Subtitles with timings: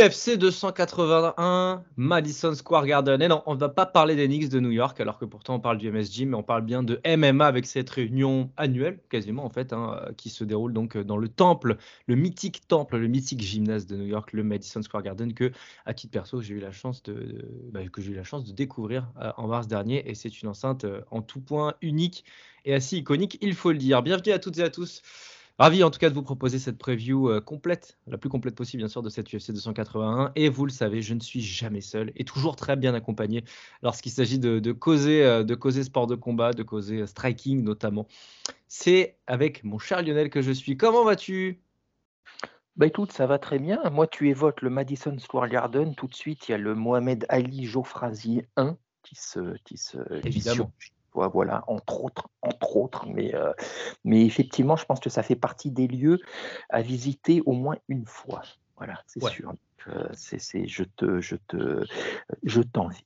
[0.00, 3.20] UFC 281, Madison Square Garden.
[3.20, 5.56] Et non, on ne va pas parler des Knicks de New York, alors que pourtant
[5.56, 9.44] on parle du MSG, mais on parle bien de MMA avec cette réunion annuelle, quasiment
[9.44, 13.42] en fait, hein, qui se déroule donc dans le temple, le mythique temple, le mythique
[13.42, 15.52] gymnase de New York, le Madison Square Garden, que
[15.84, 18.44] à titre perso j'ai eu la chance de, de- bah, que j'ai eu la chance
[18.44, 22.24] de découvrir euh, en mars dernier, et c'est une enceinte euh, en tout point unique
[22.64, 24.02] et assez iconique, il faut le dire.
[24.02, 25.02] Bienvenue à toutes et à tous.
[25.60, 28.80] Ravi en tout cas de vous proposer cette preview euh, complète, la plus complète possible
[28.80, 30.32] bien sûr de cette UFC 281.
[30.34, 33.44] Et vous le savez, je ne suis jamais seul et toujours très bien accompagné
[33.82, 37.62] lorsqu'il s'agit de, de causer, euh, de causer sport de combat, de causer euh, striking
[37.62, 38.08] notamment.
[38.68, 40.78] C'est avec mon cher Lionel que je suis.
[40.78, 41.60] Comment vas-tu?
[42.76, 43.82] Bah écoute, ça va très bien.
[43.90, 45.94] Moi, tu évoques le Madison Square Garden.
[45.94, 49.98] Tout de suite, il y a le Mohamed Ali Geoffrazier 1 qui se, qui se
[50.24, 50.72] Évidemment.
[51.12, 53.06] Voilà, entre autres, entre autres.
[53.06, 53.52] Mais, euh,
[54.04, 56.18] mais effectivement, je pense que ça fait partie des lieux
[56.68, 58.42] à visiter au moins une fois.
[58.76, 59.30] Voilà, c'est Ouais.
[59.30, 59.52] sûr.
[59.88, 61.84] Euh, c'est, c'est, je te, je te,
[62.42, 63.04] je t'envie.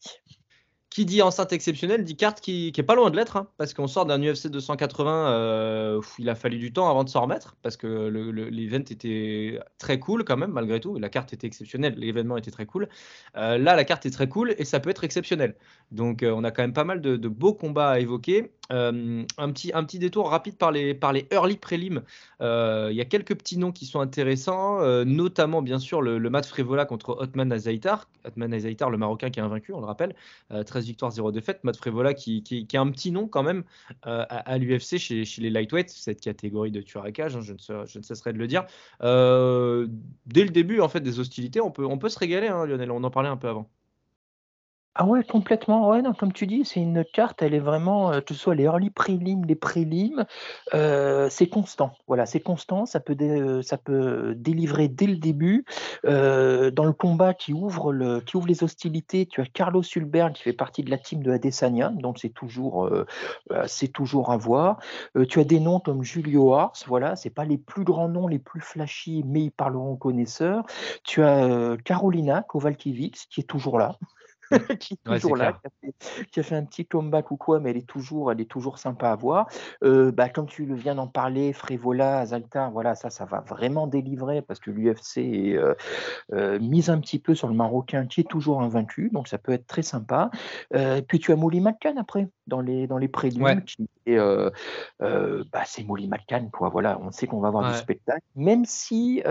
[0.94, 3.74] Qui dit enceinte exceptionnelle dit carte qui, qui est pas loin de l'être, hein, parce
[3.74, 7.22] qu'on sort d'un UFC 280, euh, pff, il a fallu du temps avant de s'en
[7.22, 10.96] remettre, parce que le- le- l'event était très cool quand même, malgré tout.
[10.96, 12.88] La carte était exceptionnelle, l'événement était très cool.
[13.36, 15.56] Euh, là, la carte est très cool et ça peut être exceptionnel.
[15.90, 18.52] Donc, euh, on a quand même pas mal de, beaux combats à évoquer.
[18.72, 22.02] Euh, un, petit, détour rapide par les, par les early prélims.
[22.40, 26.46] Il y a quelques petits noms qui sont intéressants, notamment bien sûr le, le match
[26.46, 28.08] Frévola contre Otman Azaitar.
[28.24, 30.14] Otman Azaitar, le Marocain qui est invaincu, on le rappelle.
[30.52, 31.64] Euh, 13 victoires, 0 défaites.
[31.64, 33.64] Matt Frévola qui, qui, a un petit nom quand même
[34.06, 37.52] euh, à, l'UFC chez, les lightweights, cette catégorie de tueur à cage, je,
[37.98, 38.64] ne cesserai de le dire.
[39.02, 39.88] Euh,
[40.26, 42.90] dès le début en fait des hostilités, on peut, on peut se régaler, hein, Lionel,
[42.90, 43.70] on en parlait un peu avant.
[44.96, 45.88] Ah ouais, complètement.
[45.90, 48.54] Ouais, non, comme tu dis, c'est une carte, elle est vraiment, euh, que ce soit
[48.54, 50.24] les early prélims, les prélims,
[50.72, 51.96] euh, c'est constant.
[52.06, 55.64] Voilà, c'est constant, ça peut, euh, ça peut délivrer dès le début.
[56.04, 60.32] Euh, dans le combat qui ouvre, le, qui ouvre les hostilités, tu as Carlos Hulberg
[60.34, 63.04] qui fait partie de la team de Adesanya, donc c'est toujours, euh,
[63.66, 64.78] c'est toujours à voir.
[65.28, 68.38] Tu as des noms comme Julio Ars, voilà, c'est pas les plus grands noms, les
[68.38, 70.64] plus flashy, mais ils parleront aux connaisseurs.
[71.02, 73.98] Tu as Carolina Kovalkiewicz qui est toujours là.
[74.78, 77.36] qui est Ouais, toujours là, qui a, fait, qui a fait un petit comeback ou
[77.36, 79.46] quoi, mais elle est toujours, elle est toujours sympa à voir.
[79.82, 84.42] Euh, bah, comme tu viens d'en parler, Frévola, Azaltar, voilà, ça, ça va vraiment délivrer
[84.42, 85.74] parce que l'UFC est euh,
[86.32, 89.52] euh, mise un petit peu sur le Marocain qui est toujours invaincu, donc ça peut
[89.52, 90.30] être très sympa.
[91.08, 93.10] Puis tu as Molly McCann après, dans les, dans les
[93.40, 93.56] Ouais.
[94.08, 94.50] euh,
[95.02, 96.68] euh, bah, c'est Molly McCann, quoi.
[96.68, 97.70] Voilà, on sait qu'on va avoir Ouais.
[97.70, 99.22] du spectacle, même si,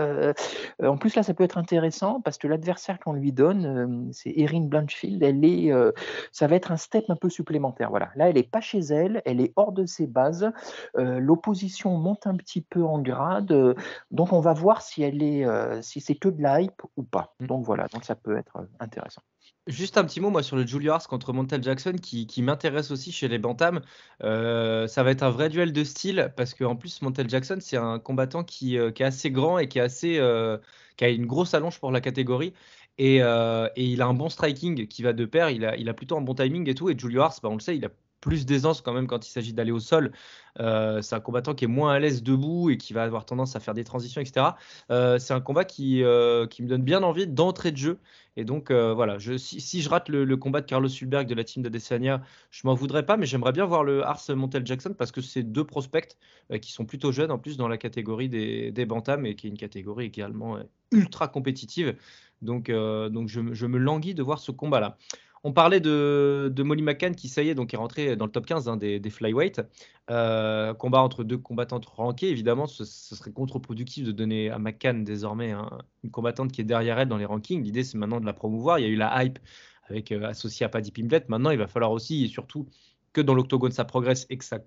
[0.82, 4.62] en plus là, ça peut être intéressant parce que l'adversaire qu'on lui donne, c'est Erin
[4.62, 5.13] Blanchfield.
[5.22, 5.92] Elle est, euh,
[6.32, 7.90] ça va être un step un peu supplémentaire.
[7.90, 10.50] Voilà, là, elle est pas chez elle, elle est hors de ses bases.
[10.96, 13.74] Euh, L'opposition monte un petit peu en grade, euh,
[14.10, 15.44] donc on va voir si elle est,
[15.82, 17.34] si c'est que de la hype ou pas.
[17.40, 17.46] Mm.
[17.46, 19.22] Donc voilà, donc ça peut être intéressant.
[19.66, 22.90] Juste un petit mot moi sur le Julio Ars contre Montel Jackson qui, qui m'intéresse
[22.90, 23.80] aussi chez les Bantams.
[24.22, 27.78] Euh, ça va être un vrai duel de style parce qu'en plus Montel Jackson c'est
[27.78, 30.58] un combattant qui, euh, qui est assez grand et qui, est assez, euh,
[30.98, 32.52] qui a une grosse allonge pour la catégorie.
[32.98, 36.16] Et, euh, et il a un bon striking qui va de pair, il a, plutôt
[36.16, 36.90] un bon timing et tout.
[36.90, 37.90] Et Julio Ars, bah, on le sait, il a
[38.20, 40.12] plus d'aisance quand même quand il s'agit d'aller au sol.
[40.58, 43.54] Euh, c'est un combattant qui est moins à l'aise debout et qui va avoir tendance
[43.54, 44.46] à faire des transitions, etc.
[44.90, 47.98] Euh, c'est un combat qui, me donne bien envie d'entrée de jeu.
[48.36, 52.22] Et donc voilà, si, je rate le, combat de Carlos Hulberg de la team d'Adesanya,
[52.50, 55.42] je m'en voudrais pas, mais j'aimerais bien voir le Ars Montel Jackson parce que c'est
[55.42, 56.16] deux prospects
[56.62, 59.50] qui sont plutôt jeunes en plus dans la catégorie des, des Bantams et qui est
[59.50, 60.58] une catégorie également
[60.94, 61.96] ultra compétitive.
[62.44, 64.96] Donc, euh, donc je, me- languis de voir ce combat-là.
[65.46, 68.46] On parlait de, Molly McCann qui, ça y est, donc est rentrée dans le top
[68.46, 69.60] 15 hein, des, des flyweight.
[70.10, 75.50] Euh, combat entre deux combattantes rankées, évidemment, ce, serait contre-productif de donner à McCann désormais
[75.52, 77.62] un- une combattante qui est derrière elle dans les rankings.
[77.62, 78.78] L'idée, c'est maintenant de la promouvoir.
[78.78, 79.38] Il y a eu la hype
[79.88, 81.24] avec euh, à Paddy Pimblet.
[81.28, 82.66] Maintenant, il va falloir aussi et surtout
[83.12, 84.58] que dans l'octogone ça progresse et que ça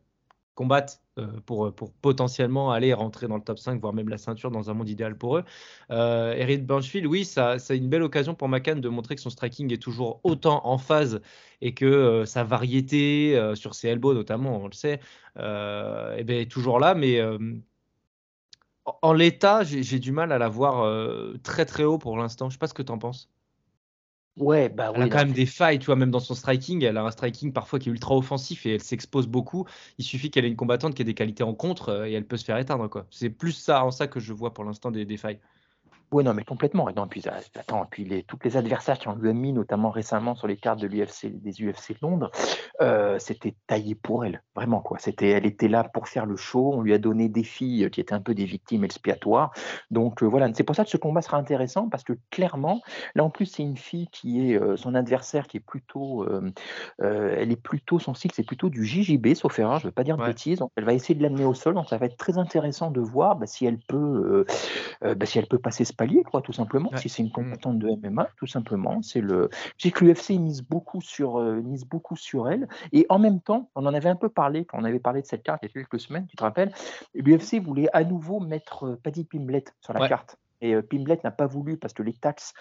[0.57, 4.49] combattent euh, pour, pour potentiellement aller rentrer dans le top 5, voire même la ceinture
[4.49, 5.43] dans un monde idéal pour eux.
[5.91, 9.29] Euh, Eric Blanchfield, oui, ça, c'est une belle occasion pour McCann de montrer que son
[9.29, 11.21] striking est toujours autant en phase
[11.61, 14.99] et que euh, sa variété sur ses elbows notamment, on le sait,
[15.37, 17.21] eh ben, est toujours là, mais
[19.01, 20.75] en l'état, j'ai du mal à la voir
[21.43, 22.49] très très haut pour l'instant.
[22.49, 23.29] Je sais pas ce que tu en penses.
[24.37, 26.83] Ouais, bah elle a quand même des failles, tu vois, même dans son striking.
[26.83, 29.65] Elle a un striking parfois qui est ultra offensif et elle s'expose beaucoup.
[29.97, 32.27] Il suffit qu'elle ait une combattante qui ait des qualités en contre euh, et elle
[32.27, 33.07] peut se faire éteindre, quoi.
[33.09, 35.39] C'est plus ça en ça que je vois pour l'instant des, des failles.
[36.11, 36.87] Oui, non, mais complètement.
[36.87, 39.89] Et non, puis, euh, attends, puis les, toutes les adversaires qui ont lui mis, notamment
[39.89, 42.31] récemment sur les cartes de l'UFC, des UFC Londres,
[42.79, 44.99] euh, c'était taillé pour elle, vraiment quoi.
[44.99, 46.71] C'était, elle était là pour faire le show.
[46.73, 49.51] On lui a donné des filles qui étaient un peu des victimes expiatoires.
[49.91, 52.81] Donc euh, voilà, c'est pour ça que ce combat sera intéressant parce que clairement,
[53.15, 56.25] là en plus c'est une fille qui est son adversaire qui est plutôt,
[56.99, 60.03] elle est plutôt son cycle, c'est plutôt du JJB, sauf erreur, je ne veux pas
[60.03, 60.61] dire de bêtises.
[60.75, 63.35] elle va essayer de l'amener au sol, donc ça va être très intéressant de voir
[63.35, 64.45] bah, si elle peut,
[65.01, 66.89] bah, si elle peut passer ce palier, quoi, tout simplement.
[66.95, 67.31] Si c'est une mmh.
[67.31, 69.49] combattante de MMA, tout simplement, c'est le.
[69.77, 72.67] Je sais que l'UFC mise beaucoup sur euh, mise beaucoup sur elle.
[72.93, 75.27] Et en même temps, on en avait un peu parlé quand on avait parlé de
[75.27, 76.27] cette carte il y a quelques semaines.
[76.27, 76.71] Tu te rappelles
[77.13, 80.37] L'UFC voulait à nouveau mettre euh, Paddy Pimblet sur la carte.
[80.61, 82.53] Et euh, Pimblet n'a pas voulu parce que les taxes,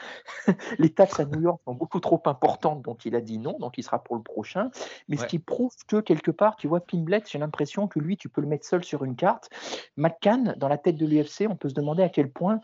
[0.79, 3.79] les taxes à New York sont beaucoup trop importantes, donc il a dit non, donc
[3.79, 4.71] il sera pour le prochain.
[5.09, 8.29] Mais ce qui prouve que quelque part, tu vois, Pimblet, j'ai l'impression que lui, tu
[8.29, 9.49] peux le mettre seul sur une carte.
[9.97, 12.61] McCann, dans la tête de l'UFC, on peut se demander à quel point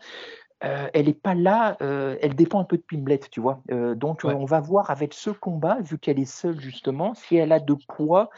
[0.63, 3.61] euh, elle n'est pas là, euh, elle dépend un peu de Pimblet, tu vois.
[3.71, 7.51] Euh, donc on va voir avec ce combat, vu qu'elle est seule justement, si elle
[7.51, 8.29] a de quoi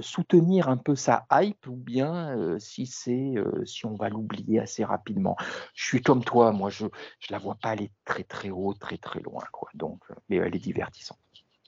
[0.00, 3.34] soutenir un peu sa hype ou bien si c'est
[3.64, 5.36] si on va l'oublier assez rapidement.
[5.74, 6.86] Je suis comme toi, moi je
[7.20, 9.68] je la vois pas aller très très haut, très très loin, quoi.
[9.74, 11.18] Donc mais elle est divertissante.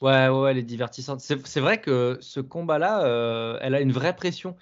[0.02, 1.20] Ouais, ouais, elle est divertissante.
[1.20, 4.56] C'est vrai que ce combat-là, elle a une vraie pression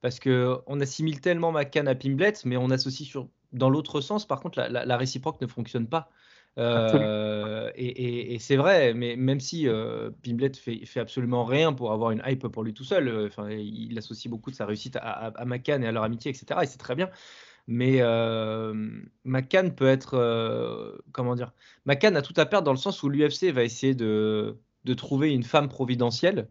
[0.00, 4.26] parce que on assimile tellement McCann à Pimblet, mais on associe sur dans l'autre sens,
[4.26, 6.10] par contre, la, réciproque ne fonctionne pas.
[6.58, 12.10] Euh, et, c'est vrai, mais même si euh, Pimblet fait, fait, absolument rien pour avoir
[12.10, 15.82] une hype pour lui tout seul, euh, il associe beaucoup de sa réussite à, McCann
[15.84, 16.60] et à leur amitié, etc.
[16.62, 17.10] Et c'est très bien.
[17.66, 18.00] Mais
[19.24, 21.52] McCann peut être, comment dire,
[21.86, 25.32] McCann a tout à perdre dans le sens où l'UFC va essayer de, de trouver
[25.32, 26.48] une femme providentielle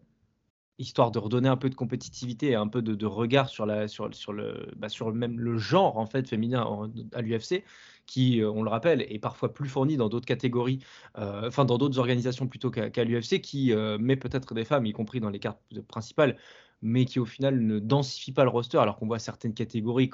[0.80, 4.08] histoire de redonner un peu de compétitivité et un peu de, regard sur, la, sur,
[4.32, 7.62] le, bah, même le genre en fait féminin à l'UFC,
[8.06, 10.80] qui, euh, on le rappelle, est parfois plus fourni dans d'autres catégories,
[11.18, 14.92] euh, enfin dans d'autres organisations plutôt qu'à l'UFC, qui euh, met peut-être des femmes, y
[14.92, 16.36] compris dans les cartes principales,
[16.82, 20.10] mais qui au final ne densifie pas le roster, alors qu'on voit certaines catégories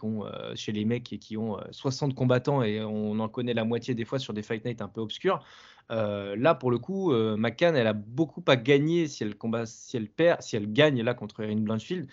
[0.55, 4.05] chez les mecs et qui ont 60 combattants et on en connaît la moitié des
[4.05, 5.45] fois sur des fight nights un peu obscurs.
[5.91, 9.67] Euh, là, pour le coup, euh, McCann, elle a beaucoup à gagner si elle combat,
[9.67, 12.09] si elle perd, si elle gagne là contre Erin Blanchfield.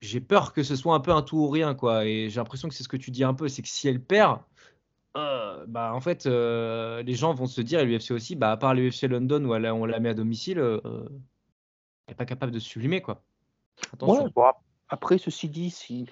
[0.00, 2.06] J'ai peur que ce soit un peu un tout ou rien, quoi.
[2.06, 4.02] Et j'ai l'impression que c'est ce que tu dis un peu, c'est que si elle
[4.02, 4.40] perd,
[5.16, 8.74] euh, bah en fait, les gens vont se dire, et l'UFC aussi, bah à part
[8.74, 10.60] l'UFC London où on la met à domicile,
[12.14, 13.22] pas capable de sublimer, quoi.
[13.92, 14.32] Attention.
[14.88, 16.06] après, ceci dit, si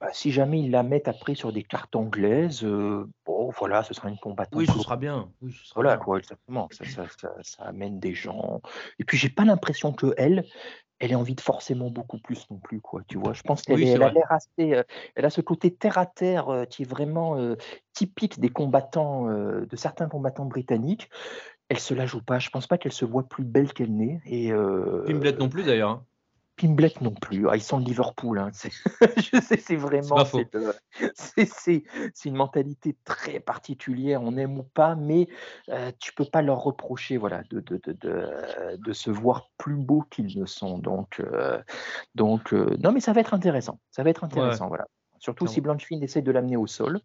[0.00, 3.92] bah, si jamais ils la mettent après sur des cartes anglaises, euh, bon, voilà, ce
[3.92, 4.58] sera une combattante.
[4.58, 5.30] Oui, ce sera bien.
[5.74, 6.68] voilà, quoi, exactement.
[6.72, 7.04] Ça, ça,
[7.42, 8.62] ça, amène des gens.
[8.98, 10.46] Et puis, j'ai pas l'impression que elle,
[11.00, 13.02] elle ait envie de forcément beaucoup plus non plus, quoi.
[13.08, 14.72] Tu vois, je pense qu'elle elle a l'air assez.
[14.72, 14.84] Euh,
[15.16, 17.36] elle a ce côté terre à terre euh, qui est vraiment
[17.92, 21.10] typique des combattants, de certains combattants britanniques.
[21.70, 22.38] Elle se la joue pas.
[22.38, 24.20] Je pense pas qu'elle se voit plus belle qu'elle n'est.
[24.26, 24.52] Et.
[25.06, 25.90] Pimblet non plus d'ailleurs.
[25.90, 26.04] Hein.
[26.60, 27.48] Pimblet non plus.
[27.48, 28.38] Ah, ils sont de Liverpool.
[28.38, 28.50] Hein.
[29.16, 30.24] je sais, c'est vraiment.
[31.14, 31.84] C'est
[32.26, 34.20] une mentalité très particulière.
[34.22, 35.28] On aime ou pas, mais
[35.70, 40.02] euh, tu peux pas leur reprocher, voilà, de, de, de, de se voir plus beaux
[40.10, 40.78] qu'ils ne sont.
[40.78, 41.62] Donc, euh,
[42.14, 43.80] donc euh, non, mais ça va être intéressant.
[43.90, 44.86] Ça va être intéressant, voilà.
[45.20, 47.00] Surtout si Blanchfield essaie de l'amener au sol.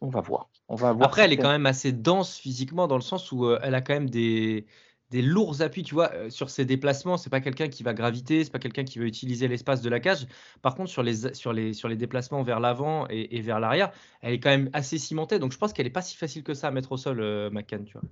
[0.00, 0.50] On va voir.
[0.68, 1.06] On va voir.
[1.06, 3.94] Après, elle est quand même assez dense physiquement dans le sens où elle a quand
[3.94, 4.66] même des
[5.12, 7.18] des lourds appuis, tu vois, euh, sur ses déplacements.
[7.18, 10.00] C'est pas quelqu'un qui va graviter, c'est pas quelqu'un qui va utiliser l'espace de la
[10.00, 10.26] cage.
[10.62, 13.92] Par contre, sur les, sur les, sur les déplacements vers l'avant et, vers l'arrière,
[14.22, 15.38] elle est quand même assez cimentée.
[15.38, 17.50] Donc, je pense qu'elle est pas si facile que ça à mettre au sol, euh,
[17.50, 18.08] McCann, tu vois.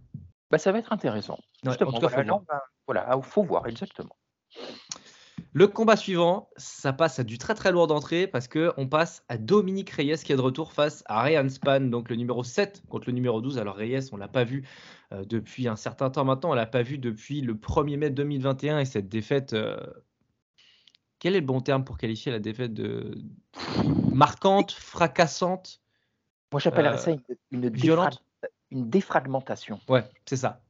[0.51, 1.39] Bah, ça va être intéressant.
[1.67, 2.43] en tout cas, voilà, faut, voir.
[2.87, 4.15] voilà, ah, faut voir exactement.
[5.53, 9.25] Le combat suivant, ça passe à du très très lourd d'entrée parce que on passe
[9.29, 12.83] à Dominique Reyes qui est de retour face à Ryan Span, donc le numéro 7
[12.89, 13.59] contre le numéro 12.
[13.59, 14.65] Alors Reyes, on l'a pas vu
[15.13, 18.79] euh, depuis un certain temps maintenant, on l'a pas vu depuis le 1er mai 2021
[18.79, 19.53] et cette défaite.
[19.53, 19.77] Euh,
[21.19, 23.19] quel est le bon terme pour qualifier la défaite de
[24.13, 25.81] marquante, fracassante
[26.53, 28.23] Moi j'appellerais ça une, une, violente,
[28.71, 29.81] une défragmentation.
[29.89, 30.63] Ouais, c'est ça.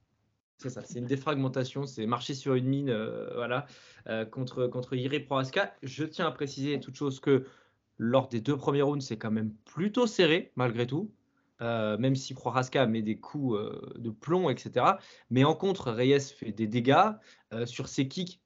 [0.61, 3.65] C'est ça, c'est une défragmentation, c'est marcher sur une mine euh, voilà,
[4.09, 5.75] euh, contre, contre Iri Prohaska.
[5.83, 7.47] Je tiens à préciser toute chose que
[7.97, 11.11] lors des deux premiers rounds, c'est quand même plutôt serré malgré tout.
[11.63, 13.59] Euh, même si Prohaska met des coups
[13.97, 14.99] de plomb, etc.
[15.31, 17.11] Mais en contre, Reyes fait des dégâts.
[17.65, 18.43] sur ses kicks,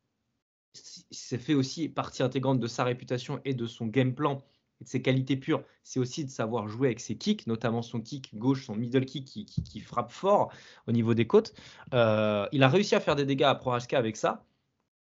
[0.73, 4.43] c'est fait aussi partie intégrante de sa réputation et de son game plan
[4.81, 8.01] et de ses qualités pures, c'est aussi de savoir jouer avec ses kicks, notamment son
[8.01, 10.53] kick gauche, son middle kick qui, frappe fort
[10.87, 11.55] au niveau des côtes.
[11.93, 14.45] Euh, il a réussi à faire des dégâts à Prohaska avec ça,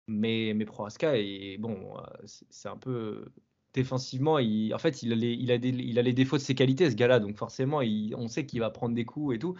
[0.06, 1.14] mais, mais Prohaska,
[1.58, 2.02] bon, euh,
[2.50, 3.26] c'est un peu
[3.72, 6.94] défensivement, il, en fait, il a, les, il a les défauts de ses qualités, ce
[6.94, 7.18] gars-là.
[7.18, 7.80] Donc forcément,
[8.16, 9.56] on sait qu'il va prendre des coups et tout.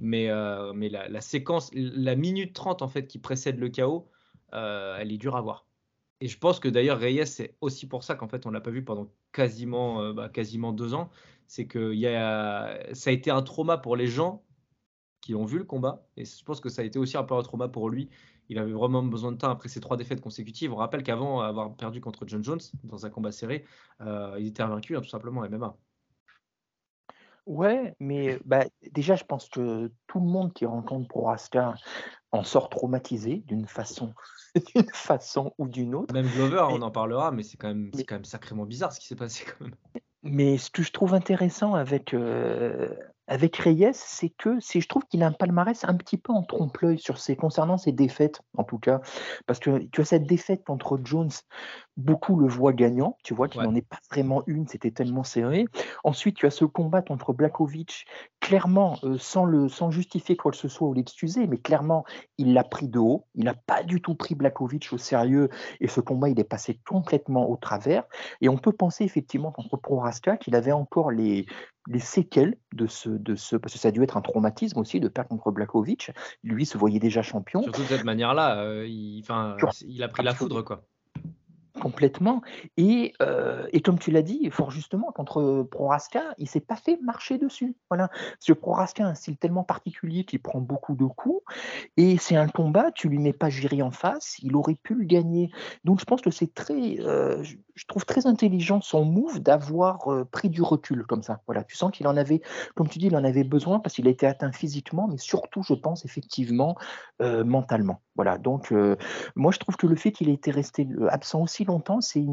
[0.00, 4.06] Mais, euh, mais la, séquence, la minute 30 en fait qui précède le chaos,
[4.52, 5.66] elle est dure à voir.
[6.20, 8.70] Et je pense que d'ailleurs Reyes, c'est aussi pour ça qu'en fait on l'a pas
[8.70, 11.10] vu pendant quasiment, euh, bah, quasiment deux ans.
[11.46, 14.44] C'est que y a, ça a été un trauma pour les gens
[15.20, 16.06] qui ont vu le combat.
[16.16, 18.10] Et je pense que ça a été aussi un peu un trauma pour lui.
[18.48, 20.72] Il avait vraiment besoin de temps après ces trois défaites consécutives.
[20.72, 23.64] On rappelle qu'avant avoir perdu contre John Jones dans un combat serré,
[24.02, 25.76] euh, il était invaincu hein, tout simplement MMA.
[27.46, 31.74] Ouais, mais bah, déjà, je pense que tout le monde qui rencontre Proraska
[32.32, 34.14] en sort traumatisé d'une façon,
[34.74, 36.14] d'une façon ou d'une autre.
[36.14, 39.00] Même Glover, on en parlera, mais c'est quand même, c'est quand même sacrément bizarre ce
[39.00, 39.74] qui s'est passé quand même.
[40.22, 42.88] Mais ce que je trouve intéressant avec, euh,
[43.26, 46.42] avec Reyes, c'est que c'est, je trouve qu'il a un palmarès un petit peu en
[46.42, 49.00] trompe-l'œil sur ses, concernant ses défaites, en tout cas.
[49.46, 51.30] Parce que tu as cette défaite contre Jones,
[51.96, 55.64] beaucoup le voient gagnant, tu vois qu'il n'en est pas vraiment une, c'était tellement serré.
[56.02, 58.04] Ensuite, tu as ce combat contre Blakovic,
[58.40, 62.04] clairement, euh, sans, le, sans justifier quoi que ce soit ou l'excuser, mais clairement,
[62.36, 63.26] il l'a pris de haut.
[63.34, 65.48] Il n'a pas du tout pris Blakovic au sérieux
[65.80, 68.04] et ce combat, il est passé complètement au travers.
[68.40, 71.46] Et on peut penser effectivement contre Proraska qu'il avait encore les,
[71.86, 75.00] les séquelles de ce, de ce, parce que ça a dû être un traumatisme aussi
[75.00, 76.10] de perdre contre Blakovic.
[76.42, 77.62] Lui se voyait déjà champion.
[77.62, 79.24] Surtout de cette manière-là, euh, il,
[79.86, 80.84] il a pris la foudre, quoi
[81.80, 82.42] complètement.
[82.76, 86.98] Et, euh, et, comme tu l'as dit, fort justement, contre Proraska, il s'est pas fait
[87.02, 87.76] marcher dessus.
[87.90, 88.08] Voilà.
[88.08, 91.42] Parce que Proraska a un style tellement particulier qu'il prend beaucoup de coups.
[91.96, 95.04] Et c'est un combat, tu lui mets pas Jiri en face, il aurait pu le
[95.04, 95.50] gagner.
[95.84, 97.42] Donc je pense que c'est très, euh,
[97.74, 101.40] je trouve très intelligent son move d'avoir euh, pris du recul comme ça.
[101.46, 101.64] Voilà.
[101.64, 102.40] Tu sens qu'il en avait,
[102.74, 105.62] comme tu dis, il en avait besoin parce qu'il a été atteint physiquement, mais surtout,
[105.62, 106.76] je pense, effectivement,
[107.20, 108.00] mentalement.
[108.16, 108.38] Voilà.
[108.38, 108.72] Donc
[109.36, 112.24] moi, je trouve que le fait qu'il ait été resté absent aussi longtemps, c'est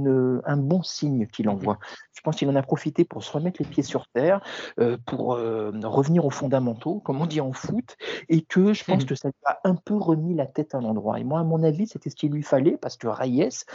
[0.46, 1.80] un bon signe qu'il mmh envoie.
[2.14, 4.42] Je pense qu'il en a profité pour se remettre les pieds sur terre,
[4.80, 7.98] euh, pour euh, revenir aux fondamentaux, comme on dit en foot,
[8.30, 10.82] et que je pense mmh que ça lui a un peu remis la tête à
[10.82, 11.20] l'endroit.
[11.20, 13.66] Et moi, à mon avis, c'était ce qu'il lui fallait, parce que Reyes,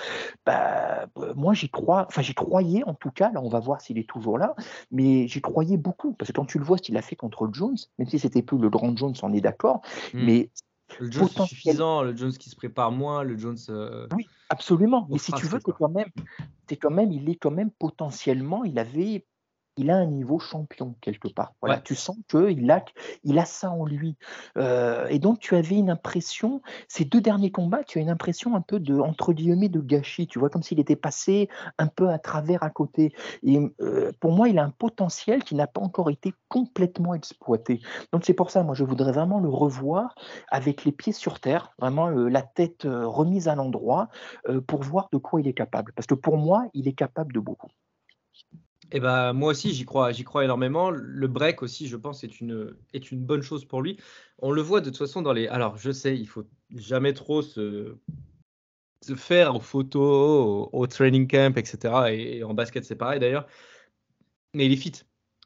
[0.44, 3.80] bah, euh, moi, j'y crois, enfin, j'y croyais en tout cas, là, on va voir
[3.80, 4.54] s'il est toujours là,
[4.92, 7.48] mais j'y croyais beaucoup, parce que quand tu le vois, ce qu'il a fait contre
[7.52, 9.80] Jones, même si c'était plus le grand Jones, on est d'accord,
[10.14, 10.24] mmh.
[10.24, 10.50] mais
[11.00, 13.58] le Jones suffisant, le Jones qui se prépare moins, le Jones.
[13.68, 15.06] Euh, oui, absolument.
[15.10, 16.08] Mais si tu veux que quand même,
[16.70, 19.26] es quand même, il est quand même potentiellement, il avait
[19.76, 21.54] il a un niveau champion quelque part.
[21.60, 22.84] Voilà, tu sens qu'il a,
[23.24, 24.16] il a ça en lui.
[24.56, 28.54] Euh, et donc tu avais une impression, ces deux derniers combats, tu as une impression
[28.54, 30.26] un peu de entre guillemets de gâchis.
[30.26, 33.14] Tu vois comme s'il était passé un peu à travers à côté.
[33.42, 37.80] Et euh, pour moi, il a un potentiel qui n'a pas encore été complètement exploité.
[38.12, 40.14] Donc c'est pour ça, moi, je voudrais vraiment le revoir
[40.48, 44.08] avec les pieds sur terre, vraiment euh, la tête remise à l'endroit
[44.66, 45.92] pour voir de quoi il est capable.
[45.94, 47.68] Parce que pour moi, il est capable de beaucoup.
[48.92, 50.90] Eh ben, moi aussi, j'y crois, j'y crois énormément.
[50.90, 53.98] Le break aussi, je pense, est une, est une bonne chose pour lui.
[54.38, 55.48] On le voit de toute façon dans les.
[55.48, 57.96] Alors, je sais, il faut jamais trop se,
[59.02, 62.12] se faire aux photos, au, training camp, etc.
[62.12, 63.46] Et, en basket, c'est pareil d'ailleurs.
[64.54, 64.92] Mais il est fit.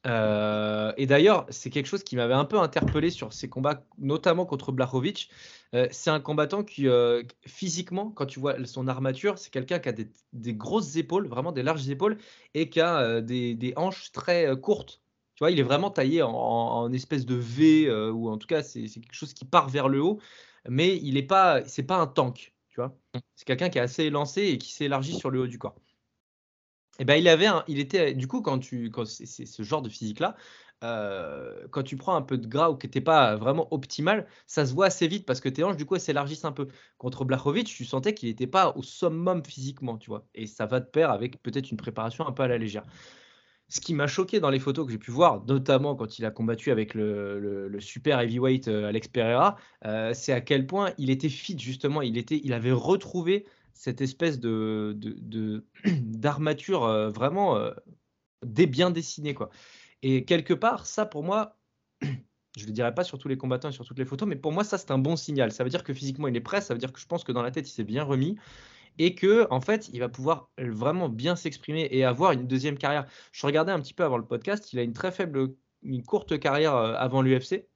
[0.06, 4.46] Euh, et d'ailleurs, c'est quelque chose qui m'avait un peu interpellé sur ses combats, notamment
[4.46, 5.28] contre Blachowicz.
[5.74, 9.88] Euh, c'est un combattant qui, euh, physiquement, quand tu vois son armature, c'est quelqu'un qui
[9.88, 12.18] a des, grosses épaules, vraiment des larges épaules,
[12.54, 15.02] et qui a des, hanches très courtes.
[15.36, 18.86] Tu vois, il est vraiment taillé en, espèce de V, ou en tout cas, c'est
[18.88, 20.20] quelque chose qui part vers le haut,
[20.68, 22.54] mais il n'est pas, c'est pas un tank.
[22.68, 22.96] Tu vois,
[23.34, 25.76] c'est quelqu'un qui est assez élancé et qui s'élargit sur le haut du corps.
[27.00, 29.80] Et eh ben, il avait il était du coup quand tu quand c'est ce genre
[29.80, 30.36] de physique là,
[30.84, 34.66] euh, quand tu prends un peu de gras ou que t'es pas vraiment optimal, ça
[34.66, 36.68] se voit assez vite parce que tes hanches du coup s'élargissent un peu.
[36.98, 40.26] Contre Blachowicz, tu sentais qu'il n'était pas au summum physiquement, tu vois.
[40.34, 42.84] Et ça va de pair avec peut-être une préparation un peu à la légère.
[43.70, 46.30] Ce qui m'a choqué dans les photos que j'ai pu voir, notamment quand il a
[46.30, 51.30] combattu avec le, le, heavyweight euh, Alex Pereira, euh, c'est à quel point il était
[51.30, 52.02] fit justement.
[52.02, 54.96] Il était, il avait retrouvé cette espèce de,
[55.84, 57.72] d'armature euh, vraiment euh,
[58.44, 59.50] bien dessinée quoi.
[60.02, 61.56] Et quelque part, ça pour moi,
[62.56, 64.50] Je le dirai pas sur tous les combattants et sur toutes les photos, mais pour
[64.50, 65.52] moi, ça, c'est un bon signal.
[65.52, 66.60] Ça veut dire que physiquement, il est prêt.
[66.60, 68.36] Ça veut dire que je pense que dans la tête, il s'est bien remis
[68.98, 73.06] et que en fait, il va pouvoir vraiment bien s'exprimer et avoir une deuxième carrière.
[73.32, 76.38] Je regardais un petit peu avant le podcast, il a une très faible, une courte
[76.38, 77.68] carrière euh, avant l'UFC et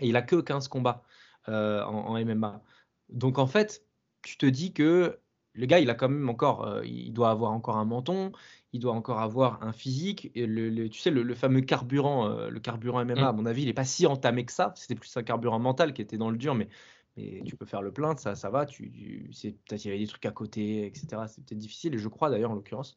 [0.00, 1.02] il a que 15 combats
[1.48, 2.62] euh, en, MMA.
[3.08, 3.84] Donc en fait,
[4.22, 5.18] tu te dis que
[5.54, 8.32] le gars, il a quand même encore, euh, il doit avoir encore un menton,
[8.72, 10.30] il doit encore avoir un physique.
[10.34, 13.72] Et le, tu sais, le, fameux carburant, le carburant MMA, à mon avis, il n'est
[13.72, 14.72] pas si entamé que ça.
[14.76, 16.68] C'était plus un carburant mental qui était dans le dur, mais
[17.16, 18.66] mais tu peux faire le plein, ça, ça va.
[18.66, 21.22] Tu, peut-être il y avait des trucs à côté, etc.
[21.26, 22.96] C'est peut-être difficile, et je crois d'ailleurs en l'occurrence.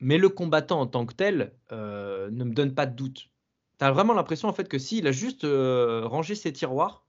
[0.00, 3.30] Mais le combattant en tant que tel euh, ne me donne pas de doute.
[3.78, 7.04] Tu as vraiment l'impression en fait que s'il a juste euh, rangé ses tiroirs,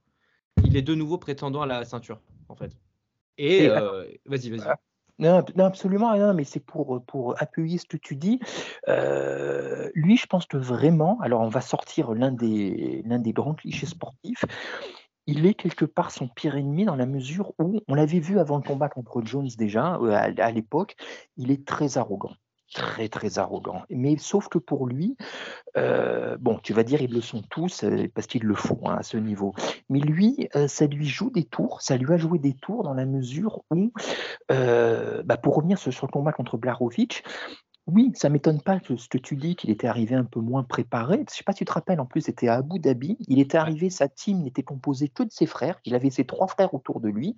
[0.64, 2.76] il est de nouveau prétendant à la ceinture, en fait.
[3.38, 4.74] Et euh, vas-y, vas-y.
[5.20, 8.38] Non, absolument rien, mais c'est pour, pour appuyer ce que tu dis.
[8.86, 13.86] lui, je pense que vraiment, alors on va sortir l'un des, l'un des grands clichés
[13.86, 14.44] sportifs,
[15.28, 18.56] il est quelque part son pire ennemi dans la mesure où, on l'avait vu avant
[18.56, 20.96] le combat contre Jones déjà, euh, à, l'époque,
[21.36, 22.32] il est très arrogant
[22.72, 23.82] très très arrogant.
[23.90, 25.16] Mais sauf que pour lui,
[25.76, 28.96] euh, bon, tu vas dire ils le sont tous euh, parce qu'ils le font hein,
[28.98, 29.54] à ce niveau.
[29.88, 33.06] Mais lui, ça lui joue des tours, ça lui a joué des tours dans la
[33.06, 33.92] mesure où,
[34.48, 37.24] bah, pour revenir sur, le combat contre Blarovic,
[37.88, 40.62] oui, ça m'étonne pas que ce que tu dis, qu'il était arrivé un peu moins
[40.62, 41.16] préparé.
[41.16, 43.16] Je ne sais pas si tu te rappelles, en plus, c'était à Abu Dhabi.
[43.28, 45.80] Il était arrivé, sa team n'était composée que de ses frères.
[45.86, 47.34] Il avait ses trois frères autour de lui.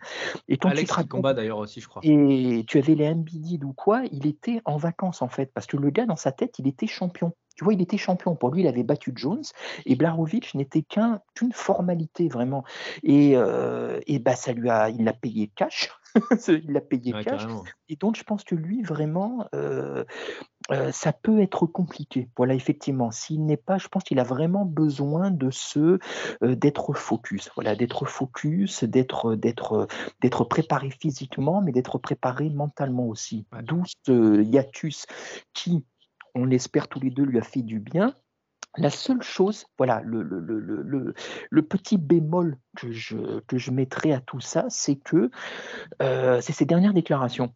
[0.49, 2.02] Et quand Alex tu combat d'ailleurs aussi, je crois.
[2.04, 5.76] Et tu avais les MBD ou quoi, il était en vacances en fait, parce que
[5.76, 7.33] le gars dans sa tête, il était champion.
[7.57, 8.35] Tu vois, il était champion.
[8.35, 9.42] Pour lui, il avait battu Jones
[9.85, 12.64] et Blarovic n'était qu'une formalité vraiment.
[13.02, 15.90] Et, euh, et bah, ça lui a, il l'a payé cash.
[16.49, 17.47] il l'a payé cash.
[17.88, 20.05] Et donc, je pense que lui, vraiment, euh,
[20.71, 22.29] euh, ça peut être compliqué.
[22.37, 25.99] Voilà, effectivement, s'il n'est pas, je pense qu'il a vraiment besoin de ce,
[26.43, 27.50] d'être focus.
[27.55, 29.88] Voilà, d'être focus, d'être, d'être,
[30.21, 33.47] d'être préparé physiquement, mais d'être préparé mentalement aussi.
[33.62, 35.06] D'où ce hiatus
[35.54, 35.85] qui
[36.35, 38.15] on l'espère tous les deux, lui a fait du bien.
[38.76, 44.41] La seule chose, voilà, le, le, petit bémol que je, que je mettrai à tout
[44.41, 45.30] ça, c'est que
[46.00, 47.52] euh, c'est ses dernières déclarations.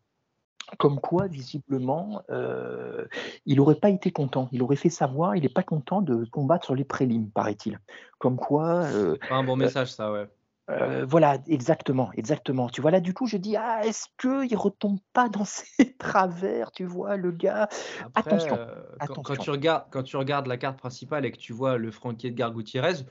[0.79, 3.05] Comme quoi, visiblement, euh,
[3.47, 4.49] il n'aurait pas été content.
[4.51, 7.79] Il aurait fait savoir, il n'est pas content de combattre sur les prélims, paraît-il.
[8.19, 8.83] Comme quoi.
[8.85, 10.27] Euh, un bon message, ça, ouais.
[10.71, 12.69] Euh, voilà, exactement, exactement.
[12.71, 15.95] Tu vois, là, du coup, je dis, ah, est-ce qu'il ne retombe pas dans ses
[15.97, 17.69] travers, tu vois, le gars
[18.15, 18.75] Attention, euh,
[19.23, 22.29] quand, tu regardes, quand tu regardes la carte principale et que tu vois le Frankie
[22.29, 23.05] Edgar Gutiérrez,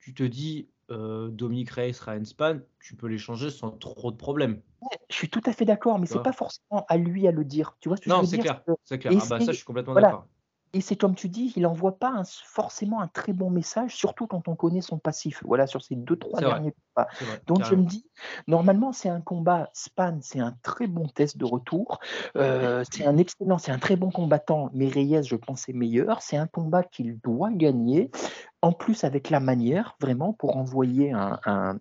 [0.00, 4.16] tu te dis, euh, Dominique Reyes, Ryan Span, tu peux les changer sans trop de
[4.16, 4.60] problèmes.
[5.08, 7.76] je suis tout à fait d'accord, mais c'est pas forcément à lui à le dire.
[7.80, 8.62] Tu vois ce que non, je veux dire?
[8.84, 9.14] c'est clair.
[9.16, 10.26] Ah bah, ça, je suis complètement d'accord.
[10.72, 14.48] Et c'est comme tu dis, il n'envoie pas forcément un très bon message, surtout quand
[14.48, 15.42] on connaît son passif.
[15.44, 17.08] Voilà, sur ces deux, trois derniers combats.
[17.46, 18.06] Donc je me dis,
[18.46, 22.00] normalement, c'est un combat span, c'est un très bon test de retour.
[22.36, 26.22] Euh, c'est un excellent, c'est un très bon combattant, mais Reyes, je pense, est meilleur.
[26.22, 28.10] C'est un combat qu'il doit gagner
[28.60, 31.78] en plus avec la manière, vraiment, pour envoyer un,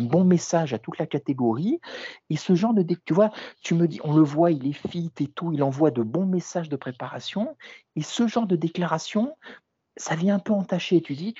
[0.00, 1.80] bon message à toute la catégorie.
[2.30, 2.84] Et ce genre de...
[3.04, 3.30] Tu vois,
[3.62, 6.26] tu me dis, on le voit, il est fit et tout, il envoie de bons
[6.26, 7.56] messages de préparation.
[7.96, 9.34] Et ce genre de déclaration,
[9.96, 11.02] ça vient un peu entacher.
[11.02, 11.34] Tu dis,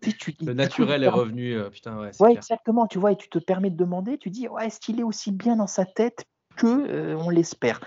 [0.00, 2.10] tu, tu, le naturel est revenu, euh, putain, ouais.
[2.20, 2.86] Ouais, exactement.
[2.86, 5.32] Tu vois, et tu te permets de demander, tu dis, ouais, est-ce qu'il est aussi
[5.32, 6.24] bien dans sa tête
[6.56, 7.80] que euh, on l'espère?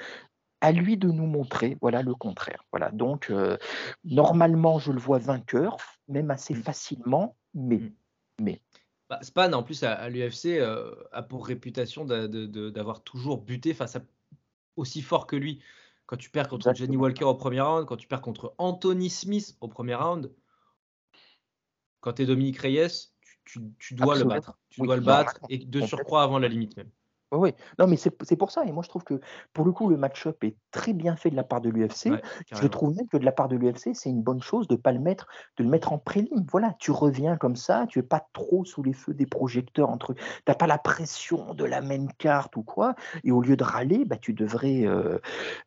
[0.61, 2.63] À lui de nous montrer voilà le contraire.
[2.71, 3.57] Voilà, donc euh,
[4.03, 6.63] normalement je le vois vainqueur, même assez mmh.
[6.63, 7.91] facilement, mais mmh.
[8.41, 8.61] mais
[9.09, 14.01] bah, Span en plus à, l'UFC euh, a pour réputation d'avoir toujours buté face à
[14.75, 15.61] aussi fort que lui.
[16.05, 19.57] Quand tu perds contre Johnny Walker au premier round, quand tu perds contre Anthony Smith
[19.59, 20.31] au premier round,
[21.99, 23.09] quand tu es Dominique Reyes,
[23.43, 24.57] tu, dois le battre.
[24.69, 26.89] Tu dois le battre et de surcroît avant la limite même.
[27.31, 28.63] Oui, non, mais c'est pour ça.
[28.65, 29.19] Et moi, je trouve que
[29.51, 32.11] pour le coup, le match-up est très bien fait de la part de l'UFC.
[32.53, 34.93] je trouve même que de la part de l'UFC, c'est une bonne chose de pas
[34.93, 36.45] le mettre, de le mettre en prélim.
[36.49, 40.15] Voilà, tu reviens comme ça, tu es pas trop sous les feux des projecteurs entre.
[40.45, 42.95] T'as pas la pression de la même carte ou quoi.
[43.25, 45.19] Et au lieu de râler, bah, tu devrais, euh,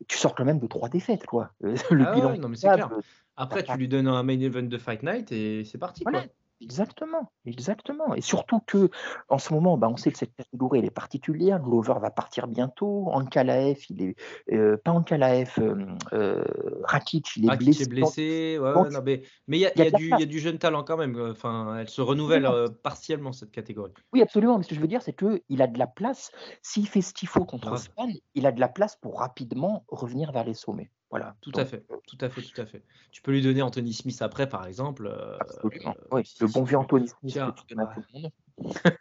[0.09, 1.51] tu sors quand même de trois défaites, quoi.
[1.61, 2.37] le ah bilan.
[2.39, 2.91] non, mais c'est clair.
[3.37, 6.23] Après, tu lui donnes un main event de Fight Night et c'est parti, quoi.
[6.63, 8.15] Exactement, exactement.
[8.15, 8.91] Et surtout que
[9.31, 11.59] en ce moment, bah, on sait que cette catégorie elle est particulière.
[11.59, 13.09] Glover va partir bientôt.
[13.13, 14.17] Ankalaev, il est
[14.53, 16.45] euh, pas Ankalaev, euh, euh,
[16.85, 17.85] Rakic, il est blessé.
[17.85, 18.59] Est blessé.
[19.01, 21.19] mais il y, a, du jeune talent quand même.
[21.31, 22.47] Enfin, elle se renouvelle
[22.83, 23.93] partiellement cette catégorie.
[24.13, 24.59] Oui, absolument.
[24.59, 26.31] Mais ce que je veux dire, c'est que il a de la place.
[26.61, 30.31] S'il fait ce qu'il faut contre Span, il a de la place pour rapidement revenir
[30.31, 30.91] vers les sommets.
[31.11, 31.37] Voilà.
[31.41, 32.85] Tout à fait, tout à fait, tout à fait.
[33.11, 35.07] Tu peux lui donner Anthony Smith après, par exemple.
[35.07, 35.97] euh, Absolument.
[35.99, 38.21] euh, Oui, si- le bon vieux Anthony Smith Tiens, que tu donnes à tout le
[38.21, 38.31] monde.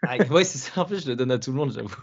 [0.03, 0.81] Ah, ouais, c'est ça.
[0.81, 1.95] En fait, je le donne à tout le monde, j'avoue.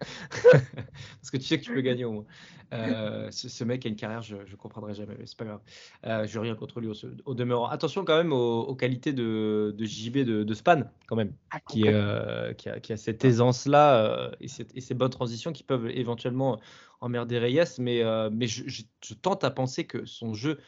[0.40, 2.24] Parce que tu sais que tu peux gagner au moins.
[2.72, 5.60] Euh, ce, ce mec a une carrière, je ne comprendrai jamais, mais c'est pas grave.
[6.06, 7.66] Euh, je n'ai rien contre lui au, au demeurant.
[7.68, 11.60] Attention quand même aux, aux qualités de, de JB de, de Span, quand même, Ah,
[11.60, 15.88] qui, euh, qui, a, qui a cette aisance-là euh, et, ces bonnes transitions qui peuvent
[15.90, 16.60] éventuellement
[17.00, 17.64] emmerder Reyes.
[17.78, 20.60] Mais, mais je, je- je tente à penser que son jeu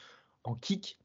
[0.44, 0.98] en kick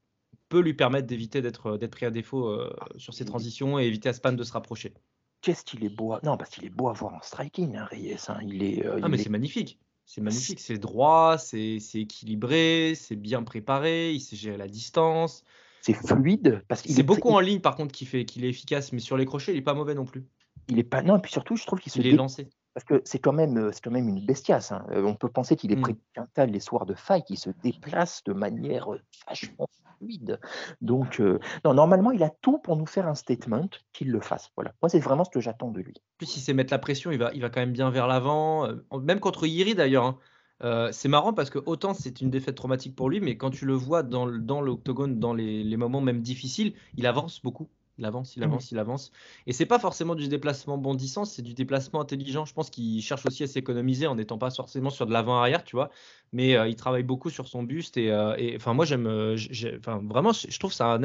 [0.49, 4.09] peut lui permettre d'éviter d'être d'être pris à défaut euh, sur ses transitions et éviter
[4.09, 4.93] à Span de se rapprocher.
[5.41, 6.19] Qu'est-ce qu'il est beau à...
[6.23, 8.15] Non, parce qu'il est beau à voir en striking, hein, Reyes.
[8.27, 8.39] hein.
[8.43, 9.79] Il est, euh, Ah, il mais est- c'est magnifique.
[10.05, 10.59] C'est magnifique.
[10.59, 15.43] C'est droit, c'est c'est équilibré, c'est bien préparé, il sait gérer la distance.
[15.81, 16.63] c'est fluide.
[16.67, 18.99] Parce qu'il C'est est beaucoup en ligne, par contre, qui fait qu'il est efficace, mais
[18.99, 20.25] sur les crochets, il est pas mauvais non plus.
[20.69, 21.01] Il est pas.
[21.01, 22.49] Non, et puis surtout, je trouve qu'il se Il est lancé.
[22.73, 24.71] Parce que c'est quand même, euh, c'est quand même une bestiace.
[24.71, 24.85] hein.
[24.91, 25.81] Euh, On peut penser qu'il est Mm.
[25.81, 30.39] près du quintal les soirs de faille, qu'il se déplace de manière euh, vachement fluide.
[30.81, 34.51] Donc, euh, non, normalement, il a tout pour nous faire un statement, qu'il le fasse.
[34.55, 34.73] Voilà.
[34.81, 35.93] Moi, c'est vraiment ce que j'attends de lui.
[35.97, 38.05] En plus, il sait mettre la pression, il va, il va quand même bien vers
[38.05, 38.67] l'avant.
[39.01, 40.05] Même contre Iri d'ailleurs.
[40.05, 40.17] hein.
[40.63, 43.67] Euh, c'est marrant parce que autant c'est une défaite traumatique pour lui, mais quand tu
[43.67, 47.69] le vois dans, dans l'octogone, dans les, les moments même difficiles, il avance beaucoup.
[47.97, 48.49] Il avance, il Mhm.
[48.51, 49.11] avance, il avance.
[49.47, 52.45] Et c'est pas forcément du déplacement bondissant, c'est du déplacement intelligent.
[52.45, 55.75] Je pense qu'il cherche aussi à s'économiser en n'étant pas forcément sur de l'avant-arrière, tu
[55.75, 55.89] vois.
[56.31, 57.97] Mais euh, il travaille beaucoup sur son buste.
[57.97, 59.07] Et, euh, enfin, moi, j'aime.
[59.07, 59.35] euh,
[59.79, 60.99] Enfin, vraiment, je trouve ça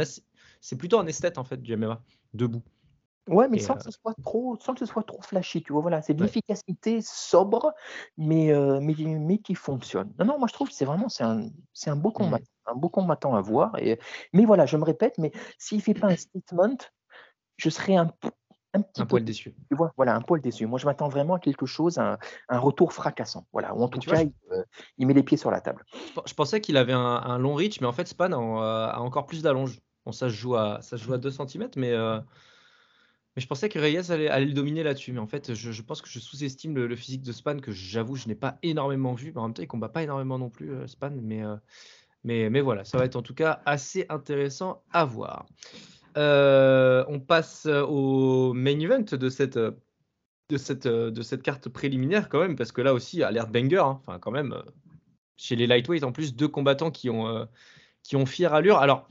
[0.60, 2.02] c'est plutôt un esthète en fait du MMA,
[2.34, 2.62] debout.
[3.28, 5.62] Ouais, mais Et, sans euh, que ce soit trop, sans que ce soit trop flashy,
[5.62, 5.80] tu vois.
[5.82, 6.22] Voilà, c'est de Ouais.
[6.22, 7.72] l'efficacité sobre,
[8.16, 10.12] mais, euh, mais, mais qui fonctionne.
[10.18, 12.18] Non, non, moi je trouve que c'est vraiment c'est un, c'est un beau Mmh.
[12.18, 13.78] combattant, un beau combattant à voir.
[13.78, 14.00] Et,
[14.32, 16.76] mais voilà, je me répète, mais s'il fait pas un statement,
[17.58, 18.10] je serais un,
[18.74, 19.54] un petit Un peu, poil déçu.
[19.70, 20.66] tu vois, voilà, un poil déçu.
[20.66, 23.46] Moi, je m'attends vraiment à quelque chose, un, un retour fracassant.
[23.52, 24.64] Voilà, ou en tout vois, cas, il, euh,
[24.98, 25.84] il met les pieds sur la table.
[26.04, 29.00] Je pe- Je pensais qu'il avait un, long reach, mais en fait, Span a, euh,
[29.00, 29.80] encore plus d'allonge.
[30.04, 31.92] Bon, ça se joue à, ça se joue à 2 cm, mais,
[33.34, 35.12] mais je pensais que Reyes allait, le dominer là-dessus.
[35.12, 38.28] Mais en fait, je, pense que je sous-estime le, physique de Span, que j'avoue, je
[38.28, 39.32] n'ai pas énormément vu.
[39.34, 41.12] Mais en même temps, il combat pas énormément non plus, euh, Span.
[41.22, 41.56] Mais, euh,
[42.24, 45.46] mais, mais voilà, ça va être en tout cas assez intéressant à voir.
[46.18, 52.40] Euh, on passe au main event de cette, de cette, de cette carte préliminaire quand
[52.40, 53.78] même, parce que là aussi, alerte banger.
[53.78, 54.00] hein.
[54.02, 54.62] Enfin, quand même,
[55.38, 57.48] chez les lightweight, en plus, deux combattants qui ont,
[58.02, 58.76] qui ont fière allure.
[58.76, 59.08] Alors,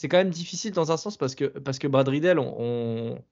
[0.00, 3.22] c'est quand même difficile dans un sens parce que, parce que Brad Riddell, on,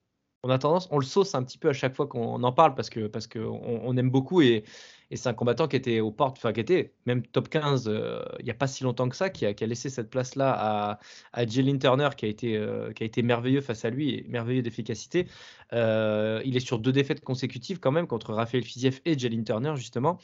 [0.47, 2.91] a tendance, on le sauce un petit peu à chaque fois qu'on en parle parce
[2.91, 4.65] que parce que on, aime beaucoup et,
[5.11, 8.45] c'est un combattant qui était aux portes, enfin qui était même top 15 euh, il
[8.45, 10.99] n'y a pas si longtemps que ça, qui a, qui a laissé cette place-là à,
[11.33, 14.27] à Jalen Turner qui a été euh, qui a été merveilleux face à lui et
[14.29, 15.27] merveilleux d'efficacité.
[15.73, 19.73] Euh, il est sur deux défaites consécutives quand même contre Raphaël Fiziev et Jalen Turner
[19.77, 20.19] justement.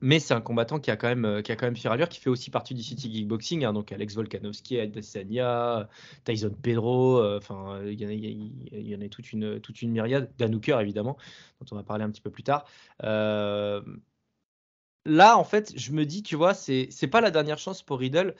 [0.00, 2.30] Mais c'est un combattant qui a quand même, euh, qui a quand même qui fait
[2.30, 5.88] aussi partie du City Kickboxing, hein, donc Alex Volkanovski, Adesanya,
[6.24, 9.82] Tyson Pedro, euh, enfin il y en a, il y en a toute une, toute
[9.82, 11.16] une myriade, Dan évidemment,
[11.60, 12.64] dont on va parler un petit peu plus tard.
[13.02, 13.82] Euh,
[15.04, 17.98] là en fait, je me dis, tu vois, c'est c'est pas la dernière chance pour
[17.98, 18.34] Riddle,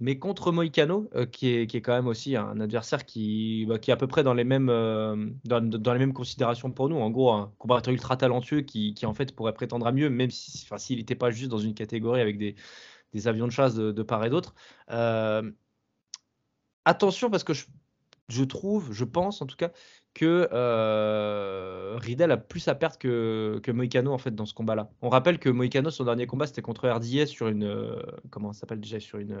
[0.00, 3.78] mais contre Moicano, euh, qui, est, qui est quand même aussi un adversaire qui, bah,
[3.78, 6.88] qui est à peu près dans les mêmes, euh, dans, dans les mêmes considérations pour
[6.88, 6.96] nous.
[6.96, 10.30] En gros, un combattant ultra talentueux qui, qui en fait pourrait prétendre à mieux, même
[10.30, 12.56] si, enfin, s'il n'était pas juste dans une catégorie avec des,
[13.12, 14.54] des avions de chasse de, part et d'autre.
[14.90, 15.50] Euh,
[16.84, 17.66] attention parce que je,
[18.28, 19.70] je trouve, je pense en tout cas,
[20.12, 20.48] que
[21.98, 24.90] Riddle a plus à perdre que, que Moicano en fait dans ce combat-là.
[25.02, 27.96] On rappelle que Moicano, son dernier combat, c'était contre RDS sur une,
[28.30, 29.38] comment ça s'appelle déjà, sur une,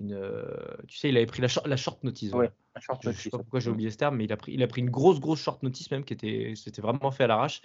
[0.00, 0.42] une euh,
[0.88, 2.32] tu sais, il avait pris la, short- la short notice.
[2.32, 4.52] Ouais, short Je, je sais pas pourquoi j'ai oublié ce terme, mais il a pris,
[4.52, 7.26] il a pris une grosse, grosse short notice même, qui était, c'était vraiment fait à
[7.26, 7.62] l'arrache.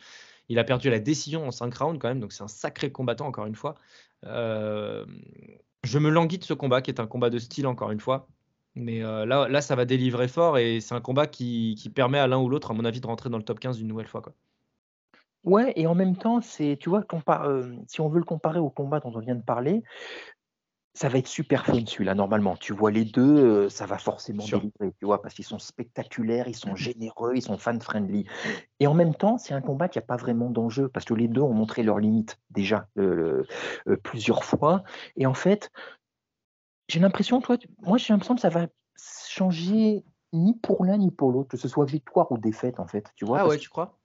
[0.50, 3.26] Il a perdu la décision en 5 rounds quand même, donc c'est un sacré combattant
[3.28, 3.76] encore une fois.
[4.26, 5.06] Euh,
[5.84, 8.28] je me languis de ce combat, qui est un combat de style encore une fois.
[8.76, 12.20] Mais euh, là, là, ça va délivrer fort et c'est un combat qui, qui permet
[12.20, 14.08] à l'un ou l'autre, à mon avis, de rentrer dans le top 15 une nouvelle
[14.08, 14.22] fois.
[14.22, 14.34] Quoi.
[15.46, 18.70] Ouais, et en même temps, c'est, tu vois, euh, si on veut le comparer au
[18.70, 19.84] combat dont on vient de parler,
[20.96, 22.56] ça va être super fun celui-là, normalement.
[22.56, 23.22] Tu vois les deux,
[23.66, 24.60] euh, ça va forcément Sûr.
[24.60, 28.26] délivrer, tu vois, parce qu'ils sont spectaculaires, ils sont généreux, ils sont fan-friendly.
[28.80, 31.28] Et en même temps, c'est un combat qui n'a pas vraiment d'enjeu, parce que les
[31.28, 33.44] deux ont montré leurs limites déjà euh,
[33.90, 34.84] euh, plusieurs fois.
[35.18, 35.70] Et en fait,
[36.88, 41.32] j'ai l'impression, toi, moi j'ai l'impression que ça va changer ni pour l'un ni pour
[41.32, 43.12] l'autre, que ce soit victoire ou défaite, en fait.
[43.18, 44.00] Tu vois, Ah ouais, que- tu crois?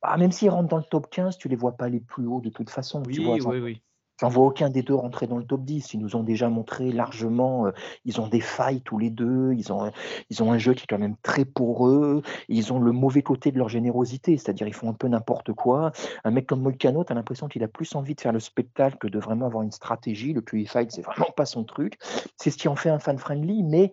[0.00, 2.40] ah, même s'ils rentrent dans le top 15, tu les vois pas aller plus haut
[2.40, 3.02] de toute façon.
[3.06, 3.82] Oui, tu vois, oui, oui.
[4.20, 5.94] J'en vois aucun des deux rentrer dans le top 10.
[5.94, 7.70] Ils nous ont déjà montré largement, euh,
[8.04, 9.90] ils ont des failles tous les deux, ils ont,
[10.28, 13.50] ils ont un jeu qui est quand même très poreux, ils ont le mauvais côté
[13.50, 15.92] de leur générosité, c'est-à-dire ils font un peu n'importe quoi.
[16.24, 18.98] Un mec comme Moicano, tu as l'impression qu'il a plus envie de faire le spectacle
[18.98, 20.34] que de vraiment avoir une stratégie.
[20.34, 21.96] Le QE fight, c'est vraiment pas son truc.
[22.36, 23.90] C'est ce qui en fait un fan-friendly, mais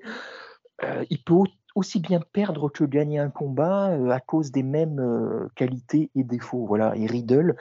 [0.84, 1.36] euh, il peut
[1.74, 6.66] aussi bien perdre que gagner un combat euh, à cause des mêmes qualités et défauts.
[6.66, 6.98] Voilà.
[6.98, 7.56] Et Riddle,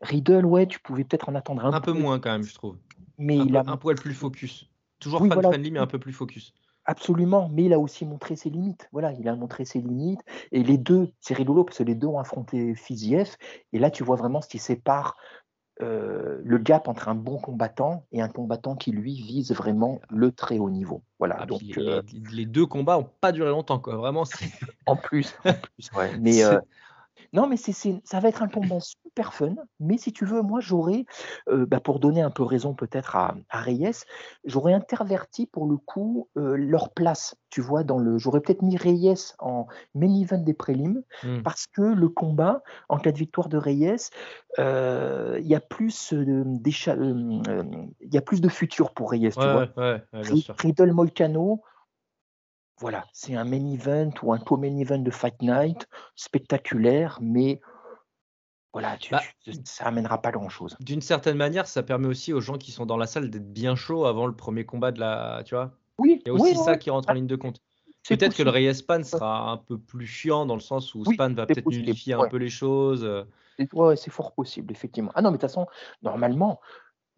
[0.00, 2.76] Riddle, ouais, tu pouvais peut-être en attendre un, Un peu moins quand même, je trouve.
[3.18, 4.68] mais Un, il a un poil plus focus.
[4.98, 5.48] Toujours Oui, fan voilà.
[5.50, 6.54] friendly, mais un peu plus focus.
[6.84, 8.88] absolument, mais il a aussi montré ses limites.
[8.92, 10.20] Voilà, il a montré ses limites.
[10.52, 13.36] Et les deux, c'est rigolo parce que les deux ont affronté Fiziev.
[13.72, 15.16] Et là, tu vois vraiment ce qui sépare
[15.82, 20.30] euh, le gap entre un bon combattant et un combattant qui lui vise vraiment le
[20.30, 21.02] très haut niveau.
[21.18, 21.36] Voilà.
[21.40, 23.96] Ah, donc puis euh, les, les deux combats ont pas duré longtemps, quoi.
[23.96, 24.24] Vraiment,
[24.86, 26.16] en plus, en plus, ouais.
[26.20, 26.60] Mais euh,
[27.32, 29.54] Non, mais c'est, c'est- ça va être un combat super fun.
[29.78, 31.04] Mais si tu veux, moi, j'aurais,
[31.48, 34.04] euh, bah, pour donner un peu raison peut-être à, à Reyes,
[34.44, 37.36] j'aurais interverti pour le coup euh, leur place.
[37.50, 41.42] Tu vois, dans le, j'aurais peut-être mis Reyes en main event des prélims Hmm.
[41.42, 44.10] parce que le combat, en cas de victoire de Reyes,
[44.58, 47.62] euh, il y a plus euh, euh, euh,
[48.00, 49.30] il y a plus de futur pour Reyes.
[49.30, 49.68] tu vois.
[49.76, 50.42] ouais, ouais.
[50.58, 51.62] Riddle Moicano,
[52.80, 57.60] voilà, c'est un main event ou un co-main event de Fight Night, spectaculaire, mais
[58.72, 60.76] voilà, tu- Bah, tu- ça amènera pas grand-chose.
[60.80, 63.74] D'une certaine manière, ça permet aussi aux gens qui sont dans la salle d'être bien
[63.76, 65.42] chauds avant le premier combat de la.
[65.44, 65.72] Tu vois?
[65.98, 67.60] Oui, Il y a aussi oui, ça qui rentre en ligne de compte.
[68.08, 68.50] Peut-être que le.
[68.50, 71.66] Reyes Span sera un peu plus chiant dans le sens où Oui, Span va peut-être
[71.66, 73.06] nullifier un peu les choses.
[73.72, 75.12] ouais, c'est fort possible, effectivement.
[75.14, 75.66] Ah non, mais de toute façon,
[76.02, 76.60] normalement,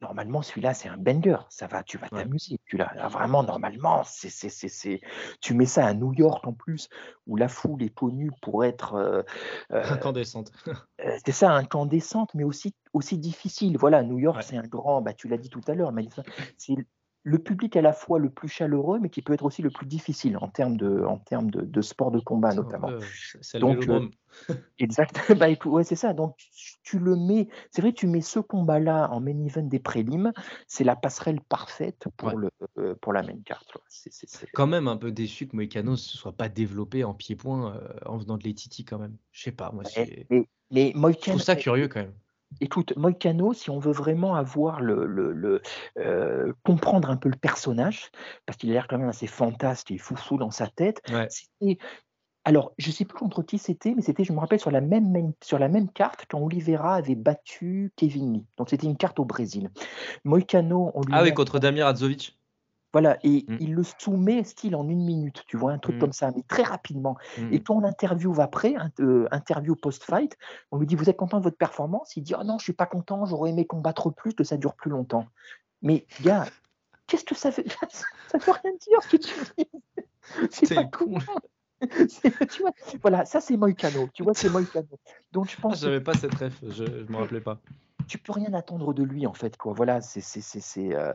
[0.02, 1.38] normalement celui-là, c'est un banger.
[1.48, 2.22] Ça va, tu vas Ouais.
[2.22, 2.58] t'amuser.
[2.66, 5.00] Tu l'as, vraiment, normalement, c'est, c'est, c'est, c'est-
[5.40, 6.88] tu mets ça à New York en plus,
[7.26, 9.22] où la foule est connue pour être euh,
[9.72, 10.52] euh, Incandescente.
[11.04, 13.76] Euh, c'est ça, incandescente, mais aussi, aussi difficile.
[13.76, 14.42] Voilà, New York, Ouais.
[14.42, 16.22] c'est un grand, bah, tu l'as dit tout à l'heure, Mélissa,
[16.58, 16.76] c'est
[17.24, 19.86] le public à la fois le plus chaleureux, mais qui peut être aussi le plus
[19.86, 22.88] difficile en termes de, en termes de, de sport de combat, notamment.
[22.88, 24.08] le Donc, euh.
[24.78, 25.14] Exact.
[25.38, 26.12] Bah, écoute, ouais, c'est ça.
[26.12, 29.78] Donc, tu, tu le mets, c'est vrai, tu mets ce combat-là en main event des
[29.78, 30.32] prélims,
[30.66, 32.34] c'est la passerelle parfaite pour, Ouais.
[32.36, 33.72] le, euh, pour la main carte.
[33.88, 37.76] C'est- Quand même un peu déçu que Moïcano ne se soit pas développé en pied-point
[37.76, 39.16] euh, en venant de l'Etiti quand même.
[39.30, 39.82] Je sais pas, moi,
[40.30, 42.14] Mais, mais je Moïcano, trouve ça curieux quand même.
[42.60, 45.62] Écoute, Moïcano, si on veut vraiment avoir le, le- le,
[45.98, 48.10] euh, comprendre un peu le personnage,
[48.46, 51.26] parce qu'il a l'air quand même assez fantasque et foufou dans sa tête, Ouais.
[51.28, 51.78] c'était.
[52.44, 55.32] Alors, je sais plus contre qui c'était, mais c'était, je me rappelle, sur la même,
[55.44, 58.46] sur la même carte quand Oliveira avait battu Kevin Lee.
[58.56, 59.70] Donc, c'était une carte au Brésil.
[60.24, 62.36] Moïcano, on lui Ah oui, contre Damir Adzovic.
[62.92, 63.56] Voilà, et Mm.
[63.60, 65.98] il le soumet style en une minute, tu vois, un truc Mm.
[65.98, 67.16] comme ça, mais très rapidement.
[67.38, 67.52] Mm.
[67.52, 70.36] Et quand on l'interviewe après, euh, interview post-fight,
[70.70, 72.16] on lui dit Vous êtes content de votre performance?
[72.16, 74.74] Il dit Ah non, je suis pas content, j'aurais aimé combattre plus, que ça dure
[74.74, 75.26] plus longtemps.
[75.80, 76.44] Mais gars,
[77.06, 77.64] qu'est-ce que ça veut
[78.28, 79.66] Ça veut rien dire ce que tu dis.
[80.50, 81.18] C'est pas con.
[82.08, 82.70] C'est- tu vois,
[83.02, 84.86] voilà, ça c'est Moïcano, tu vois, c'est Moïcano.
[85.32, 87.58] Donc je Ah, pense que J'avais pas cette ref, je, je me rappelais pas.
[88.06, 91.12] Tu peux rien attendre de lui en fait quoi voilà c'est c'est c'est c'est euh,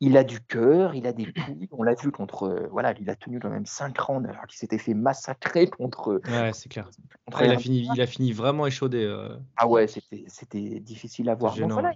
[0.00, 3.08] il a du cœur il a des couilles on l'a vu contre euh, voilà il
[3.10, 6.90] a tenu quand même 5 rounds alors qu'il s'était fait massacrer contre, Ouais, c'est clair.
[7.26, 9.04] contre il, a fini, il a fini vraiment échaudé.
[9.04, 9.36] euh.
[9.56, 11.92] ah ouais c'était c'était difficile à voir Donc voilà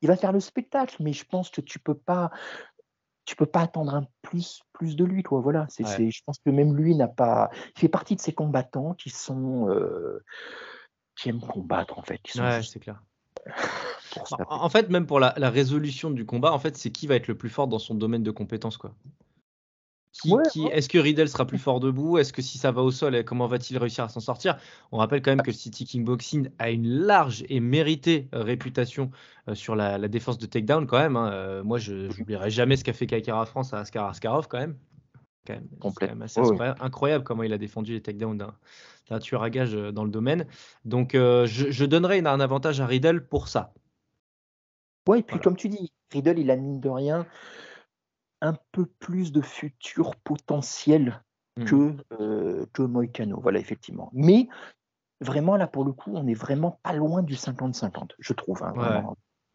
[0.00, 2.30] il va faire le spectacle mais je pense que tu peux pas
[3.24, 5.88] tu peux pas attendre un plus plus de lui quoi voilà c'est Ouais.
[5.96, 9.10] c'est je pense que même lui n'a pas il fait partie de ces combattants qui
[9.10, 10.24] sont euh,
[11.16, 13.02] qui aiment combattre en fait qui sont Ouais, c'est clair.
[14.48, 17.28] En, fait, même pour la, la résolution du combat, en fait, c'est qui va être
[17.28, 18.94] le plus fort dans son domaine de compétences, quoi.
[20.12, 22.18] Qui, Ouais, qui- Est-ce que Riddle sera plus fort debout?
[22.18, 24.58] Est-ce que si ça va au sol, comment va-t-il réussir à s'en sortir?
[24.92, 29.10] On rappelle quand même que le City Kickboxing a une large et méritée euh, réputation
[29.48, 31.16] euh, sur la, la défense de takedown quand même.
[31.16, 31.32] hein.
[31.32, 34.76] Euh, moi, je n'oublierai jamais ce qu'a fait Kaikara France à Askar Askarov quand même.
[35.46, 36.46] Quand même, quand assez ouais.
[36.50, 38.38] incroyable, incroyable comment il a défendu les takedowns
[39.08, 40.46] d'un tueur à gage euh, dans le domaine.
[40.84, 43.72] Donc, euh, je, je donnerais une- un avantage à Riddle pour ça.
[45.08, 45.42] Ouais, et puis Voilà.
[45.42, 47.26] comme tu dis, Riddle, il a mine de rien
[48.40, 51.22] un peu plus de futur potentiel
[51.56, 51.64] Mhm.
[51.66, 53.40] que, euh, que Moïcano.
[53.40, 54.10] Voilà, effectivement.
[54.12, 54.48] Mais
[55.20, 58.62] vraiment, là, pour le coup, on est vraiment pas loin du 50-50, je trouve.
[58.62, 59.02] hein, Ouais.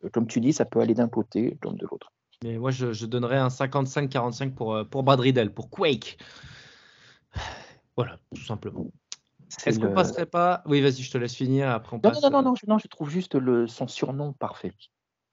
[0.05, 2.11] Euh, Comme tu dis, ça peut aller d'un côté comme de l'autre.
[2.43, 6.17] Mais moi, je, je donnerais un 55-45 pour, euh, pour Brad Riddle, pour Quake.
[7.95, 8.85] Voilà, tout simplement.
[9.49, 10.61] C'est Est-ce qu'on le- passerait pas?
[10.67, 11.67] Oui, vas-y, je te laisse finir.
[11.69, 12.21] Après, on Non, passe.
[12.21, 14.71] non, non, non, je, non, je trouve juste le, son surnom parfait.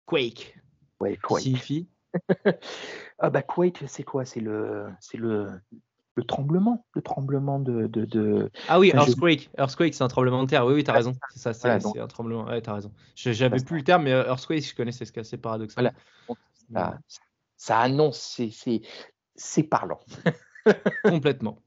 [0.06, 0.56] Quake.
[0.98, 1.42] Ouais, Quake.
[1.42, 1.88] signifie
[3.18, 4.24] Ah bah Quake, c'est quoi?
[4.24, 5.50] C'est le, c'est le,
[6.14, 7.86] le tremblement, le tremblement de.
[7.86, 8.50] de, de...
[8.68, 9.50] Ah oui, Enfin, je- Earthquake.
[9.58, 10.64] Earthquake, c'est un tremblement de terre.
[10.64, 11.12] Oui, oui, t'as raison.
[11.34, 12.44] C'est ça, c'est Voilà, c'est donc- un tremblement.
[12.46, 12.92] Ouais, t'as raison.
[13.14, 15.82] Je- J'avais plus le terme, mais euh, Earthquake, je connaissais, ce qui est assez paradoxal.
[15.84, 15.94] Voilà.
[16.28, 16.38] Donc,
[16.72, 16.98] ça,
[17.56, 18.40] ça annonce,
[19.36, 20.00] c'est parlant.
[21.04, 21.58] Complètement.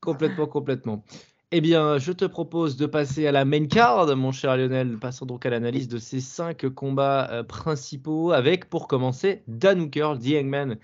[0.00, 1.04] Complètement, complètement.
[1.50, 4.98] Eh bien, je te propose de passer à la main card, mon cher Lionel.
[4.98, 10.18] Passons donc à l'analyse de ces cinq combats euh, principaux avec, pour commencer, Dan Hooker,
[10.20, 10.76] The Hangman,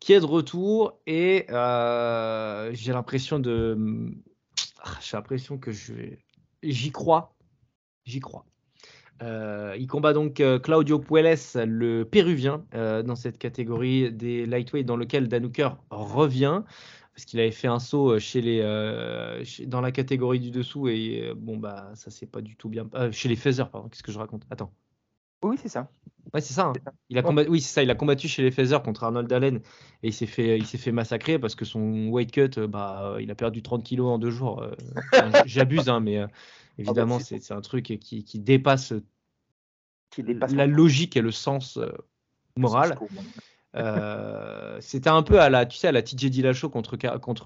[0.00, 0.98] qui est de retour.
[1.06, 3.76] Et euh, j'ai l'impression de.
[4.82, 6.18] Ah, J'ai l'impression que je vais.
[6.62, 7.36] J'y crois.
[8.04, 8.46] J'y crois.
[9.22, 14.86] Euh, il combat donc euh, Claudio Puelles, le péruvien, euh, dans cette catégorie des lightweight
[14.86, 16.62] dans lequel Dan Hooker revient
[17.14, 18.60] parce qu'il avait fait un saut chez les,
[19.44, 22.88] chez- dans la catégorie du dessous et bon bah ça c'est pas du tout bien.
[23.10, 24.44] chez les feathers, pardon, qu'est-ce que je raconte?
[24.50, 24.72] Attends.
[25.42, 25.90] Oui, c'est ça.
[26.34, 26.66] Ouais, c'est ça.
[26.66, 26.72] hein.
[26.76, 26.92] C'est ça.
[27.08, 27.82] Il a combattu, oui, c'est ça.
[27.82, 29.56] Il a combattu chez les feathers contre Arnold Allen
[30.02, 33.30] et il s'est fait, il s'est fait massacrer parce que son weight cut, bah, il
[33.30, 34.64] a perdu 30 kilos en deux jours.
[35.46, 36.24] J'abuse, hein, mais
[36.78, 38.92] évidemment, Ah bah, c'est- c'est un truc qui, qui dépasse
[40.10, 41.90] Qui dépasse la logique et le sens euh,
[42.56, 42.98] moral.
[43.74, 46.96] Euh, c'était un peu à la, tu sais, à la TJ Dillashaw contre,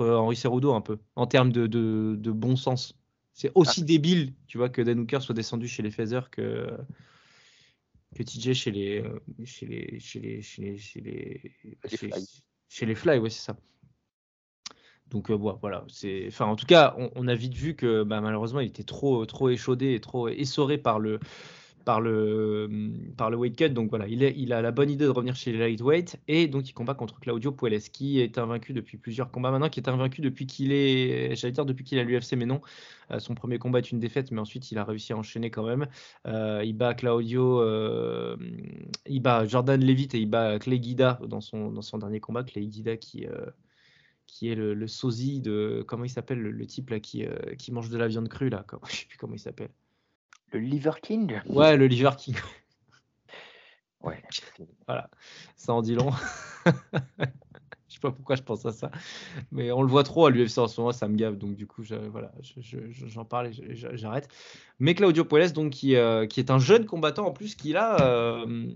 [0.01, 2.97] Henri Cerudo un peu, en termes de, de, de bon sens.
[3.35, 3.87] C'est aussi Ah.
[3.87, 6.69] débile, tu vois, que Dan Hooker soit descendu chez les Feathers que,
[8.15, 9.05] que TJ chez les,
[9.45, 11.41] chez les, chez les, chez les, chez les,
[11.83, 12.29] Les chez- Fly.
[12.69, 13.57] chez les Fly, ouais, c'est ça.
[15.13, 18.61] Donc euh, voilà, c'est, enfin, en tout cas, on, a vite vu que bah, malheureusement,
[18.61, 21.21] il était trop, trop échaudé et trop essoré par le,
[21.85, 22.71] par le,
[23.19, 23.69] par le weight cut.
[23.71, 26.73] Donc voilà, il, a la bonne idée de revenir chez les lightweight et donc il
[26.73, 30.47] combat contre Claudio Puelles, qui est invaincu depuis plusieurs combats maintenant, qui est invaincu depuis
[30.47, 32.63] qu'il est, j'allais dire depuis qu'il est à l'UFC, mais non.
[33.11, 35.67] Euh, son premier combat est une défaite, mais ensuite il a réussi à enchaîner quand
[35.67, 35.89] même.
[36.27, 37.63] Euh, il bat Claudio,
[39.07, 42.45] il bat Jordan Levitt et il bat Clay Guida dans son, dans son dernier combat.
[42.45, 43.27] Clay Guida qui,
[44.33, 47.37] qui est le, le sosie de, comment il s'appelle, le, le type là qui, euh,
[47.59, 49.69] qui mange de la viande crue là, comment- je sais plus comment il s'appelle.
[50.53, 51.39] Le Liver King?
[51.51, 52.35] Ouais, le Liver King.
[54.01, 54.21] Ouais.
[54.89, 55.09] Voilà,
[55.55, 56.11] ça en dit long.
[56.67, 56.71] je
[57.89, 58.91] sais pas pourquoi je pense à ça,
[59.53, 61.67] mais on le voit trop à l'UFC en ce moment, ça me gave, donc du
[61.69, 64.29] coup, je- voilà, je- je- je- j'en parle et j'arrête.
[64.81, 68.01] Mais Claudio Puelles, donc qui, euh, qui est un jeune combattant en plus, qui là,
[68.01, 68.67] euh,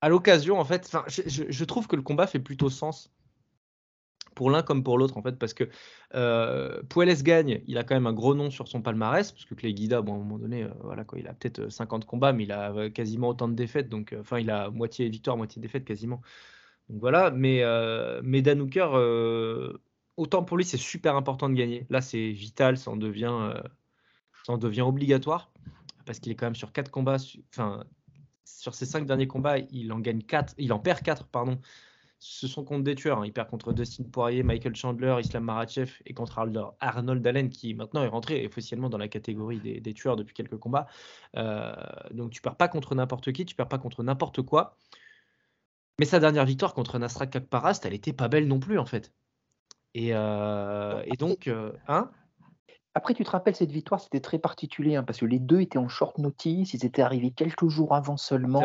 [0.00, 3.10] à l'occasion, en fait, je- je trouve que le combat fait plutôt sens
[4.34, 5.64] pour l'un comme pour l'autre en fait parce que
[6.14, 6.82] euh,
[7.22, 10.02] gagne il a quand même un gros nom sur son palmarès parce que Clay Guida
[10.02, 12.52] bon à un moment donné euh, voilà il a peut-être euh, 50 combats mais il
[12.52, 15.84] a euh, quasiment autant de défaites donc euh, enfin il a moitié victoire moitié défaite
[15.84, 16.20] quasiment.
[16.88, 19.72] Donc voilà mais euh, mais euh,
[20.16, 21.86] autant pour lui c'est super important de gagner.
[21.90, 23.60] Là c'est vital ça en devient euh,
[24.46, 25.50] ça en devient obligatoire
[26.04, 27.16] parce qu'il est quand même sur quatre combats
[27.50, 27.84] enfin
[28.44, 31.58] sur ses cinq derniers combats il en gagne quatre il en perd quatre pardon
[32.18, 33.18] ce sont contre des tueurs.
[33.18, 33.26] hein.
[33.26, 38.02] Il perd contre Dustin Poirier, Michael Chandler, Islam Makhachev et contre Arnold- Allen qui maintenant
[38.02, 40.86] est rentré officiellement dans la catégorie des, des tueurs depuis quelques combats.
[41.36, 41.74] Euh,
[42.12, 44.76] donc tu perds pas contre n'importe qui, tu perds pas contre n'importe quoi.
[45.98, 49.12] Mais sa dernière victoire contre Nasrat Kakparast, elle était pas belle non plus en fait.
[49.94, 52.10] Et, euh, et donc, euh, hein?
[52.96, 55.78] Après, tu te rappelles, cette victoire, c'était très particulier, hein, parce que les deux étaient
[55.78, 58.60] en short notice, ils étaient arrivés quelques jours avant seulement.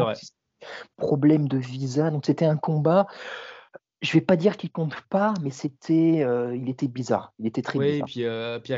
[0.62, 1.08] Vrai.
[1.08, 3.08] Problème de visa, donc c'était un combat.
[4.02, 7.34] Je vais pas dire qu'il compte pas, mais c'était, euh, il était bizarre.
[7.38, 8.08] Il était très Oui, et bizarre.
[8.08, 8.74] puis, euh, puis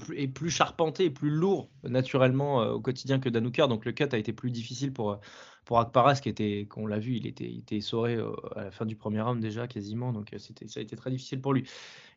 [0.00, 3.68] plus- est plus charpenté et plus lourd naturellement euh, au quotidien que Dan Hooker.
[3.68, 5.16] Donc le cut a été plus difficile pour, euh,
[5.64, 8.70] pour Akparas, qui était, qu'on l'a vu, il était, il était essoré euh, à la
[8.70, 10.12] fin du premier round déjà quasiment.
[10.12, 11.68] Donc euh, c'était, ça a été très difficile pour lui.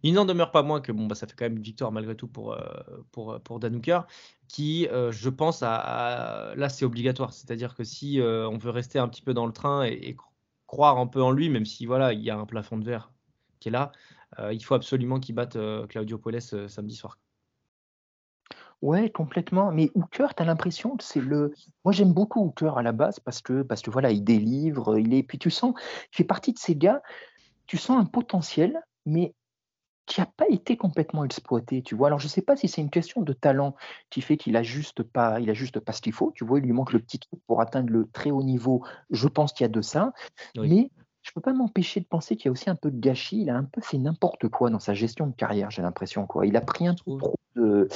[0.01, 2.15] Il n'en demeure pas moins que bon, bah, ça fait quand même une victoire malgré
[2.15, 2.61] tout pour, euh,
[3.11, 4.07] pour, pour Dan Hooker,
[4.53, 7.33] qui, euh, je pense, à, là c'est obligatoire.
[7.33, 10.13] C'est-à-dire que si euh, on veut rester un petit peu dans le train et, et
[10.13, 10.29] cro-
[10.67, 13.11] croire un peu en lui, même si voilà, il y a un plafond de verre
[13.59, 13.91] qui est là,
[14.37, 15.57] euh, il faut absolument qu'il batte
[15.89, 17.17] Claudio euh, samedi soir.
[18.83, 19.71] Ouais, complètement.
[19.71, 21.53] Mais Hooker, tu as l'impression que c'est le.
[21.83, 25.15] Moi, j'aime beaucoup Hooker à la base parce que, parce que voilà, il délivre, il
[25.15, 25.23] est.
[25.23, 25.73] Puis tu sens,
[26.11, 27.01] il fait partie de ces gars,
[27.65, 29.33] tu sens un potentiel, mais
[30.05, 32.07] qui n'a pas été complètement exploité, tu vois?
[32.07, 33.75] Alors, je ne sais pas si c'est une question de talent
[34.09, 36.59] qui fait qu'il a juste pas, il a juste pas ce qu'il faut, tu vois,
[36.59, 38.83] il lui manque le petit truc pour atteindre le très haut niveau.
[39.11, 40.13] Je pense qu'il y a de ça,
[40.57, 40.69] Oui.
[40.69, 43.41] mais je peux pas m'empêcher de penser qu'il y a aussi un peu de gâchis.
[43.41, 46.45] Il a un peu fait n'importe quoi dans sa gestion de carrière, j'ai l'impression, quoi.
[46.45, 47.19] Il a pris un trouve.
[47.19, 47.87] trop de,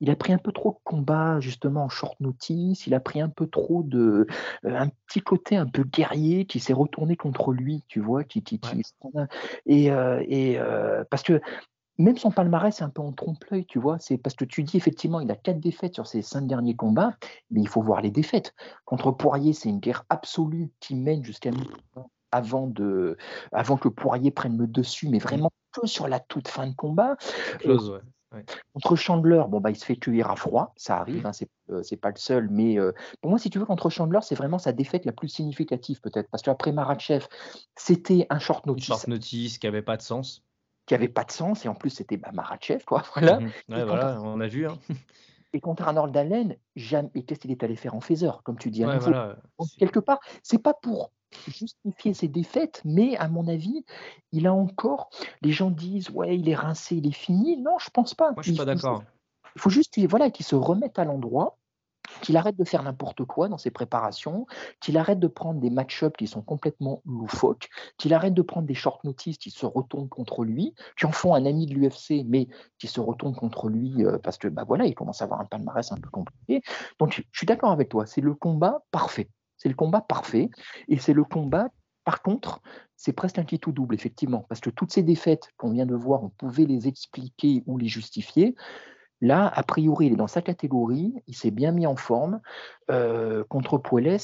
[0.00, 2.86] il a pris un peu trop de combats justement en short notice.
[2.86, 4.26] Il a pris un peu trop de,
[4.64, 8.42] euh, un petit côté un peu guerrier qui s'est retourné contre lui, tu vois, qui,
[8.42, 8.82] qui, qui-
[9.66, 11.40] et, euh, et euh, parce que
[11.98, 13.98] même son palmarès est un peu en trompe-l'œil, tu vois.
[13.98, 17.16] C'est parce que tu dis effectivement, il a quatre défaites sur ses cinq derniers combats,
[17.50, 18.54] mais il faut voir les défaites.
[18.84, 21.50] Contre Poirier, c'est une guerre absolue qui mène jusqu'à
[22.30, 23.16] avant de,
[23.52, 27.16] avant que Poirier prenne le dessus, mais vraiment que sur la toute fin de combat.
[27.58, 28.00] Close, ouais.
[28.32, 28.44] Ouais.
[28.74, 31.26] Contre Chandler, bon, bah, il se fait cueillir à froid, ça arrive, Mm.
[31.26, 33.90] hein, c'est euh, c'est pas le seul, mais euh, pour moi, si tu veux, contre
[33.90, 37.26] Chandler, c'est vraiment sa défaite la plus significative, peut-être, parce qu'après Maratchev,
[37.76, 40.42] c'était un short notice short notice qui avait pas de sens.
[40.86, 43.40] qui avait pas de sens, et en plus, c'était bah, Maratchev, quoi, voilà.
[43.40, 43.50] Mhm.
[43.68, 44.66] Ouais, voilà, on a vu.
[44.66, 44.78] Hein.
[45.54, 48.84] Et contre Arnold Allen, jamais, qu'est-ce qu'il est allé faire en phaser, comme tu dis,
[48.84, 49.36] à Ouais, voilà.
[49.58, 51.10] Donc, quelque part, c'est pas pour
[51.46, 53.84] justifier ses défaites, mais à mon avis,
[54.32, 55.10] il a encore.
[55.42, 57.56] Les gens disent, ouais, il est rincé, il est fini.
[57.56, 58.32] Non, je pense pas.
[58.32, 59.02] Moi, je suis Il pas d'accord.
[59.56, 61.58] Il faut juste qu'il voilà, qu'il se remette à l'endroit,
[62.22, 64.46] qu'il arrête de faire n'importe quoi dans ses préparations,
[64.80, 68.74] qu'il arrête de prendre des match-ups qui sont complètement loufoques, qu'il arrête de prendre des
[68.74, 72.48] short notices qui se retournent contre lui, qui en font un ami de l'UFC, mais
[72.78, 75.44] qui se retournent contre lui euh, parce que bah voilà, il commence à avoir un
[75.44, 76.62] palmarès un peu compliqué.
[76.98, 79.28] Donc je suis d'accord avec toi, c'est le combat parfait.
[79.58, 80.50] C'est le combat parfait.
[80.88, 81.68] Et c'est le combat,
[82.04, 82.62] par contre,
[82.96, 85.94] c'est presque un qui tout double, effectivement, parce que toutes ces défaites qu'on vient de
[85.94, 88.56] voir, on pouvait les expliquer ou les justifier.
[89.20, 92.40] Là, a priori, il est dans sa catégorie, il s'est bien mis en forme.
[92.90, 94.18] Euh, contre Puelles,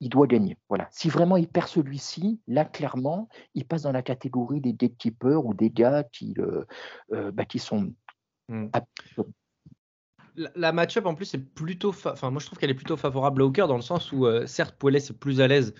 [0.00, 0.58] il doit gagner.
[0.68, 0.88] Voilà.
[0.90, 5.54] Si vraiment il perd celui-ci, là, clairement, il passe dans la catégorie des gatekeepers ou
[5.54, 6.64] des gars qui, euh,
[7.12, 7.94] euh, bah, qui sont.
[8.48, 8.66] Mm.
[10.54, 13.44] La, match-up en plus est plutôt, enfin moi je trouve qu'elle est plutôt favorable à
[13.44, 15.74] Hooker dans le sens où euh, certes Poelet est plus à l'aise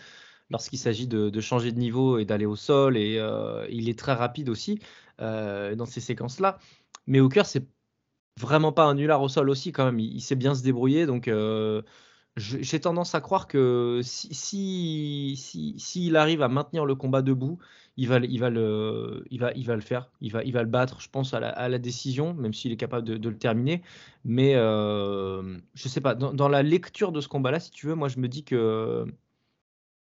[0.51, 4.13] lorsqu'il s'agit de, changer de niveau et d'aller au sol et euh, il est très
[4.13, 4.79] rapide aussi
[5.21, 6.59] euh, dans ces séquences-là.
[7.07, 7.67] Mais Hooker c'est
[8.41, 9.99] vraiment pas un nulard au sol aussi quand même.
[9.99, 11.29] Il, il sait bien se débrouiller donc
[12.37, 15.37] j'ai tendance à croire que si
[16.15, 17.59] arrive à maintenir le combat debout,
[17.97, 20.11] il va, il va, le, il va, il va le faire.
[20.21, 22.73] Il va, il va le battre, je pense, à la, à la décision, même s'il
[22.73, 23.83] est capable de, le terminer.
[24.25, 28.09] Mais euh, je sais pas, dans la lecture de ce combat-là, si tu veux, moi
[28.09, 29.05] je me dis que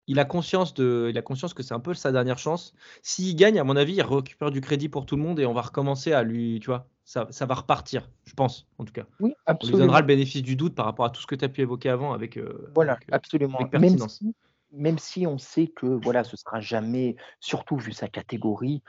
[0.10, 2.74] il a conscience de, il a conscience que c'est un peu sa dernière chance.
[3.04, 5.54] S'il gagne, à mon avis, il récupère du crédit pour tout le monde et on
[5.54, 9.06] va recommencer à lui, tu vois, ça, ça va repartir, je pense, en tout cas.
[9.20, 9.80] oui, On lui absolument.
[9.80, 11.90] donnera le bénéfice du doute par rapport à tout ce que tu as pu évoquer
[11.90, 12.38] avant avec.
[12.38, 13.60] euh, Voilà, avec, euh, absolument.
[13.60, 14.36] avec Même si,
[14.72, 18.82] même si on sait que voilà, ce sera jamais, surtout vu sa catégorie,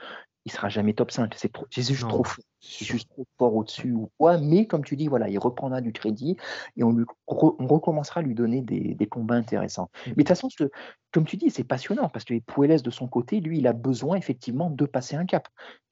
[0.45, 1.33] il sera jamais top 5.
[1.35, 2.43] C'est juste Non, trop fort.
[2.59, 4.37] C'est juste trop fort au-dessus ou quoi.
[4.37, 6.37] Mais comme tu dis, voilà, il reprendra du crédit
[6.77, 9.89] et on, lui, re- on recommencera à lui donner des, des combats intéressants.
[9.93, 10.09] Mm.
[10.09, 10.69] Mais de toute façon, ce-
[11.11, 14.15] comme tu dis, c'est passionnant parce que Puelles, de son côté, lui, il a besoin
[14.17, 15.47] effectivement de passer un cap.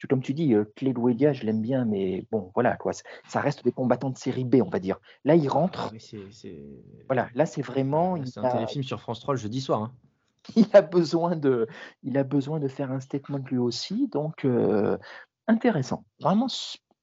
[0.09, 2.91] Comme tu dis, euh, Clé Wedia, je l'aime bien, mais bon, voilà, quoi.
[3.27, 4.99] Ça reste des combattants de série B, on va dire.
[5.25, 5.91] Là, il Ah rentre.
[7.07, 8.15] Voilà, là, c'est vraiment.
[8.25, 9.81] c'est un a- téléfilm sur France 3 le jeudi soir.
[9.81, 9.93] hein.
[10.55, 11.67] Il a besoin de,
[12.03, 14.07] il a besoin de faire un statement lui aussi.
[14.07, 14.97] Donc, euh,
[15.47, 16.05] intéressant.
[16.19, 16.47] Vraiment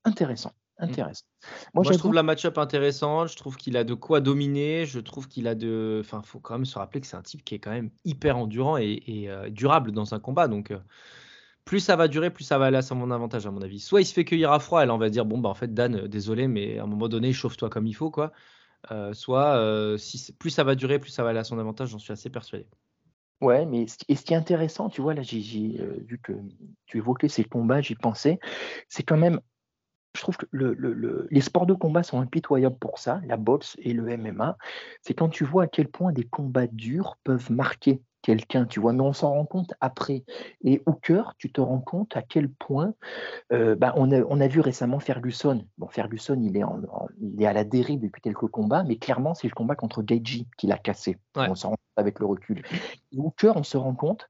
[0.05, 0.53] intéressant.
[0.79, 1.25] Intéressant.
[1.73, 3.29] Moi, je trouve la match-up intéressante.
[3.29, 4.85] Je trouve qu'il a de quoi dominer.
[4.85, 6.03] Je trouve qu'il a de.
[6.05, 8.37] Enfin, faut quand même se rappeler que c'est un type qui est quand même hyper
[8.37, 10.49] endurant et, et, euh, durable dans un combat.
[10.49, 10.79] Donc, euh,
[11.65, 13.81] plus ça va durer, plus ça va aller à son avantage, à mon avis.
[13.81, 15.55] Soit il se fait cueillir à froid et là, on va dire bon, bah, en
[15.55, 18.33] fait, Dan, désolé, mais à un moment donné, chauffe-toi comme il faut, quoi.
[18.91, 21.89] Euh, soit, si plus ça va durer, plus ça va aller à son avantage.
[21.89, 22.67] J'en suis assez persuadé.
[23.43, 26.33] Ouais, mais ce, et ce qui est intéressant, tu vois, là, j'ai, euh, vu que
[26.87, 28.39] tu évoquais ces combats, j'y pensais.
[28.89, 29.41] C'est quand même,
[30.17, 33.37] je trouve que le, le- le- les sports de combat sont impitoyables pour ça, la
[33.39, 34.59] boxe et le MMA.
[35.03, 38.93] C'est quand tu vois à quel point des combats durs peuvent marquer quelqu'un, tu vois,
[38.93, 40.25] mais on s'en rend compte après.
[40.65, 42.93] Et Hooker, tu te rends compte à quel point,
[43.53, 45.65] euh, bah, on, a, on a vu récemment Ferguson.
[45.79, 48.97] Bon, Ferguson, il est, en, en- il est à la dérive depuis quelques combats, mais
[48.97, 51.19] clairement, c'est le combat contre Gaethje qui l'a cassé.
[51.37, 51.47] Ouais.
[51.49, 52.63] On s'en rend compte avec le recul.
[53.13, 54.29] Et Hooker, on se rend compte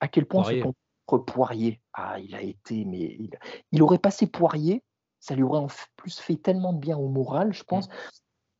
[0.00, 0.62] à quel point Poirier.
[0.62, 0.68] ce
[1.04, 3.30] contre Poirier, ah, il a été, mais il,
[3.70, 4.82] il aurait passé Poirier,
[5.20, 7.88] ça lui aurait en plus fait tellement de bien au moral, je pense.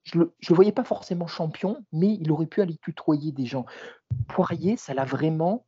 [0.07, 3.67] Je ne le, voyais pas forcément champion, mais il aurait pu aller tutoyer des gens.
[4.29, 5.67] Poirier, ça l'a vraiment,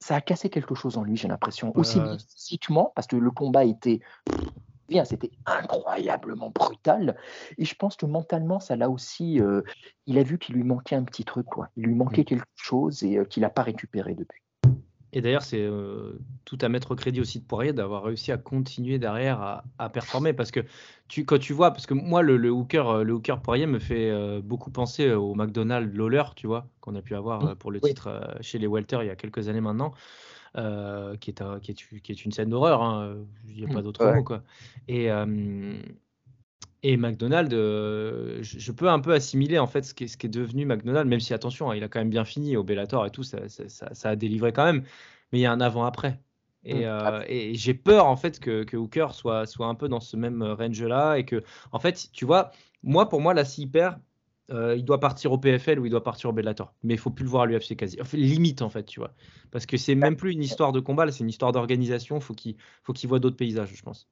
[0.00, 1.68] ça a cassé quelque chose en lui, j'ai l'impression.
[1.68, 2.00] Ouais, Aussi
[2.34, 4.00] physiquement, parce que le combat était
[4.88, 7.16] bien, c'était incroyablement brutal.
[7.56, 9.40] Et je pense que mentalement, ça l'a aussi.
[9.40, 9.62] euh,
[10.06, 11.68] il a vu qu'il lui manquait un petit truc, quoi.
[11.76, 12.26] Il lui manquait Mm.
[12.26, 14.42] quelque chose et euh, qu'il n'a pas récupéré depuis.
[15.16, 16.12] Et d'ailleurs, c'est euh,
[16.44, 19.88] tout à mettre au crédit aussi de Poirier d'avoir réussi à continuer derrière à, à
[19.88, 20.34] performer.
[20.34, 20.60] Parce que
[21.08, 23.78] tu, quand tu vois, parce que moi, le, le hooker, euh, le hooker Poirier me
[23.78, 27.54] fait euh, beaucoup penser au McDonald's Lawler, tu vois, qu'on a pu avoir Mm, euh,
[27.54, 27.92] pour le oui.
[27.92, 29.94] titre chez les Welter il y a quelques années maintenant,
[31.20, 32.82] qui, est un- qui, est, qui est une scène d'horreur.
[32.82, 33.16] hein,
[33.48, 34.08] Il n'y a pas Mm, d'autre ouais.
[34.08, 34.42] mot, quoi.
[34.88, 35.10] Et,
[36.92, 40.16] et McDonald's, euh, je, je peux un peu assimiler en fait ce qui est, ce
[40.16, 42.64] qui est devenu McDonald's, même si attention, hein, il a quand même bien fini au
[42.64, 44.82] Bellator et tout, ça, ça- ça- ça a délivré quand même,
[45.32, 46.20] mais il y a un avant-après.
[46.64, 49.88] Et, Mm, euh, et j'ai peur en fait que, que Hooker soit, soit un peu
[49.88, 52.50] dans ce même range-là et que, en fait, tu vois,
[52.82, 54.00] moi pour moi, là, s'il perd,
[54.50, 56.72] euh, il doit partir au PFL ou il doit partir au Bellator.
[56.82, 57.98] Mais il faut plus le voir à l'UFC quasi.
[58.00, 59.14] Enfin, limite en fait, tu vois.
[59.50, 62.20] Parce que c'est même plus une histoire de combat, c'est une histoire d'organisation.
[62.20, 64.08] Faut qu'il faut qu'il voit d'autres paysages, je pense.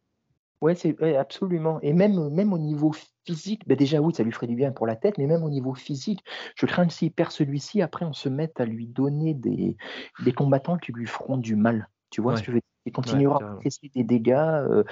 [0.60, 1.78] Ouais, c'est ouais, absolument.
[1.82, 2.92] Et même, même au niveau
[3.26, 5.50] physique, ben déjà oui, ça lui ferait du bien pour la tête, mais même au
[5.50, 6.24] niveau physique,
[6.56, 9.76] je crains que s'il perd celui-ci, après on se mette à lui donner des,
[10.24, 11.88] des combattants qui lui feront du mal.
[12.10, 12.38] Tu vois Ouais.
[12.38, 12.68] ce que je veux dire?
[12.86, 14.84] Il continuera à encaisser des dégâts euh,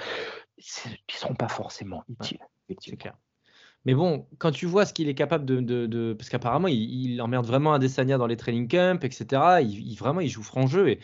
[0.57, 2.39] qui ne seront pas forcément utiles.
[2.79, 3.15] C'est clair.
[3.85, 7.73] Mais bon, quand tu vois ce qu'il est capable de, parce qu'apparemment il, emmerde vraiment
[7.73, 9.61] Adesanya dans les training camps, etc.
[9.61, 10.99] Il, vraiment il joue franc jeu et,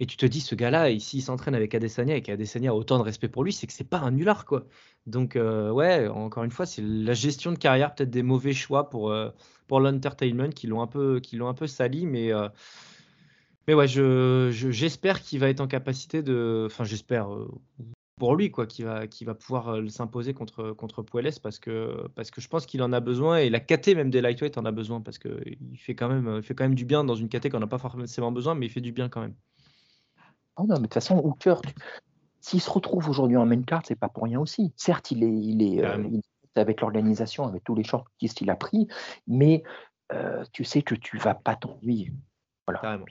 [0.00, 3.04] et tu te dis ce gars-là, s'il s'entraîne avec Adesanya et qu'Adesanya a autant de
[3.04, 4.66] respect pour lui, c'est que c'est pas un nulard quoi.
[5.06, 8.90] Donc euh, ouais, encore une fois, c'est la gestion de carrière peut-être des mauvais choix
[8.90, 9.30] pour euh,
[9.68, 12.48] pour l'entertainment qui l'ont un peu un peu sali, mais euh,
[13.66, 17.28] mais ouais, je je- j'espère qu'il va être en capacité de, enfin j'espère.
[18.20, 22.06] Pour lui quoi qui va qui va pouvoir euh, s'imposer contre contre Puelles parce que
[22.14, 24.64] parce que je pense qu'il en a besoin et la KT même des lightweight en
[24.66, 27.14] a besoin parce que il fait quand même il fait quand même du bien dans
[27.16, 29.34] une KT qu'on n'a pas forcément besoin mais il fait du bien quand même.
[30.56, 31.74] Oh non, mais de toute façon, Hooker, tu-
[32.40, 34.72] s'il se retrouve aujourd'hui en main card, c'est pas pour rien aussi.
[34.76, 36.08] Certes, il est, il est, euh, Carrément.
[36.12, 38.86] il est avec l'organisation, avec tous les shortlists qu'il a pris,
[39.26, 39.62] mais
[40.12, 42.12] euh, tu sais que tu vas pas t'ennuyer.
[42.66, 42.80] Voilà.
[42.80, 43.06] Carrément.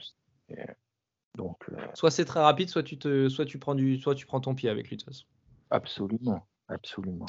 [1.36, 4.26] Donc, euh, Soit c'est très rapide soit tu te soit tu prends du soit tu
[4.26, 5.26] prends ton pied avec lui de toute façon.
[5.70, 7.26] absolument, absolument.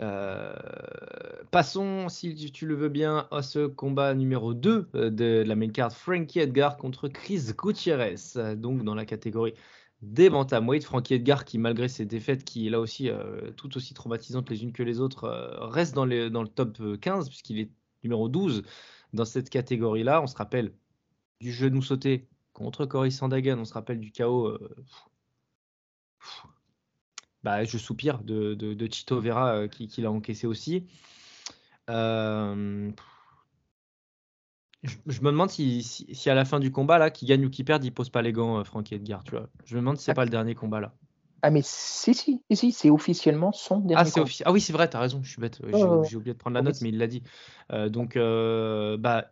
[0.00, 0.54] Euh,
[1.50, 5.68] passons, si tu- le veux bien, à ce combat numéro 2 euh, de la main
[5.68, 8.16] card Frankie Edgar contre Chris Gutierrez,
[8.56, 9.54] donc dans la catégorie
[10.02, 10.84] des bantamweight.
[10.84, 14.64] Frankie Edgar, qui malgré ses défaites, qui est là aussi euh, tout aussi traumatisantes les
[14.64, 17.70] unes que les autres, euh, reste dans, les- dans le top euh, 15 puisqu'il est
[18.02, 18.62] numéro 12
[19.12, 20.20] dans cette catégorie-là.
[20.22, 20.72] On se rappelle
[21.40, 24.46] du genou sauté contre Cory Sandhagen, on se rappelle du chaos.
[24.46, 24.74] euh,
[27.42, 30.86] bah, je soupire de, de, de Chito Vera euh, qui, qui l'a encaissé aussi.
[31.90, 32.90] Euh,
[34.82, 37.44] je, je me demande si, si, si à la fin du combat, là, qui gagne
[37.44, 39.22] ou qui perd, il pose pas les gants, Frankie Edgar.
[39.24, 39.48] Tu vois.
[39.66, 40.94] Je me demande si c'est pas le dernier combat là.
[41.42, 44.30] Ah, mais si, si, si, c'est officiellement son dernier Ah, combat.
[44.46, 45.60] Ah oui, c'est vrai, t'as raison, je suis bête.
[45.68, 47.22] J'ai oublié de prendre la note, mais il l'a dit.
[47.70, 49.30] Donc, bah,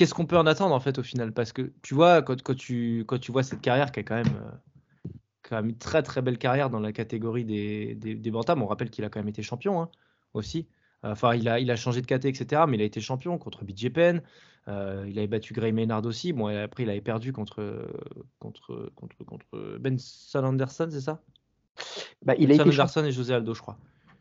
[0.00, 1.30] qu'est-ce qu'on peut en attendre en fait au final?
[1.30, 4.14] Parce que tu vois, quand, quand tu, quand tu vois cette carrière qui a quand
[4.14, 5.10] même, euh,
[5.42, 8.66] quand même une très très belle carrière dans la catégorie des, des, des bantams, on
[8.66, 9.90] rappelle qu'il a quand même été champion hein,
[10.32, 10.66] aussi.
[11.02, 12.62] Enfin, il a, il a changé de KT, etc.
[12.66, 14.22] Mais il a été champion contre BJ Penn.
[14.68, 16.32] Euh, il avait battu Gray Maynard aussi.
[16.32, 17.86] Bon, et après, il avait perdu contre,
[18.38, 21.20] contre, contre, contre Benson Anderson, c'est ça?
[22.24, 23.76] Bah, il, a Benson été champ- Anderson et José Aldo, je crois.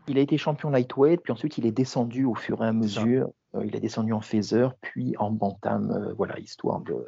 [0.09, 3.30] il a été champion lightweight, puis ensuite il est descendu au fur et à mesure.
[3.56, 7.06] Euh, il a descendu en phaser, puis en bantam, euh, voilà, histoire de,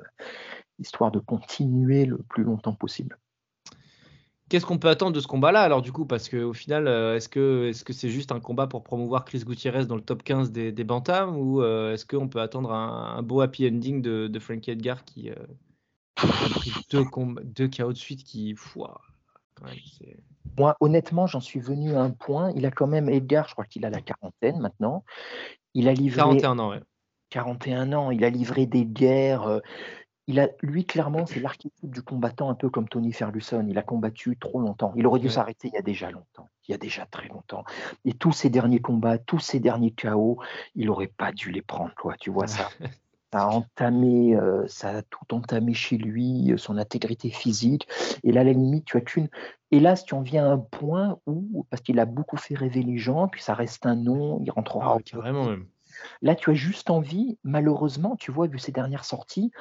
[0.79, 3.17] histoire de continuer le plus longtemps possible.
[4.51, 6.05] Qu'est-ce qu'on peut attendre de ce combat-là alors du coup?
[6.05, 9.45] Parce qu'au final, euh, est-ce que est-ce que c'est juste un combat pour promouvoir Chris
[9.45, 13.15] Gutierrez dans le top 15 des, des bantams ou euh, est-ce qu'on peut attendre un,
[13.15, 15.35] un beau happy ending de, de Frankie Edgar qui euh,
[16.17, 18.53] a pris deux, combats, deux KO de suite qui...
[18.73, 19.77] Quand même,
[20.57, 22.51] Moi, honnêtement, j'en suis venu à un point.
[22.53, 25.05] Il a quand même, Edgar, je crois qu'il a la quarantaine maintenant.
[25.73, 26.81] Il a livré 41 ans, ouais.
[27.29, 29.43] 41 ans, il a livré des guerres.
[29.43, 29.59] euh,
[30.27, 33.65] Il a, lui, clairement, c'est l'archétype du combattant, un peu comme Tony Ferguson.
[33.67, 34.93] Il a combattu trop longtemps.
[34.95, 35.31] Il aurait dû Ouais.
[35.33, 36.47] s'arrêter il y a déjà longtemps.
[36.67, 37.63] Il y a déjà très longtemps.
[38.05, 40.39] Et tous ses derniers combats, tous ses derniers KO,
[40.75, 41.93] il n'aurait pas dû les prendre.
[41.95, 42.15] Quoi.
[42.19, 42.69] Tu vois, ça,
[43.33, 47.87] ça a entamé, euh, ça a tout entamé chez lui, euh, son intégrité physique.
[48.23, 49.29] Et là, à la limite, tu as qu'une.
[49.71, 52.97] Hélas, tu en viens à un point où, parce qu'il a beaucoup fait rêver les
[52.97, 55.67] gens, puis ça reste un nom, il rentrera Ah, carrément même.
[56.21, 59.51] Là, tu as juste envie, malheureusement, tu vois, vu ses dernières sorties,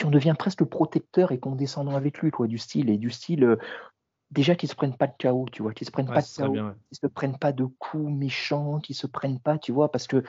[0.00, 3.56] qu'on devient presque protecteur et condescendant avec lui, quoi, du style, et du style, euh,
[4.30, 6.26] déjà qu'ils se prennent pas de chaos, tu vois, qu'ils se prennent Ouais, pas de
[6.36, 6.72] chaos, ouais.
[6.88, 10.22] qu'ils se prennent pas de coups méchants, qu'ils se prennent pas, tu vois, parce que,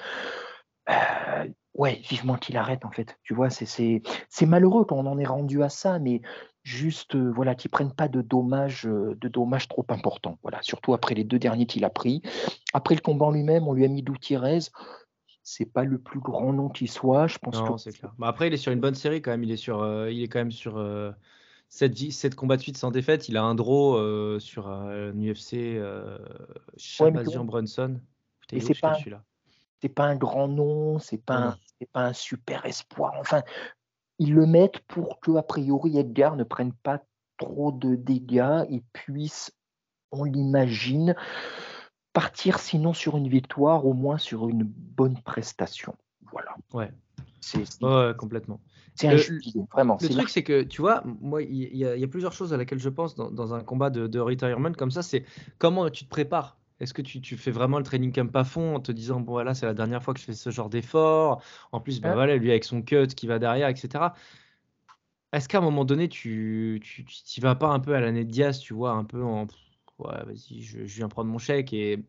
[0.90, 4.02] euh, ouais, vivement qu'il arrête, en fait, tu vois, c'est
[4.46, 6.22] malheureux quand on en est rendu à ça, mais
[6.64, 10.94] juste, euh, voilà, qu'ils prennent pas de dommages, euh, de dommages trop importants, voilà, surtout
[10.94, 12.22] après les deux derniers qu'il a pris.
[12.74, 14.60] Après le combat en lui-même, on lui a mis Gutiérrez,
[15.44, 17.28] c'est pas le plus grand nom qui soit.
[17.28, 18.14] Je pense Non, que c'est clair.
[18.20, 19.44] Bah, après, il est sur une bonne série quand même.
[19.44, 20.80] Il est, sur, euh, il est quand même sur
[21.70, 23.30] 7, combats de suite sans défaite.
[23.30, 26.20] Il a un draw euh, sur euh, un UFC euh,
[26.78, 28.00] Shabazian Brunson.
[28.42, 28.98] Putain, c'est ce pas-
[29.82, 33.14] c'est pas un grand nom, c'est pas, un, c'est pas un super espoir.
[33.20, 33.42] Enfin,
[34.22, 37.02] ils le mettent pour que, a priori, Edgar ne prenne pas
[37.38, 39.52] trop de dégâts et puisse,
[40.12, 41.16] on l'imagine,
[42.14, 45.96] partir sinon sur une victoire, au moins sur une bonne prestation.
[46.32, 46.56] Voilà.
[46.72, 46.92] Ouais.
[47.40, 47.64] C'est,
[48.20, 48.60] complètement.
[48.94, 49.98] c'est un jubilé, vraiment.
[50.00, 52.54] Le truc, c'est que, tu vois, moi, il y, a- il y a plusieurs choses
[52.54, 55.02] à laquelle je pense dans, dans un combat de, de retirement comme ça.
[55.02, 55.26] C'est
[55.58, 56.60] comment tu te prépares.
[56.82, 59.34] Est-ce que tu, tu fais vraiment le training camp à fond en te disant, bon,
[59.34, 61.44] voilà, c'est la dernière fois que je fais ce genre d'effort.
[61.72, 62.16] En plus, ben Ouais.
[62.16, 64.16] voilà, lui avec son cut qui va derrière, etc.
[65.34, 68.12] Est-ce qu'à un moment donné, tu, tu, tu t'y vas pas un peu à la
[68.12, 69.44] Ned Diaz, tu vois, un peu en,
[70.00, 72.04] ouais, vas-y, je, je viens prendre mon chèque et,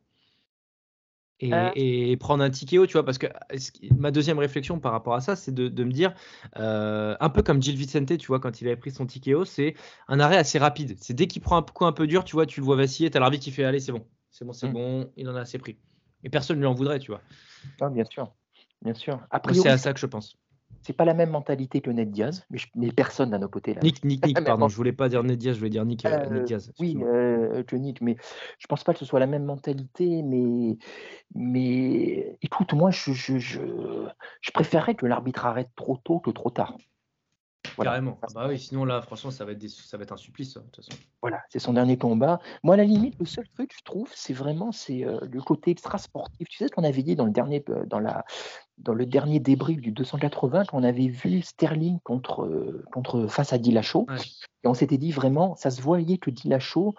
[1.40, 1.72] et, Euh.
[2.12, 3.26] et prendre un ticket haut, tu vois, parce que
[3.96, 6.14] ma deuxième réflexion par rapport à ça, c'est de, de me dire,
[6.56, 9.44] euh, un peu comme Gilles Vicente, tu vois, quand il avait pris son ticket haut,
[9.44, 9.74] c'est
[10.08, 10.96] un arrêt assez rapide.
[11.00, 13.10] C'est dès qu'il prend un coup un peu dur, tu vois, tu le vois vaciller,
[13.10, 14.72] t'as l'arbitre qui fait, allez, c'est bon, c'est bon, c'est Mm.
[14.72, 15.78] bon, il en a assez pris.
[16.24, 17.20] Et personne ne lui en voudrait, tu vois.
[17.80, 18.32] Ah, bien sûr.
[18.82, 19.20] Bien sûr.
[19.30, 20.36] A Moi, c'est à ça que je pense.
[20.84, 23.74] c'est pas la même mentalité que Ned Diaz, mais, je- mais personne n'a nos côtés
[23.74, 23.80] là.
[23.82, 26.10] Nick, Nick, Nick, pardon, je voulais pas dire Ned Diaz, je voulais dire Nick, euh,
[26.10, 26.72] Nick Euh, Diaz.
[26.80, 28.16] Oui, euh, que Nick, mais
[28.58, 30.76] je pense pas que ce soit la même mentalité, mais,
[31.34, 33.60] mais écoute, moi, je, je, je,
[34.40, 36.76] je préférerais que l'arbitre arrête trop tôt que trop tard.
[37.76, 37.92] Voilà.
[37.92, 38.18] Carrément.
[38.22, 40.54] Ah bah oui, sinon là, franchement, ça va être, des- ça va être un supplice,
[40.54, 40.98] ça, de toute façon.
[41.20, 42.40] Voilà, c'est son dernier combat.
[42.62, 45.70] Moi, à la limite, le seul truc, je trouve, c'est vraiment c'est euh, le côté
[45.70, 46.48] extra sportif.
[46.48, 48.24] Tu sais ce qu'on avait dit dans le dernier, euh, dans la,
[48.78, 53.52] dans le dernier débrief du 280, quand on avait vu Sterling contre, euh, contre face
[53.52, 54.16] à Dillashaw, Ouais.
[54.64, 56.94] et on s'était dit vraiment, ça se voyait que Dillashaw,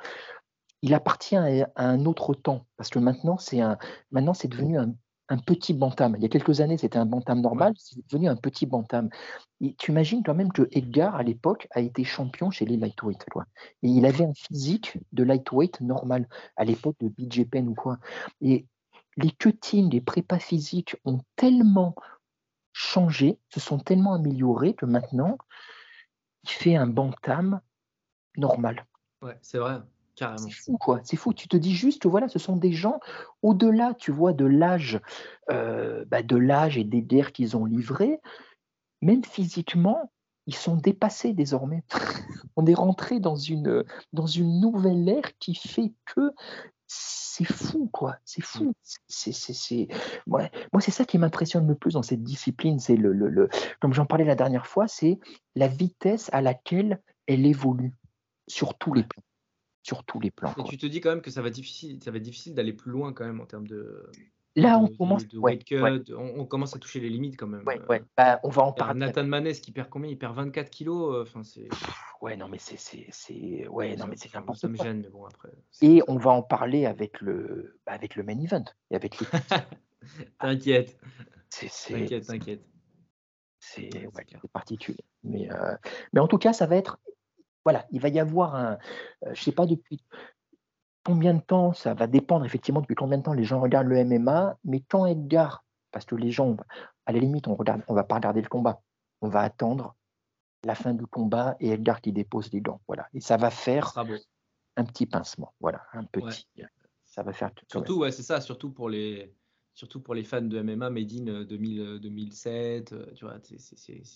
[0.82, 3.78] il appartient à, à un autre temps, parce que maintenant, c'est un,
[4.12, 4.94] maintenant, c'est devenu un,
[5.34, 6.16] un petit bantam.
[6.18, 9.10] Il y a quelques années, c'était un bantam normal, c'est devenu un petit bantam.
[9.80, 13.26] Tu imagines quand même que Edgar, à l'époque, a été champion chez les lightweight.
[13.32, 13.46] Quoi.
[13.82, 17.98] Et il avait un physique de lightweight normal, à l'époque de BJ Penn ou quoi.
[18.42, 18.68] Et
[19.18, 21.96] les cuttings, les prépas physiques ont tellement
[22.72, 25.38] changé, se sont tellement améliorés que maintenant,
[26.44, 27.60] il fait un bantam
[28.38, 28.86] normal.
[29.24, 29.82] Ouais, c'est vrai.
[30.38, 31.00] C'est fou, quoi.
[31.04, 31.34] C'est fou.
[31.34, 33.00] Tu te dis juste que voilà, ce sont des gens
[33.42, 35.00] au-delà, tu vois, de l'âge,
[35.52, 38.20] euh, bah, de l'âge et des guerres qu'ils ont livrées,
[39.02, 40.12] même physiquement,
[40.46, 41.84] ils sont dépassés désormais.
[42.56, 46.32] On est rentré dans une, dans une nouvelle ère qui fait que
[46.88, 48.18] c'est fou, quoi.
[48.26, 48.74] C'est fou.
[49.08, 49.88] C'est, c'est, c'est...
[50.28, 52.78] Moi, moi, c'est ça qui m'impressionne le plus dans cette discipline.
[52.80, 53.50] C'est le, le, le-
[53.80, 55.20] comme j'en parlais la dernière fois, c'est
[55.56, 57.94] la vitesse à laquelle elle évolue
[58.48, 59.24] sur tous les plans.
[59.84, 60.54] Sur tous les plans.
[60.58, 62.74] Et tu te dis quand même que ça va, difficile, ça va être difficile d'aller
[62.74, 64.10] plus loin quand même en termes de,
[64.56, 65.24] Là, on commence.
[65.28, 65.82] de, de ouais, weight cut.
[65.82, 67.64] ouais, On, on commence à toucher les limites quand même.
[67.66, 68.00] ouais, Euh.
[68.16, 69.00] Bah, on va en parler.
[69.00, 70.10] Nathan Maness qui perd combien?
[70.12, 71.16] Il perd 24 kilos.
[71.16, 71.68] euh, Enfin, c'est.
[72.22, 73.68] Ouais, non, mais c'est, c'est.
[73.68, 75.50] Ouais, non, mais c'est Ça me gêne, mais bon, après.
[75.72, 79.26] c'est Et on va en parler avec le, avec le main event et avec les.
[80.40, 80.98] T'inquiète,
[81.50, 82.62] t'inquiète, t'inquiète.
[83.60, 83.90] c'est
[84.52, 85.00] particulier.
[85.24, 85.76] Mais, euh,
[86.12, 87.00] mais en tout cas, ça va être.
[87.66, 88.78] Voilà, il va y avoir un.
[89.26, 90.04] euh, je sais pas depuis
[91.04, 94.04] combien de temps, ça va dépendre effectivement depuis combien de temps les gens regardent le
[94.04, 96.56] MMA, mais quand Edgar, parce que les gens,
[97.06, 98.82] à la limite, on regarde, on va pas regarder le combat,
[99.22, 99.96] on va attendre
[100.64, 103.94] la fin du combat et Edgar qui dépose les gants, voilà, et ça va faire
[104.78, 106.48] un petit pincement, voilà, un petit,
[107.04, 107.66] ça va faire tout.
[107.70, 109.36] Surtout, ouais, c'est ça, surtout pour les.
[109.76, 113.40] Surtout pour les fans de MMA, Made in euh, 2000, euh, 2007, euh, tu vois,
[113.44, 113.58] c'est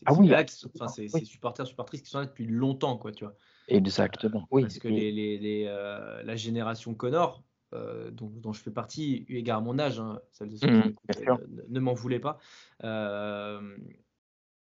[0.05, 1.09] Ah oui, sont, enfin, c'est oui.
[1.09, 3.35] ces supporters, supportrices qui sont là depuis longtemps, quoi, tu vois.
[3.67, 4.61] Exactement, oui.
[4.61, 7.43] Parce que et- les, les- les, euh, la génération Connor,
[7.73, 10.67] euh, dont, dont je fais partie, eu égard à mon âge, hein, celles et ceux
[10.67, 10.95] qui Mhm,
[11.27, 12.37] euh, ne, ne m'en voulez pas.
[12.83, 13.77] Euh,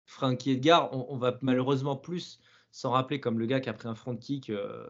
[0.07, 3.89] Frankie Edgar, on, on va malheureusement plus s'en rappeler comme le gars qui a pris
[3.89, 4.87] un front kick, euh,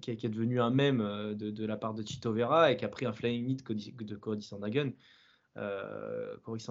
[0.00, 2.84] qui, est- devenu un mème euh, de, de la part de Chito Vera et qui
[2.84, 4.92] a pris un flying knee de Cody, de Cody Sandhagen.
[5.56, 6.62] Euh, Cory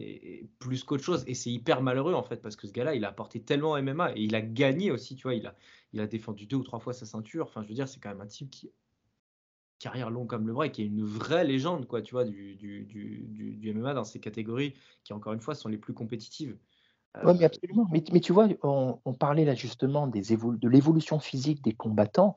[0.00, 1.24] est, plus qu'autre chose.
[1.26, 3.82] Et c'est hyper malheureux en fait parce que ce gars-là il a apporté tellement en
[3.82, 5.34] MMA et il a gagné aussi tu vois.
[5.34, 7.46] Il a, défendu deux ou trois fois sa ceinture.
[7.46, 8.70] Enfin je veux dire c'est quand même un type qui
[9.78, 12.54] carrière longue comme le bras et qui est une vraie légende quoi tu vois du,
[12.54, 14.72] du MMA dans ces catégories
[15.04, 16.56] qui encore une fois sont les plus compétitives
[17.24, 17.86] Oui, mais Euh, absolument.
[17.90, 21.72] Mais, mais tu vois, on, on parlait là justement des évolu- de l'évolution physique des
[21.72, 22.36] combattants.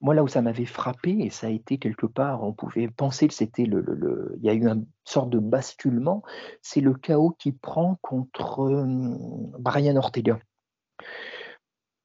[0.00, 3.28] Moi, là où ça m'avait frappé, et ça a été quelque part, on pouvait penser
[3.28, 6.22] que c'était le, le- le- Il y a eu une sorte de basculement,
[6.62, 10.38] c'est le chaos qu'il prend contre hum, Brian Ortega.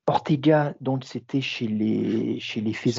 [0.07, 2.91] Ortega, donc, c'était chez les, chez les chez.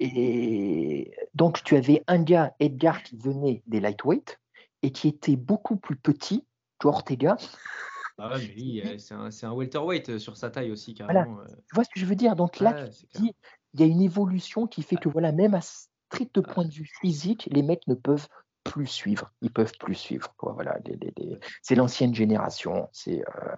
[0.00, 4.40] Et donc, tu avais un gars, Edgar, qui venait des lightweight
[4.82, 6.46] et qui était beaucoup plus petit
[6.86, 7.36] Ortega.
[8.18, 10.94] Ah ouais, mais lui euh, c'est un, c'est un welterweight euh, sur sa taille aussi
[10.94, 11.44] carrément euh.
[11.66, 12.34] Tu vois ce que je veux dire?
[12.36, 13.34] Donc là, Ouais, dis,
[13.74, 16.90] il y a une évolution qui fait que voilà, même à strict point de vue
[17.00, 18.26] physique, les mecs ne peuvent
[18.64, 19.32] plus suivre.
[19.40, 20.34] Ils peuvent plus suivre.
[20.36, 20.52] Quoi.
[20.52, 22.88] Voilà, les- les- les- C'est l'ancienne génération.
[22.92, 23.54] C'est euh,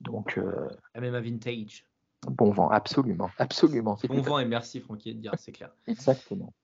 [0.00, 1.86] donc euh, MMA vintage
[2.28, 3.96] bon vent, absolument, absolument.
[3.96, 6.54] C'est bon à- vent et merci Francky Edgar c'est clair Exactement.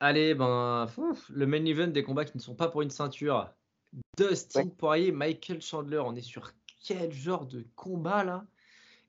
[0.00, 0.86] Allez, ben,
[1.30, 3.50] le main event des combats qui ne sont pas pour une ceinture.
[4.18, 4.70] Dustin Ouais.
[4.76, 6.52] Poirier, Michael Chandler, on est sur
[6.84, 8.46] quel genre de combat là?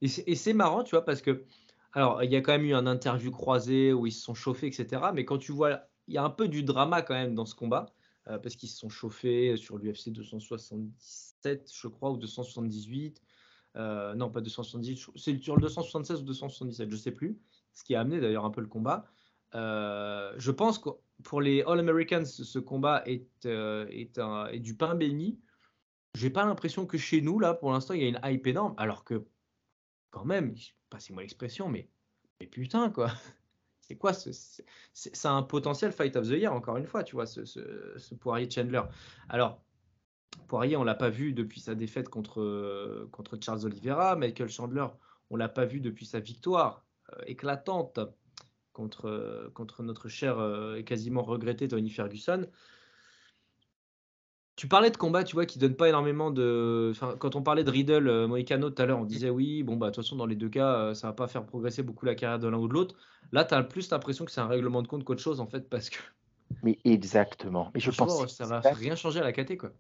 [0.02, 1.46] Et c'est et c'est marrant, tu vois, parce que,
[1.94, 4.68] alors, il y a quand même eu un interview croisé où ils se sont chauffés,
[4.68, 5.02] etc.
[5.14, 7.56] Mais quand tu vois il y a un peu du drama quand même dans ce
[7.56, 7.88] combat,
[8.28, 13.22] euh, parce qu'ils se sont chauffés sur l'UFC 277, je crois, ou 278.
[13.76, 17.40] Euh, non, pas 278, c'est sur le 276 ou 277, je sais plus.
[17.74, 19.06] Ce qui a amené d'ailleurs un peu le combat.
[19.56, 20.90] Euh, je pense que
[21.24, 25.40] pour les All-Americans, ce combat est, est, du pain béni.
[26.14, 28.74] J'ai pas l'impression que chez nous, là, pour l'instant, il y a une hype énorme,
[28.78, 29.26] alors que,
[30.12, 30.56] quand même,
[30.90, 31.90] passez-moi l'expression, mais,
[32.52, 33.10] putain, quoi.
[33.88, 37.46] C'est quoi C'est un potentiel fight of the year, encore une fois, tu vois, ce,
[37.46, 38.82] ce, Poirier Chandler.
[39.30, 39.62] Alors,
[40.48, 44.16] Poirier, on l'a pas vu depuis sa défaite contre, contre Charles Oliveira.
[44.16, 44.88] Michael Chandler,
[45.30, 46.84] on l'a pas vu depuis sa victoire
[47.14, 48.00] euh, éclatante
[48.76, 52.46] contre, contre notre cher euh, et quasiment regretté Tony Ferguson.
[54.56, 56.90] Tu parlais de combat, tu vois, qui donne pas énormément de.
[56.92, 59.76] Enfin, quand on parlait de Riddle, euh, Moïcano tout à l'heure, on disait oui, bon,
[59.76, 62.06] bah, de toute façon, dans les deux cas, euh, ça va pas faire progresser beaucoup
[62.06, 62.96] la carrière de l'un ou de l'autre.
[63.34, 65.70] Là, tu as plus l'impression que c'est un règlement de compte qu'autre chose, en fait,
[65.70, 65.98] parce que.
[66.64, 67.72] Mais exactement.
[67.74, 69.72] Mais je pense ça va rien changer à la KT, quoi.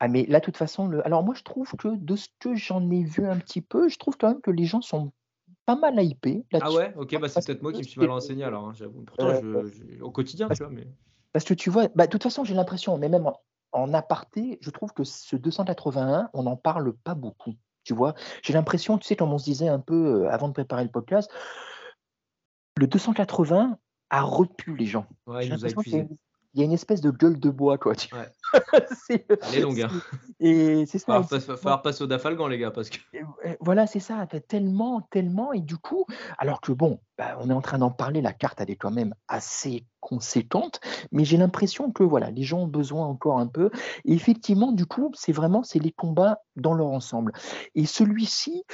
[0.00, 1.04] Ah, mais là, de toute façon, le...
[1.06, 3.98] alors moi, je trouve que de ce que j'en ai vu un petit peu, je
[3.98, 5.12] trouve quand même que les gens sont
[5.68, 6.46] pas mal hypés.
[6.62, 9.02] Ah ouais, ok, bah, c'est peut-être moi qui me suis mal renseigné alors, hein, j'avoue.
[9.02, 10.86] Pourtant, euh, je, au quotidien, tu vois, mais.
[11.34, 13.30] Parce que tu vois, bah, de toute façon, j'ai l'impression, mais même
[13.72, 17.52] en aparté, je trouve que ce 281, on n'en parle pas beaucoup.
[17.84, 20.54] Tu vois, j'ai l'impression, tu sais, comme on se disait un peu euh, avant de
[20.54, 21.30] préparer le podcast,
[22.78, 25.06] le 280 a repu les gens.
[25.26, 26.06] Ouais, il nous a épuisés
[26.54, 27.94] il y a une espèce de gueule de bois, quoi.
[27.94, 28.14] Tu...
[28.14, 28.28] Ouais.
[29.06, 29.82] c'est, Elle est longue.
[29.82, 29.90] Hein.
[30.40, 31.20] Et c'est ça.
[31.30, 32.98] Il va falloir, passer au Dafalgan, les gars, parce que.
[33.60, 34.26] voilà, c'est ça.
[34.48, 36.06] Tellement, tellement, et du coup,
[36.38, 38.90] alors que bon, bah, on est en train d'en parler, la carte elle est quand
[38.90, 40.80] même assez conséquente,
[41.12, 43.70] mais j'ai l'impression que voilà, les gens ont besoin encore un peu.
[44.04, 47.32] Et effectivement, du coup, c'est vraiment c'est les combats dans leur ensemble.
[47.74, 48.64] Et celui-ci,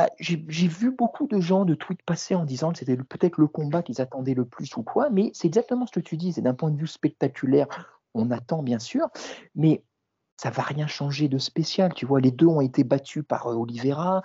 [0.00, 3.46] bah, j'ai vu beaucoup de gens de tweets passer en disant que c'était peut-être le
[3.46, 6.40] combat qu'ils attendaient le plus ou quoi, mais c'est exactement ce que tu dis, c'est
[6.40, 7.66] d'un point de vue spectaculaire,
[8.14, 9.08] on attend bien sûr,
[9.54, 9.82] mais
[10.38, 11.92] ça va rien changer de spécial.
[11.92, 14.22] Tu vois, les deux ont été battus par euh, Oliveira,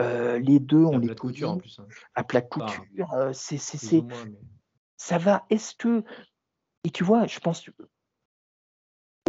[0.00, 1.78] euh, les deux ont les couture en plus.
[1.78, 1.86] Hein.
[2.16, 3.58] À plat couture, euh, c'est
[4.96, 5.46] ça va.
[5.50, 6.02] Est-ce que
[6.82, 7.70] et tu vois, je pense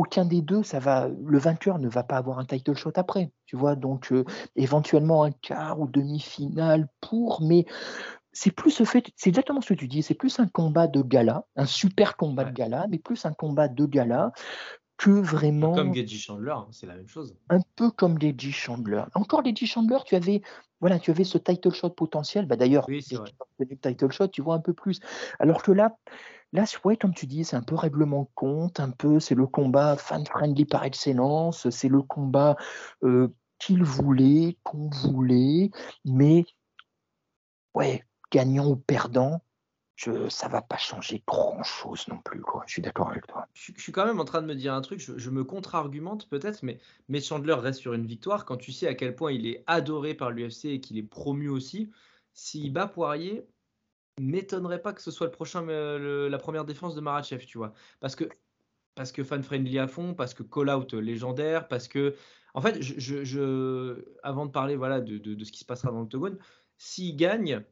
[0.04, 1.08] aucun des deux, ça va.
[1.08, 3.76] Le vainqueur ne va pas avoir un title shot après, tu vois.
[3.76, 4.26] Donc euh,
[4.58, 7.66] éventuellement un quart ou demi-finale pour, mais
[8.34, 9.06] c'est plus ce fait.
[9.16, 10.04] C'est exactement ce que tu dis.
[10.04, 13.70] C'est plus un combat de gala, un super combat de gala, mais plus un combat
[13.70, 14.34] de gala
[14.98, 15.74] que vraiment.
[15.74, 17.38] Comme Gedji Chandler, hein, c'est la même chose.
[17.50, 19.04] Un peu comme Gedji Chandler.
[19.14, 20.42] Encore Gedji Chandler, tu avais,
[20.82, 22.46] voilà, tu avais ce title shot potentiel.
[22.46, 25.00] Bah d'ailleurs, oui, c'est title shot, tu vois un peu plus.
[25.40, 25.96] Alors que là,
[26.54, 29.98] Là, ouais, comme tu dis, c'est un peu règlement compte, un peu, c'est le combat
[29.98, 32.56] fan-friendly par excellence, c'est le combat
[33.04, 33.28] euh,
[33.58, 35.72] qu'il voulait, qu'on voulait,
[36.06, 36.46] mais
[37.74, 39.42] ouais, gagnant ou perdant,
[39.96, 42.42] je, ça va pas changer grand-chose non plus.
[42.68, 43.48] Je suis d'accord avec toi.
[43.54, 46.62] Je, suis quand même en train de me dire un truc, je, me contre-argumente peut-être,
[46.62, 46.80] mais,
[47.10, 50.14] mais Chandler reste sur une victoire quand tu sais à quel point il est adoré
[50.14, 51.92] par l'UFC et qu'il est promu aussi.
[52.34, 53.48] S'il bat Poirier,
[54.20, 57.74] m'étonnerait pas que ce soit le prochain, euh, la première défense de Marachev, tu vois.
[58.00, 58.26] Parce que,
[58.96, 62.16] parce que fan-friendly à fond, parce que call-out légendaire, parce que.
[62.56, 66.38] En fait, je, avant de parler voilà, de, de, ce qui se passera dans l'octogone,
[66.78, 67.64] s'il gagne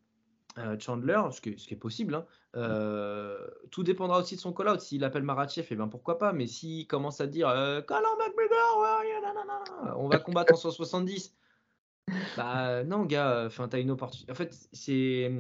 [0.58, 2.26] euh, Chandler, ce qui, est, ce qui est possible, hein,
[2.56, 4.82] euh, tout dépendra aussi de son call-out.
[4.82, 6.34] S'il appelle Marachev, et eh ben pourquoi pas?
[6.34, 7.50] Mais s'il commence à dire
[7.86, 8.88] Conor McGregor,
[9.98, 11.36] on va combattre en 170.
[12.36, 14.32] Bah non, gars, enfin, t'as une opportunité.
[14.32, 15.32] En fait, c'est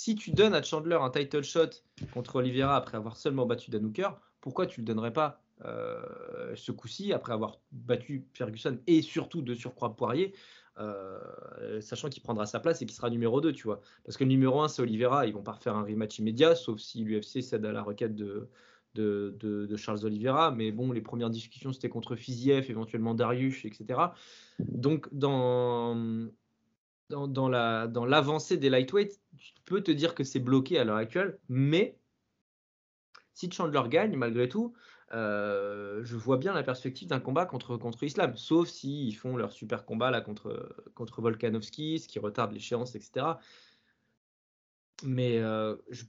[0.00, 1.68] si tu donnes à Chandler un title shot
[2.14, 3.92] contre Oliveira après avoir seulement battu Dan
[4.40, 9.42] pourquoi tu ne le donnerais pas euh, ce coup-ci après avoir battu Ferguson et surtout
[9.42, 10.32] de surcroît Poirier,
[10.78, 13.82] euh, sachant qu'il prendra sa place et qu'il sera numéro 2, tu vois?
[14.06, 16.80] Parce que le numéro 1, c'est Oliveira, ils vont pas refaire un rematch immédiat, sauf
[16.80, 18.48] si l'UFC cède à la requête de,
[19.76, 20.50] Charles Oliveira.
[20.50, 24.00] Mais bon, les premières discussions, c'était contre Fiziev, éventuellement Darius, etc.
[24.60, 26.30] Donc, dans,
[27.10, 30.96] dans, la, dans l'avancée des lightweights, tu peux te dire que c'est bloqué à l'heure
[30.96, 31.98] actuelle, mais
[33.34, 34.74] si Chandler gagne, malgré tout,
[35.12, 39.52] euh, je vois bien la perspective d'un combat contre, contre Islam, sauf s'ils font leur
[39.52, 40.74] super combat là contre,
[41.18, 43.26] Volkanovski, ce qui retarde l'échéance, etc.
[45.02, 46.04] Mais euh, je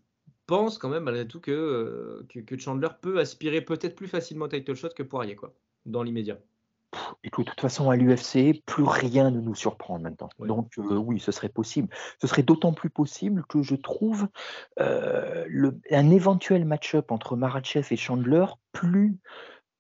[0.46, 4.76] pense quand même malgré tout que, que, que Chandler peut aspirer peut-être plus facilement title
[4.76, 5.54] shot que Poirier, quoi,
[5.86, 6.40] dans l'immédiat.
[7.24, 10.30] Écoute, de toute façon, à l'UFC, plus rien ne nous surprend maintenant.
[10.40, 11.88] Donc, euh, oui, ce serait possible.
[12.20, 14.28] Ce serait d'autant plus possible que je trouve
[14.80, 19.18] euh, le, un éventuel match-up entre Marachev et Chandler plus.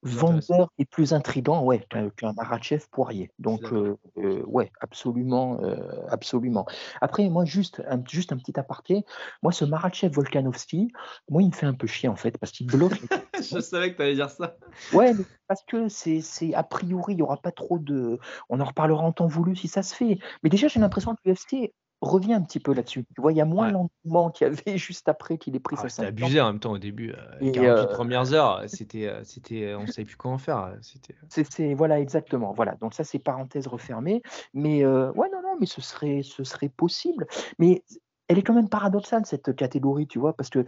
[0.04, 3.32] Vendeur et plus intrigant, ouais, qu'un Makhachev Poirier.
[3.39, 5.78] Donc, euh, euh, ouais, absolument, euh,
[6.10, 6.66] absolument.
[7.02, 9.06] Après, moi, juste un, juste un petit aparté.
[9.43, 10.91] Moi, ce Makhachev Volkanovski,
[11.30, 12.93] moi, il me fait un peu chier en fait, parce qu'il bloque.
[13.41, 14.56] Je savais que tu allais dire ça.
[14.93, 18.20] Ouais, mais parce que c'est, c'est a priori, il n'y aura pas trop de.
[18.49, 20.20] On en reparlera en temps voulu si ça se fait.
[20.43, 23.06] Mais déjà, j'ai l'impression que l'UFC revient un petit peu là-dessus.
[23.16, 23.72] Tu vois, il y a moins Ouais.
[23.72, 26.60] l'engouement qu'il y avait juste après qu'il ait pris Ah, sa c'était abusé en même
[26.60, 27.12] temps au début.
[27.12, 30.38] euh, Les Et, 48 euh, premières heures, c'était, euh, c'était, euh, on savait plus en
[30.39, 30.76] faire.
[30.82, 31.16] C'était.
[31.30, 32.54] C'est, voilà, exactement.
[32.54, 32.76] Voilà.
[32.82, 34.22] Donc ça, c'est parenthèse refermée.
[34.54, 37.28] Mais euh, ouais, non, non, mais ce serait, ce serait possible.
[37.60, 37.84] Mais
[38.28, 40.66] elle est quand même paradoxale cette catégorie, tu vois, parce que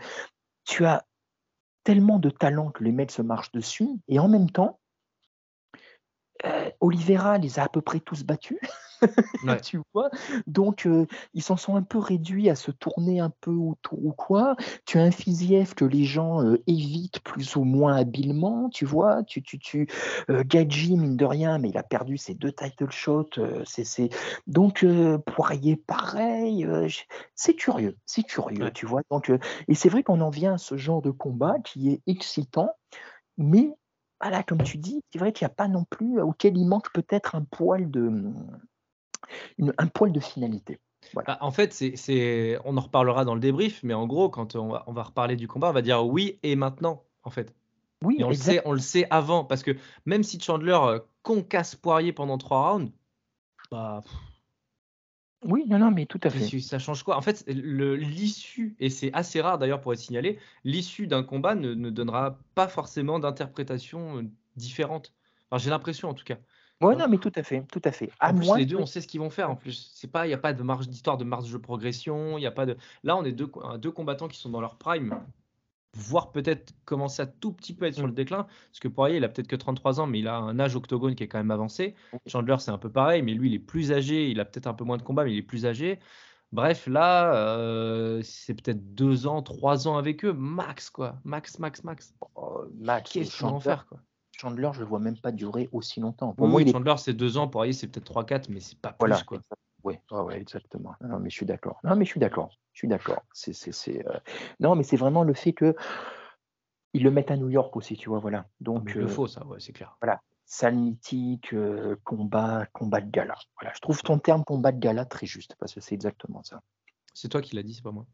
[0.66, 1.04] tu as
[1.84, 4.80] tellement de talent que les mecs se marchent dessus, et en même temps,
[6.80, 8.60] Oliveira les a à peu près tous battus.
[9.44, 9.60] Ouais.
[9.62, 10.10] tu vois?
[10.48, 14.12] Donc, euh, ils s'en sont un peu réduits à se tourner un peu autour ou
[14.12, 14.56] quoi.
[14.86, 19.24] Tu as un Fiziev que les gens euh, évitent plus ou moins habilement, tu vois?
[19.24, 19.88] Tu, tu, tu,
[20.30, 23.30] euh, Gaji, mine de rien, mais il a perdu ses deux title shots.
[23.66, 24.10] c'est.
[24.48, 24.86] Donc,
[25.26, 26.68] Poirier, pareil.
[27.36, 28.72] c'est curieux, c'est curieux, Ouais.
[28.72, 29.02] tu vois?
[29.10, 29.32] Donc,
[29.68, 32.70] et c'est vrai qu'on en vient à ce genre de combat qui est excitant,
[33.38, 33.74] mais
[34.22, 36.92] voilà, comme tu dis, c'est vrai qu'il n'y a pas non plus, auquel il manque
[36.94, 38.24] peut-être un poil de,
[39.58, 40.80] une- un poil de finalité.
[41.14, 44.70] Bah, en fait, c'est, on en reparlera dans le débrief, mais en gros, quand on
[44.70, 47.54] va, on va reparler du combat, on va dire oui et maintenant, en fait.
[48.04, 49.72] Oui, Et on le sait, on le sait avant, parce que
[50.06, 52.92] même si Chandler euh, concasse Poirier pendant trois rounds,
[53.72, 54.14] bah, pff,
[55.46, 56.60] Oui, non, non, mais tout à fait.
[56.60, 57.18] ça change quoi?
[57.18, 61.74] En fait, l'issue, et c'est assez rare d'ailleurs pour être signalé, l'issue d'un combat ne,
[61.74, 64.24] ne donnera pas forcément d'interprétation euh,
[64.56, 65.14] différente.
[65.50, 66.38] Enfin, j'ai l'impression en tout cas.
[66.82, 68.10] Oui, non, mais tout à fait, tout à fait.
[68.20, 69.50] À En plus, moins les deux, que- on sait ce qu'ils vont faire.
[69.50, 72.38] En plus, c'est pas, il n'y a pas de marge d'histoire, de marge de progression.
[72.38, 72.76] Il y a pas de.
[73.04, 73.50] Là, on est deux,
[73.80, 75.18] deux combattants qui sont dans leur prime,
[75.96, 78.48] voire peut-être commencer à tout petit peu être sur le déclin.
[78.70, 81.16] Parce que Poirier, il a peut-être que 33 ans, mais il a un âge octogone
[81.16, 81.96] qui est quand même avancé.
[82.28, 84.30] Chandler, c'est un peu pareil, mais lui, il est plus âgé.
[84.30, 86.00] Il a peut-être un peu moins de combats, mais il est plus âgé.
[86.52, 91.16] Bref, là, euh, c'est peut-être deux ans, trois ans avec eux, max, quoi.
[91.24, 92.14] Max, max, max.
[92.36, 94.00] Oh, Max, Qu'est-ce qu'ils vont Chandler, faire, quoi?
[94.44, 96.34] Chandler, je ne vois même pas durer aussi longtemps.
[96.34, 97.48] Pour Oui, moi, oui, il est Chandler, c'est deux ans.
[97.48, 99.24] Poirier, c'est peut-être trois, quatre, mais c'est pas plus, Voilà.
[99.24, 99.40] quoi.
[99.84, 100.96] Oui, ouais, ouais, exactement.
[101.02, 101.80] Non, mais je suis d'accord.
[101.84, 102.50] Non, mais je suis d'accord.
[102.74, 103.24] Je suis d'accord.
[103.34, 104.18] C'est, c'est, c'est, euh,
[104.60, 105.76] Non, mais c'est vraiment le fait que
[106.94, 108.46] ils le mettent à New York aussi, tu vois, voilà.
[108.62, 109.98] Donc, il le euh, faut, ça, ouais, c'est clair.
[110.46, 113.36] salle mythique, euh, combat, combat de gala.
[113.60, 116.62] Voilà, je trouve ton terme combat de gala très juste parce que c'est exactement ça.
[117.14, 118.06] C'est toi qui l'as dit, c'est pas moi.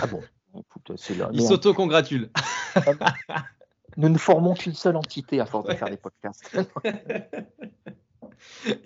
[0.00, 0.22] Ah bon
[0.58, 1.28] Écoute, c'est là.
[1.32, 2.30] Il s'auto-congratule.
[3.96, 6.56] nous ne formons qu'une seule entité à force de faire des podcasts.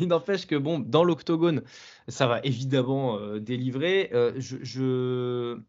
[0.00, 1.62] Il n'empêche que bon, dans l'octogone,
[2.08, 4.10] ça va évidemment euh, délivrer.
[4.14, 5.60] Euh, je, je-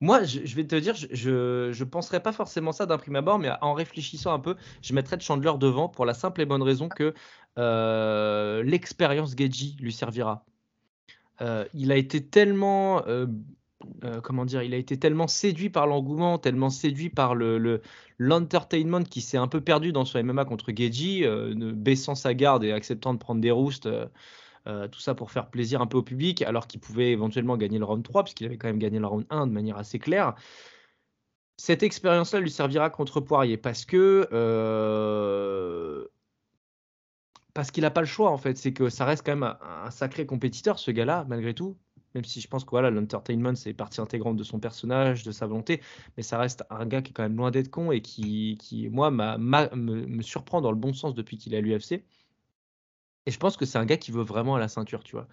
[0.00, 3.38] Moi, je, je vais te dire, je, je penserais pas forcément ça d'un prime abord,
[3.38, 6.88] mais en réfléchissant un peu, je mettrais Chandler devant pour la simple et bonne raison
[6.88, 7.12] que
[7.58, 10.44] euh, l'expérience Geji lui servira.
[11.74, 13.02] Il a été tellement,
[14.04, 17.80] euh, comment dire, il a été tellement séduit par l'engouement, tellement séduit par le, le-
[18.18, 22.64] l'entertainment qui s'est un peu perdu dans son MMA contre Geji, euh, baissant sa garde
[22.64, 23.88] et acceptant de prendre des roustes,
[24.66, 27.78] euh, tout ça pour faire plaisir un peu au public, alors qu'il pouvait éventuellement gagner
[27.78, 30.34] le round 3, puisqu'il avait quand même gagné le round 1 de manière assez claire.
[31.56, 34.26] Cette expérience-là lui servira contre Poirier parce que
[37.54, 38.56] parce qu'il n'a pas le choix en fait.
[38.56, 41.78] C'est que ça reste quand même un sacré compétiteur ce gars-là malgré tout.
[42.14, 45.46] Même si je pense que voilà, l'entertainment c'est partie intégrante de son personnage, de sa
[45.46, 45.80] volonté,
[46.16, 48.88] mais ça reste un gars qui est quand même loin d'être con et qui, qui
[48.88, 52.04] moi, m'a- m'a- me, surprend dans le bon sens depuis qu'il est à l'UFC.
[53.26, 55.28] Et je pense que c'est un gars qui veut vraiment à la ceinture, tu vois.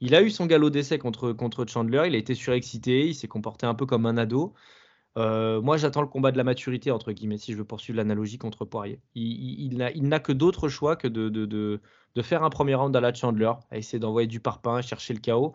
[0.00, 3.28] Il a eu son galop d'essai contre, contre Chandler, il a été surexcité, il s'est
[3.28, 4.54] comporté un peu comme un ado.
[5.18, 8.38] Euh, moi, j'attends le combat de la maturité, entre guillemets, si je veux poursuivre l'analogie
[8.38, 9.00] contre Poirier.
[9.14, 11.80] Il, il- il n'a, il n'a que d'autres choix que de, de, de,
[12.16, 15.20] de faire un premier round à la Chandler, à essayer d'envoyer du parpaing, chercher le
[15.20, 15.54] chaos.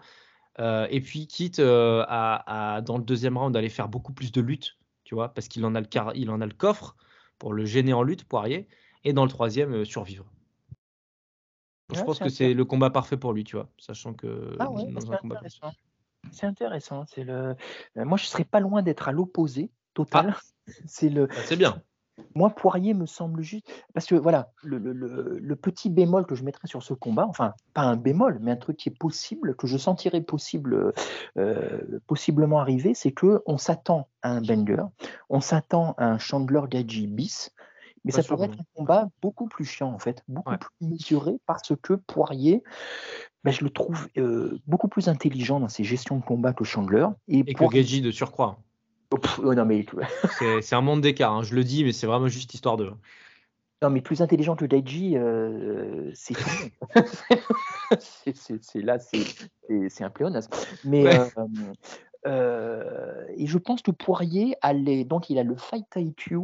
[0.59, 4.31] Euh, et puis, quitte euh, à, à, dans le deuxième round, aller faire beaucoup plus
[4.31, 6.95] de lutte, tu vois, parce qu'il en, a le car- il en a le coffre
[7.39, 8.67] pour le gêner en lutte, Poirier.
[9.03, 10.25] Et dans le troisième, euh, survivre.
[11.93, 14.85] Je pense que c'est le combat parfait pour lui, tu vois, sachant que Ah ouais,
[14.91, 15.73] dans c'est intéressant.
[16.31, 17.05] C'est intéressant.
[17.05, 17.55] C'est le...
[17.95, 20.35] Moi, je serais pas loin d'être à l'opposé total.
[20.85, 21.27] C'est le...
[21.27, 21.81] Bah, c'est bien.
[22.35, 23.65] Moi, Poirier me semble juste.
[23.93, 27.25] Parce que voilà, le, le- le- le petit bémol que je mettrais sur ce combat,
[27.27, 30.93] enfin, pas un bémol, mais un truc qui est possible, que je sentirais possible,
[31.37, 34.83] euh, possiblement arriver, c'est que on s'attend à un banger,
[35.29, 37.51] on s'attend à un Chandler Gaji bis,
[38.03, 40.57] mais Pas ça pourrait être un combat beaucoup plus chiant, en fait, beaucoup Ouais.
[40.57, 42.63] plus mesuré, parce que Poirier,
[43.43, 47.07] ben, je le trouve euh, beaucoup plus intelligent dans ses gestions de combat que Chandler.
[47.27, 48.59] Et, Et que de surcroît.
[49.11, 49.85] Oh, pff, oh, non, mais
[50.61, 52.91] C'est un monde d'écart, hein, je le dis, mais c'est vraiment juste histoire de.
[53.83, 56.35] Non, mais plus intelligent que Daiji, euh, c'est
[57.99, 60.51] c'est là, c'est un pléonasme.
[60.85, 61.15] Mais Ouais.
[61.15, 61.45] euh,
[62.27, 66.37] euh, et je pense que Poirier a les donc il a le fight IQ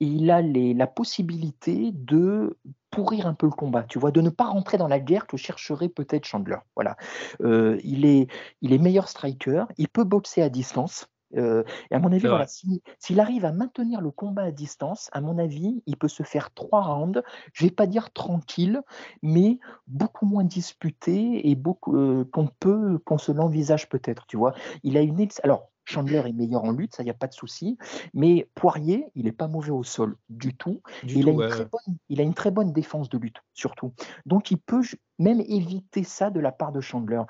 [0.00, 2.58] et il a les la possibilité de
[2.90, 4.10] pourrir un peu le combat, tu vois?
[4.10, 6.98] De ne pas rentrer dans la guerre que chercherait peut-être Chandler, voilà.
[7.40, 8.28] Il est
[8.60, 12.46] il est meilleur striker, il peut boxer à distance, heu et à mon avis, voilà,
[12.46, 16.52] s'il arrive à maintenir le combat à distance, à mon avis, il peut se faire
[16.54, 17.22] 3 rounds,
[17.52, 18.82] je vais pas dire tranquille,
[19.22, 24.54] mais beaucoup moins disputé et beaucoup, heu, qu'on peut qu'on se l'envisage peut-être, tu vois?
[24.82, 27.28] Il a une ex alors Chandler est meilleur en lutte, ça, il y a pas
[27.28, 27.78] de souci,
[28.12, 30.82] mais Poirier, il est pas mauvais au sol du tout.
[31.02, 33.18] Du il tout, a une ouais, très bonne il a une très bonne défense de
[33.18, 33.92] lutte, surtout.
[34.26, 34.82] Donc il peut
[35.18, 37.22] même éviter ça de la part de Chandler.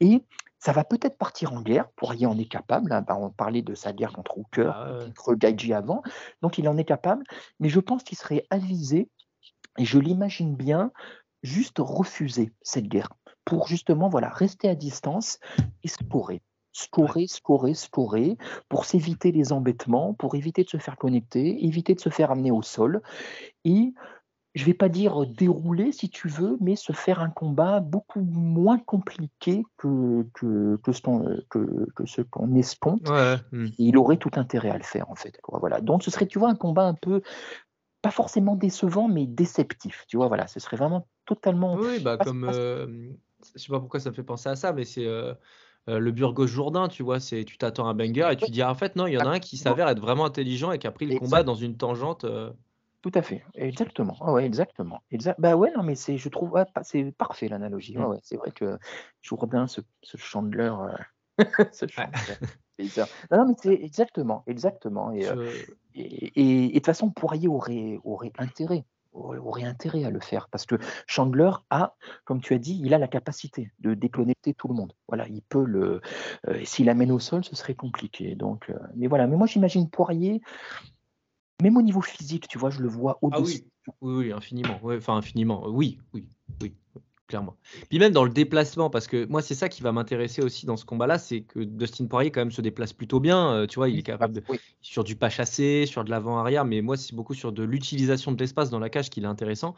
[0.00, 0.26] Et
[0.62, 1.90] ça va peut-être partir en guerre.
[1.96, 5.04] Poirier en est capable, hein, bah, on parlait de sa guerre contre Hooker, Ah ouais,
[5.06, 6.02] contre Gaethje avant,
[6.40, 7.24] donc il en est capable,
[7.58, 9.08] mais je pense qu'il serait avisé
[9.76, 10.92] et je l'imagine bien
[11.42, 13.08] juste refuser cette guerre
[13.44, 15.40] pour justement, voilà, rester à distance
[15.82, 16.42] et scorer.
[16.70, 18.38] Scorer, scorer, scorer
[18.68, 22.52] pour s'éviter les embêtements, pour éviter de se faire connecter, éviter de se faire amener
[22.52, 23.02] au sol
[23.64, 23.92] et
[24.54, 28.78] je vais pas dire dérouler si tu veux, mais se faire un combat beaucoup moins
[28.78, 33.38] compliqué que que que ce qu'on, que que ce qu'on escompte Ouais, ouais.
[33.78, 35.80] Et il aurait tout intérêt à le faire, en fait, voilà.
[35.80, 37.22] Donc ce serait, tu vois, un combat un peu
[38.02, 40.28] pas forcément décevant, mais déceptif, tu vois?
[40.28, 42.52] Voilà, ce serait vraiment totalement Oui, bah, pas comme, pas
[43.54, 45.34] je sais pas pourquoi ça me fait penser à ça, mais c'est, heu
[45.88, 47.18] heu, le Burgos Jourdain, tu vois?
[47.20, 49.18] C'est tu t'attends à un banger et tu dis: «Ah, en fait, non, il y
[49.18, 51.54] en a un qui s'avère être vraiment intelligent et qui a pris le combat dans
[51.54, 52.52] une tangente», heu
[53.02, 56.52] tout à fait, exactement, ouais, ouais, exactement, exa bah, ouais, non, mais c'est je trouve,
[56.52, 58.04] pa c'est parfait l'analogie, Mmh.
[58.04, 58.78] ouais, c'est vrai que
[59.20, 60.72] Jourdain, ce ce Chandler,
[61.72, 61.86] ce.
[61.88, 62.36] Chandler,
[62.78, 63.08] bizarre.
[63.30, 67.10] Non, non, mais c'est exactement, exactement et heu Je et et et de toute façon,
[67.10, 68.84] Poirier aurait aurait intérêt
[69.14, 70.76] aurait intérêt à le faire parce que
[71.06, 74.94] Chandler a, comme tu as dit, il a la capacité de déconnecter tout le monde.
[75.06, 76.00] Voilà, il peut le
[76.48, 80.40] et s'il l'amène au sol, ce serait compliqué donc mais voilà, mais moi j'imagine Poirier,
[81.62, 83.40] même au niveau physique, tu vois, je le vois Ah au-dessus.
[83.40, 83.64] oui,
[84.02, 86.28] oui, oui, infiniment, ouais, enfin infiniment, oui, oui,
[86.60, 87.56] oui, oui, clairement.
[87.88, 90.76] Puis même dans le déplacement, parce que moi, c'est ça qui va m'intéresser aussi dans
[90.76, 93.88] ce combat-là, c'est que Dustin Poirier quand même se déplace plutôt bien, heu, tu vois?
[93.88, 96.96] Il est ah, capable de oui, sur du pas chassé, sur de l'avant-arrière, mais moi,
[96.98, 99.74] c'est beaucoup sur de l'utilisation de l'espace dans la cage qu'il est intéressant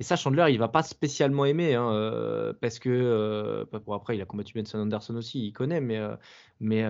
[0.00, 3.94] et ça, Chandler, il va pas spécialement aimer, hein, heu, parce que, heu, bah, bon
[3.94, 6.00] après il a combattu Benson Anderson aussi, il connaît, mais,
[6.60, 6.84] mais,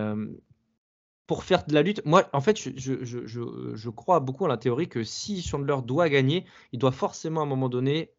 [1.27, 4.49] pour faire de la lutte, moi, en fait, je je je je crois beaucoup à
[4.49, 8.14] la théorie que si Chandler doit gagner, il doit forcément à un moment donné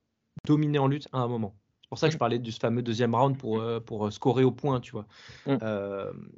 [0.45, 1.58] dominer en lutte à un moment.
[1.84, 4.08] C'est pour ça que je mmh, parlais de ce fameux deuxième round pour, heu, pour,
[4.08, 5.08] heu, scorer au point, tu vois?
[5.45, 6.32] mmh, Hem,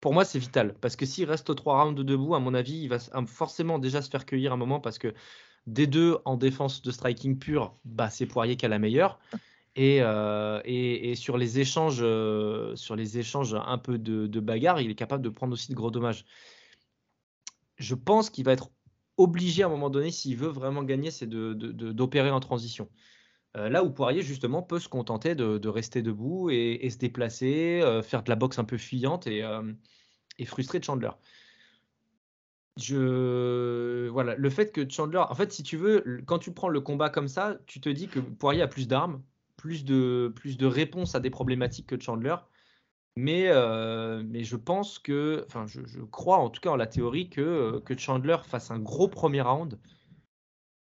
[0.00, 0.76] pour moi, c'est vital.
[0.80, 4.02] Parce que s'il reste 3 rounds debout, à mon avis, il va am forcément déjà
[4.02, 5.14] se faire cueillir un moment parce que
[5.66, 9.20] des 2 en défense de striking pur, bah, c'est Poirier qui a la meilleure
[9.74, 14.90] et heu et sur les échanges, heu, sur les échanges un peu de bagarre, il
[14.90, 16.24] est capable de prendre aussi de gros dommages.
[17.76, 18.70] Je pense qu'il va être
[19.16, 22.88] obligé à un moment donné, s'il veut vraiment gagner, c'est d'opérer en transition.
[23.56, 28.22] Heu, là où Poirier justement peut se contenter de rester debout et se déplacer, faire
[28.22, 29.42] de la boxe un peu fuyante et
[30.46, 31.10] frustrer Chandler.
[32.78, 36.80] Je voilà, le fait que Chandler en fait, si tu veux, quand tu prends le
[36.80, 39.22] combat comme ça, tu te dis que Poirier a plus d'armes,
[39.62, 42.34] plus de plus de réponses à des problématiques que Chandler.
[43.16, 47.30] Mais heu, mais je pense que enfin, je crois en tout cas en la théorie
[47.30, 49.78] que, Chandler fasse un gros premier round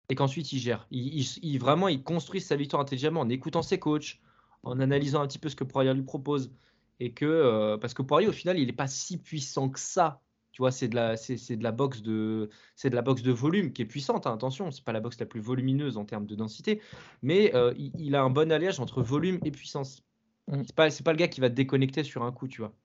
[0.09, 0.85] et qu'ensuite il gère.
[0.91, 4.19] Il il vraiment, il construit sa victoire intelligemment en écoutant ses coachs,
[4.61, 6.51] en analysant un petit peu ce que Poirier lui propose
[6.99, 10.21] et que, heu, parce que Poirier au final, il est pas si puissant que ça.
[10.57, 10.71] Tu vois?
[10.71, 13.83] C'est de la c'est de la boxe de c'est de la boxe de volume qui
[13.83, 16.81] est puissante, hein, attention, c'est pas la boxe la plus volumineuse en termes de densité,
[17.21, 20.01] mais heu, il il a un bon alliage entre volume et puissance.
[20.47, 20.67] mmh.
[20.67, 22.75] C'est pas c'est pas le gars qui va te déconnecter sur un coup, tu vois?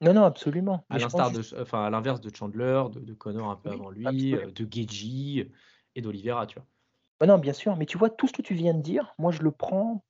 [0.00, 2.84] Non, non, absolument, À mais je pense l'instar juste de enfin, à l'inverse de Chandler,
[2.92, 4.42] de de Conor un peu oui, avant lui, absolument.
[4.42, 5.50] heu, de Gaethje
[5.94, 6.66] et d'Oliveira, tu vois?
[7.20, 9.30] Bah, non, bien sûr, mais tu vois, tout ce que tu viens de dire, moi
[9.32, 10.04] je le prends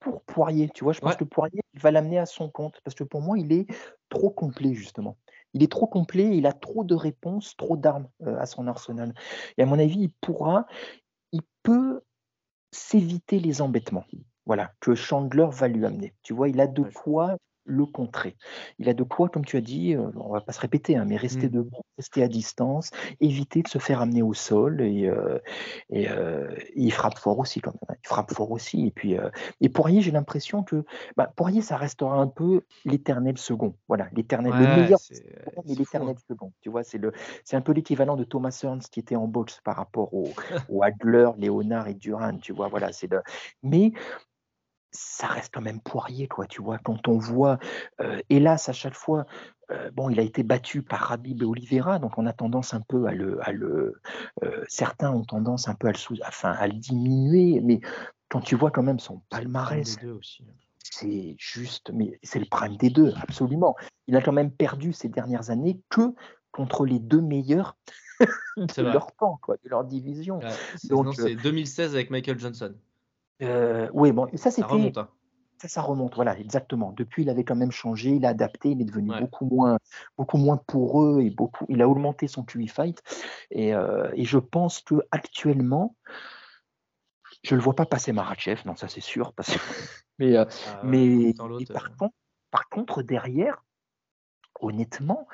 [0.00, 0.92] pour Poirier, tu vois?
[0.92, 3.38] Je pense Ouais, que Poirier, il va l'amener à son compte parce que pour moi,
[3.38, 3.66] il est
[4.08, 5.18] trop complet justement.
[5.54, 9.14] Il est trop complet, il a trop de réponses, trop d'armes, heu, à son arsenal
[9.58, 10.66] et à mon avis, il pourra
[11.32, 12.02] il peut
[12.72, 14.06] s'éviter les embêtements,
[14.46, 16.14] voilà, que Chandler va lui amener.
[16.22, 16.48] Tu vois?
[16.48, 18.36] Il a de quoi le contrer.
[18.78, 21.04] Il a de quoi, comme tu as dit, euh, on va pas se répéter, hein,
[21.06, 21.50] mais rester Mm.
[21.50, 22.90] debout, rester à distance,
[23.20, 25.38] éviter de se faire amener au sol et, euh,
[25.90, 27.78] et, euh, il frappe fort aussi quand même.
[27.90, 27.94] hein.
[28.02, 28.86] Il frappe fort aussi.
[28.86, 29.30] Et puis euh,
[29.60, 30.84] et Poirier, j'ai l'impression que
[31.16, 33.74] bah, Poirier, ça restera un peu l'éternel second.
[33.88, 35.62] Voilà, l'éternel, le meilleur mais hein.
[35.66, 36.52] l'éternel second.
[36.60, 37.12] Tu vois, c'est le,
[37.44, 40.24] c'est un peu l'équivalent de Thomas Hearns qui était en boxe par rapport au,
[40.70, 42.38] au Adler, Léonard et Duran.
[42.38, 43.22] Tu vois, voilà, c'est le.
[43.62, 43.92] Mais
[44.92, 46.78] ça reste quand même Poirier, quoi, tu vois.
[46.78, 47.58] Quand on voit,
[48.00, 49.26] euh, hélas, à chaque fois,
[49.70, 52.80] euh, bon, il a été battu par Habib et Oliveira, donc on a tendance un
[52.80, 54.00] peu à le, à le
[54.42, 57.80] euh, certains ont tendance un peu à le, sous, enfin, à le diminuer, mais
[58.28, 60.18] quand tu vois quand même son palmarès, hein.
[60.78, 63.76] c'est juste, mais c'est le prime des deux, absolument.
[64.08, 66.14] Il a quand même perdu ces dernières années que
[66.50, 67.76] contre les deux meilleurs
[68.56, 70.38] de leur temps, quoi, de leur division.
[70.38, 70.50] Ouais,
[70.88, 72.74] Donc, non, c'est 2016 avec Michael Johnson.
[73.42, 74.68] Euh, oui, bon, ça Ça c'était.
[74.68, 74.98] remonte.
[74.98, 75.08] hein.
[75.62, 76.92] Ça, ça remonte, voilà, exactement.
[76.92, 79.20] Depuis, il avait quand même changé, il a adapté, il est devenu Ouais.
[79.20, 79.78] beaucoup moins,
[80.16, 83.02] beaucoup moins poreux et beaucoup, il a augmenté son QI fight.
[83.50, 85.96] Et, euh, et je pense que actuellement,
[87.42, 89.34] je le vois pas passer Marachev, non, ça c'est sûr.
[89.34, 89.50] Parce...
[90.18, 92.14] mais, euh, Ah mais l'autre, par contre,
[92.50, 93.62] par contre, derrière,
[94.60, 95.28] honnêtement,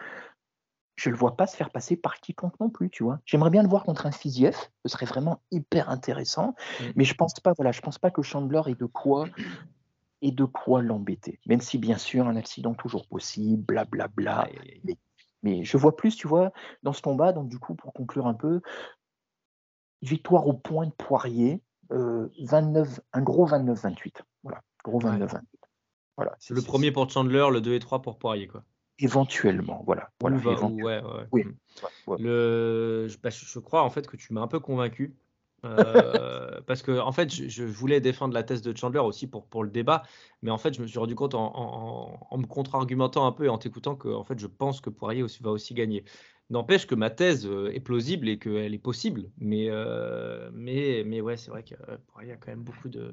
[0.96, 3.20] je le vois pas se faire passer par quiconque non plus, tu vois.
[3.26, 6.84] J'aimerais bien le voir contre un Fiziev, ce serait vraiment hyper intéressant, Mm.
[6.96, 9.26] mais je pense pas, voilà, je pense pas que Chandler ait de quoi
[10.22, 11.38] et de quoi l'embêter.
[11.46, 14.40] Même si, bien sûr, un accident toujours possible, blablabla.
[14.40, 14.96] aïe, aïe.
[15.42, 16.50] Mais je vois plus, tu vois,
[16.82, 18.62] dans ce combat, donc du coup, pour conclure un peu,
[20.02, 24.22] victoire au point de Poirier, euh, 29, un gros 29-28.
[24.42, 25.10] Voilà, gros Ouais.
[25.10, 25.42] 29-28.
[26.16, 28.48] Voilà, c'est Le premier pour Chandler, le 2 et 3 pour Poirier.
[28.48, 28.64] Quoi.
[28.98, 30.10] Éventuellement, voilà.
[30.22, 31.26] ouais, ouais.
[31.32, 31.44] Oui.
[32.06, 32.16] Ouais.
[32.18, 35.14] Le, je, bah, je- crois en fait que tu m'as un peu convaincu.
[35.64, 39.46] Euh, parce que en fait, je, je voulais défendre la thèse de Chandler aussi pour,
[39.46, 40.02] pour le débat,
[40.42, 43.48] mais en fait, je me suis rendu compte en, en- me contre-argumentant un peu et
[43.48, 46.04] en t'écoutant que en fait, je pense que Poirier aussi, va aussi gagner.
[46.50, 51.20] N'empêche que ma thèse euh, est plausible et qu'elle est possible, mais, euh, mais, mais
[51.20, 51.74] ouais, c'est vrai que
[52.06, 53.12] Poirier a quand même beaucoup de.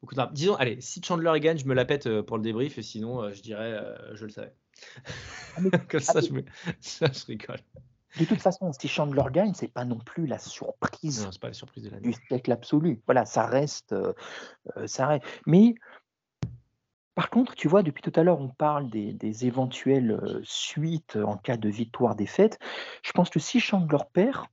[0.00, 0.32] Beaucoup d'armes.
[0.34, 3.42] Disons, allez, si Chandler gagne, je me la pète pour le débrief, et sinon, je
[3.42, 3.80] dirais,
[4.14, 4.54] je le savais.
[5.56, 6.44] Ah, Comme ah, ça, je, me...
[6.80, 7.60] ça, je rigole.
[8.18, 11.54] De toute façon, si Chandler gagne, c'est pas non plus la surprise Non, pas la
[11.54, 13.00] surprise de du siècle absolu.
[13.06, 14.12] Voilà, ça reste, euh,
[14.76, 15.24] euh, ça reste.
[15.46, 15.74] Mais
[17.16, 21.16] par contre, tu vois, depuis tout à l'heure, on parle des, des éventuelles euh, suites
[21.16, 22.58] en cas de victoire-défaite.
[23.02, 24.46] Je pense que si Chandler perd,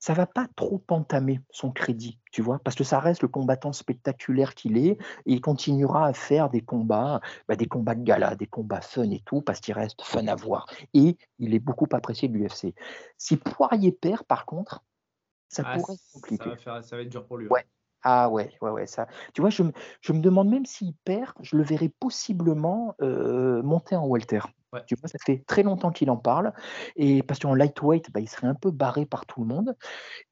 [0.00, 3.72] ça va pas trop entamer son crédit, tu vois, parce que ça reste le combattant
[3.72, 8.36] spectaculaire qu'il est, et il continuera à faire des combats, bah, des combats de gala,
[8.36, 10.66] des combats fun et tout, parce qu'il reste fun à voir.
[10.94, 12.74] Et il est beaucoup apprécié de l'UFC.
[13.16, 14.84] Si Poirier perd, par contre,
[15.48, 16.50] ça Ah, pourrait être ça, compliqué.
[16.50, 17.48] va faire, ça va être dur pour lui.
[17.48, 17.64] Ouais.
[18.02, 19.08] Ah ouais, ouais, ouais, ça.
[19.34, 19.72] Tu vois, je, me-
[20.02, 24.40] je me demande même s'il perd, je le verrais possiblement euh, monter en welter.
[24.72, 24.84] Ouais.
[24.86, 26.52] Tu vois, ça fait très longtemps qu'il en parle.
[26.96, 29.76] Et parce qu'en lightweight, bah, il serait un peu barré par tout le monde.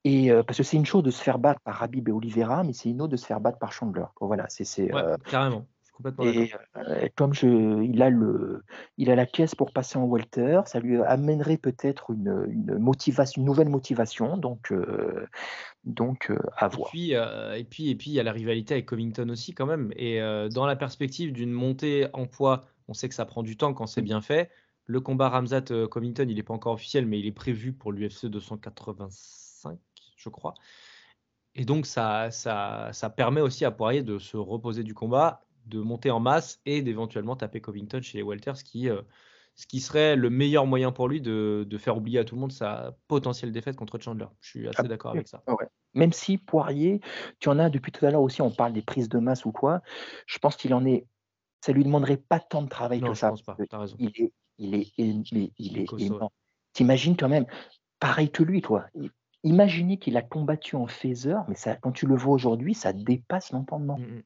[0.05, 2.65] Et euh, parce que c'est une chose de se faire battre par Habib et Oliveira,
[2.65, 4.07] mais c'est une autre de se faire battre par Chandler.
[4.21, 5.69] Voilà, c'est Ouais, euh, carrément.
[5.83, 6.49] Je suis complètement d'accord.
[6.51, 8.65] et euh, comme je, il a le,
[8.97, 13.41] il a la caisse pour passer en welter, ça lui amènerait peut-être une, une motivation,
[13.43, 14.37] une nouvelle motivation.
[14.37, 14.73] Donc,
[15.85, 16.91] donc à Et voir.
[16.91, 19.93] puis, et puis, et puis, il y a la rivalité avec Covington aussi quand même.
[19.97, 20.21] Et
[20.53, 23.87] dans la perspective d'une montée en poids, on sait que ça prend du temps quand
[23.87, 24.51] c'est bien fait.
[24.85, 28.27] Le combat Ramzat Covington, il n'est pas encore officiel, mais il est prévu pour l'UFC
[28.27, 29.79] 285,
[30.17, 30.55] je crois.
[31.57, 35.81] Et donc, ça, ça, ça permet aussi à Poirier de se reposer du combat, de
[35.81, 39.03] monter en masse et d'éventuellement taper Covington chez les welters, ce qui, euh,
[39.57, 42.43] ce qui serait le meilleur moyen pour lui de, de faire oublier à tout le
[42.43, 44.27] monde sa potentielle défaite contre Chandler.
[44.41, 45.43] Je suis assez d'accord avec ça.
[45.47, 45.67] Ah ouais.
[45.95, 47.01] Même si Poirier,
[47.41, 49.53] tu en as depuis tout à l'heure aussi, on parle des prises de masse ou
[49.53, 49.81] quoi,
[50.27, 51.07] je pense qu'il en est.
[51.61, 53.31] Ça lui demanderait pas tant de travail Non, que je ça.
[53.31, 53.97] pense pas, t'as raison.
[53.99, 56.31] Il est, il est, il est, il Il est est costaud, énorme.
[56.73, 57.47] T'imagines quand même,
[57.99, 58.87] pareil que lui, toi.
[59.43, 63.53] Imaginez qu'il a combattu en phaser, mais ça, quand tu le vois aujourd'hui, ça dépasse
[63.53, 63.99] l'entendement.
[63.99, 64.23] Mm, mm.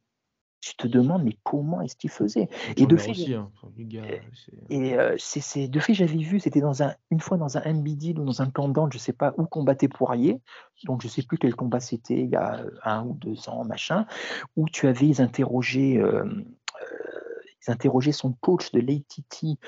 [0.62, 2.48] Tu te demandes, mais comment est-ce qu'il faisait?
[2.76, 3.50] Et de fait, aussi, hein.
[3.56, 6.82] Enfin, les gars, Et- c'est- Et euh, c'est, c'est- de fait, j'avais vu, c'était dans
[6.82, 9.46] un, une fois dans un NBD ou dans un camp d'Anse, je sais pas où
[9.46, 10.42] combattait Poirier,
[10.84, 13.64] donc je sais plus quel combat c'était, il y a euh, un ou deux ans,
[13.64, 14.06] machin,
[14.56, 16.24] où tu avais interrogé, euh,
[17.66, 19.58] ils interrogeaient son coach de l'ATT,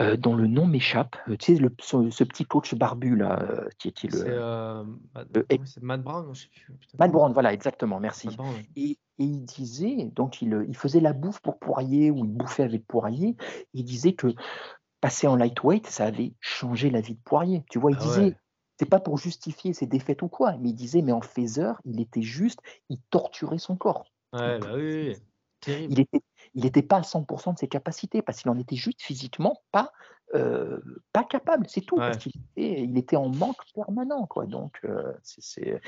[0.00, 3.42] euh, dont le nom m'échappe, Euh, tu sais, le, ce, ce petit coach barbu là,
[3.42, 4.36] euh, qui était c'est le.
[4.38, 5.28] euh, Matt,
[5.64, 6.78] c'est Brown, je sais plus.
[6.98, 8.28] Matt Brown, voilà, exactement, merci.
[8.28, 8.66] Matt Brown, ouais.
[8.76, 12.62] Et, et il disait, donc il, il faisait la bouffe pour Poirier, ou il bouffait
[12.62, 13.36] avec Poirier,
[13.74, 14.28] il disait que
[15.00, 17.64] passer en lightweight, ça avait changé la vie de Poirier.
[17.70, 18.36] Tu vois, il Ah disait, ouais.
[18.78, 22.00] c'est pas pour justifier ses défaites ou quoi, mais il disait, mais en phaser, il
[22.00, 24.06] était juste, il torturait son corps.
[24.32, 25.16] Ouais, bah oui.
[25.60, 25.92] Terrible.
[25.92, 26.20] Il était,
[26.54, 29.92] il n'était pas à 100% de ses capacités parce qu'il en était juste physiquement pas,
[30.34, 30.78] euh,
[31.12, 31.96] pas capable, c'est tout.
[31.96, 34.26] Parce qu'il était, il était en manque permanent.
[34.26, 34.46] Quoi.
[34.46, 35.80] Donc, euh, c'est,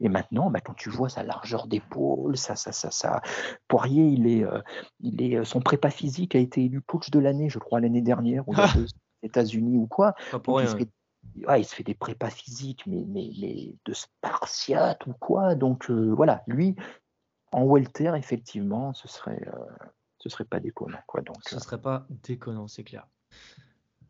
[0.00, 3.22] Et maintenant, bah, quand tu vois sa largeur d'épaule, ça, ça, ça, ça,
[3.68, 4.60] Poirier, il est, euh,
[5.00, 8.46] il est, son prépa physique a été élu coach de l'année, je crois, l'année dernière,
[8.48, 8.54] aux
[9.22, 10.14] États-Unis ou quoi.
[10.32, 10.88] il, se fait,
[11.58, 15.54] il, se fait, des prépas physiques, mais, mais, mais de spartiate ou quoi.
[15.54, 16.76] Donc, voilà, lui,
[17.50, 19.40] en welter, effectivement, ce serait,
[20.18, 21.02] ce serait pas déconnant.
[21.06, 21.22] Quoi.
[21.22, 23.06] Donc, ce serait pas déconnant, c'est clair.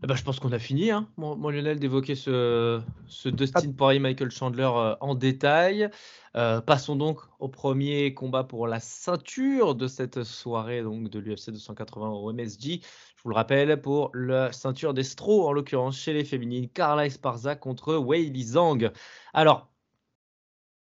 [0.02, 3.98] Eh ben, je pense qu'on a fini, hein, mon, Lionel, d'évoquer ce, ce Dustin Poirier
[3.98, 5.88] Michael Chandler euh, en détail.
[6.36, 11.50] Euh, passons donc au premier combat pour la ceinture de cette soirée donc de l'UFC
[11.50, 12.82] 280 au MSG.
[12.82, 17.56] Je vous le rappelle, pour la ceinture d'Estro, en l'occurrence chez les féminines, Carla Esparza
[17.56, 18.90] contre Wei Zhang.
[19.32, 19.70] Alors,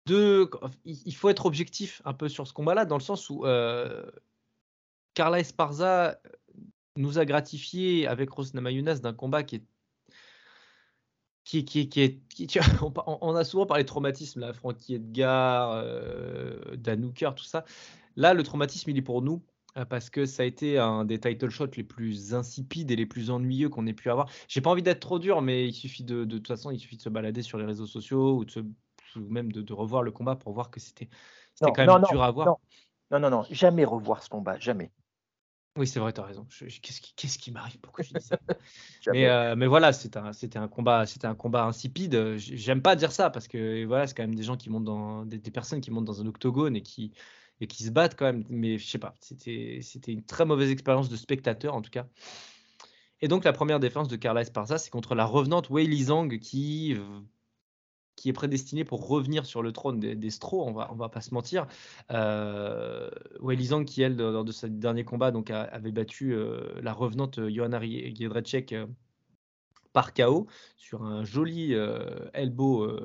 [0.06, 0.50] deux,
[0.84, 4.04] il faut être objectif un peu sur ce combat-là, dans le sens où euh,
[5.14, 6.18] Carla Esparza
[6.96, 9.64] nous a gratifié avec Rosna Mayunas d'un combat qui est
[11.44, 12.58] qui, qui, qui est, qui,
[13.06, 16.58] on, a souvent parlé de traumatisme, là, Frankie Edgar, euh,
[17.36, 17.64] tout ça.
[18.16, 19.42] Là, le traumatisme, il est pour nous
[19.76, 23.06] euh, parce que ça a été un des title shots les plus insipides et les
[23.06, 24.30] plus ennuyeux qu'on ait pu avoir.
[24.48, 26.96] J'ai pas envie d'être trop dur, mais il suffit de, de, toute façon, il suffit
[26.96, 28.64] de se balader sur les réseaux sociaux ou, de
[29.28, 31.08] même de, revoir le combat pour voir que c'était
[31.60, 32.58] quand même dur à voir.
[33.10, 34.90] non, non, non, jamais revoir ce combat, jamais.
[35.76, 36.46] Oui, c'est vrai, tu as raison.
[36.82, 37.78] Qu'est-ce qui, m'arrive?
[37.80, 38.38] Pourquoi je dis ça?
[39.12, 42.36] Mais, euh, mais voilà, c'était un, combat, c'était un combat insipide.
[42.36, 45.26] J'aime pas dire ça parce que voilà, c'est quand même des gens qui montent dans
[45.26, 47.12] des, personnes qui montent dans un octogone et qui
[47.60, 48.44] et qui se battent quand même.
[48.48, 52.06] Mais je sais pas, c'était c'était une très mauvaise expérience de spectateur en tout cas.
[53.20, 56.96] Et donc la première défense de Carla Esparza, c'est contre la revenante Wei Zhang qui
[58.16, 61.34] qui est prédestiné pour revenir sur le trône des, des on va, va pas se
[61.34, 61.66] mentir.
[62.10, 63.10] Euh,
[63.86, 67.80] qui elle, lors de ce dernier combat, donc, avait battu euh, la revenante euh, Johanna
[67.82, 68.86] Giedrecek euh,
[69.92, 70.46] par KO
[70.76, 71.72] sur un joli
[72.32, 72.98] elbow,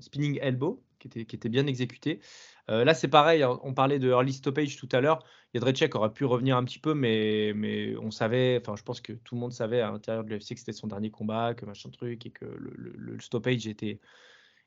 [0.00, 2.18] spinning elbow qui était, bien exécuté.
[2.66, 5.24] là, c'est pareil, hein, on parlait de early stoppage tout à l'heure.
[5.54, 9.36] Jedrzejczyk aurait pu revenir un petit peu, mais, on savait, enfin, je pense que tout
[9.36, 12.26] le monde savait à l'intérieur de l'UFC que c'était son dernier combat, que machin truc,
[12.26, 14.00] et que le, le stoppage était,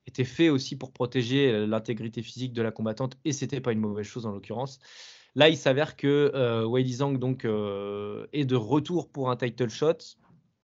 [0.08, 3.80] était fait aussi pour protéger euh, l'intégrité physique de la combattante et c'était pas une
[3.80, 4.80] mauvaise chose en l'occurrence.
[5.36, 9.70] Là, il s'avère que euh, Wei Zhang donc euh, est de retour pour un title
[9.70, 9.98] shot.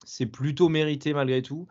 [0.06, 1.68] C'est plutôt mérité malgré tout.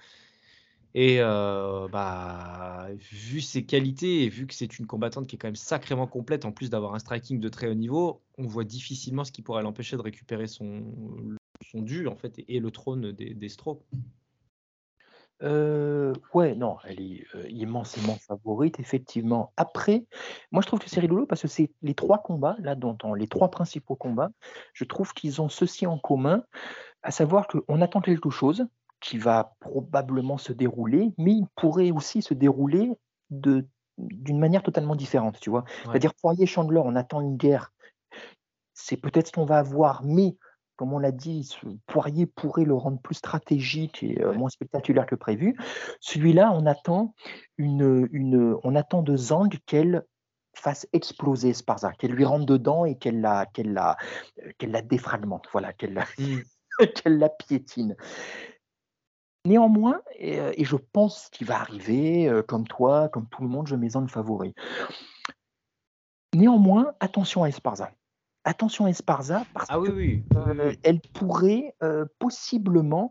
[0.94, 5.48] Et euh, bah, vu ses qualités et vu que c'est une combattante qui est quand
[5.48, 9.22] même sacrément complète, en plus d'avoir un striking de très haut niveau, on voit difficilement
[9.22, 10.84] ce qui pourrait l'empêcher de récupérer son,
[11.70, 13.48] son dû en fait et, le trône des, des.
[15.42, 19.52] Euh, ouais, non, elle est, immensément favorite, effectivement.
[19.56, 20.06] Après,
[20.50, 23.28] moi, je trouve que c'est rigolo parce que c'est les trois combats, là, dont les
[23.28, 24.30] trois principaux combats,
[24.72, 26.42] je trouve qu'ils ont ceci en commun,
[27.02, 28.66] à savoir qu'on attend quelque chose
[29.00, 32.92] qui va probablement se dérouler, mais il pourrait aussi se dérouler
[33.30, 33.66] de
[33.98, 35.64] d'une manière totalement différente, tu vois?
[35.84, 37.72] C'est-à-dire Poirier-Chandler, on attend une guerre,
[38.74, 40.36] c'est peut-être ce qu'on va avoir, mais
[40.76, 45.06] comme on l'a dit, ce Poirier pourrait le rendre plus stratégique et euh, moins spectaculaire
[45.06, 45.56] que prévu.
[46.00, 47.14] Celui-là, on attend
[47.56, 50.04] une, une, on attend de Zang qu'elle
[50.54, 53.96] fasse exploser Sparza, qu'elle lui rentre dedans et qu'elle la, qu'elle la,
[54.42, 56.40] euh, qu'elle la défragmente, voilà, qu'elle la, mmh.
[56.94, 57.96] qu'elle la piétine.
[59.46, 63.66] Néanmoins, et, euh, et je pense qu'il va arriver, comme toi, comme tout le monde,
[63.66, 64.54] je mets en favori.
[66.34, 67.92] Néanmoins, attention à Esparza
[68.46, 70.22] attention Esparza, parce ah oui,
[70.82, 71.74] qu'elle pourrait
[72.18, 73.10] possiblement,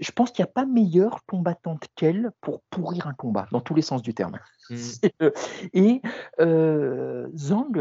[0.00, 3.74] je pense qu'il n'y a pas meilleure combattante qu'elle pour pourrir un combat, dans tous
[3.74, 4.38] les sens du terme.
[4.70, 5.28] Mmh.
[5.74, 6.00] Et
[6.38, 7.72] Zhang,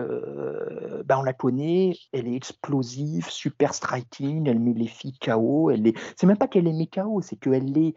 [1.06, 5.88] bah, on la connaît, elle est explosive, super striking, elle met les filles KO, elle
[5.88, 5.98] est...
[6.18, 7.94] c'est même pas qu'elle les met KO, c'est qu'elle les,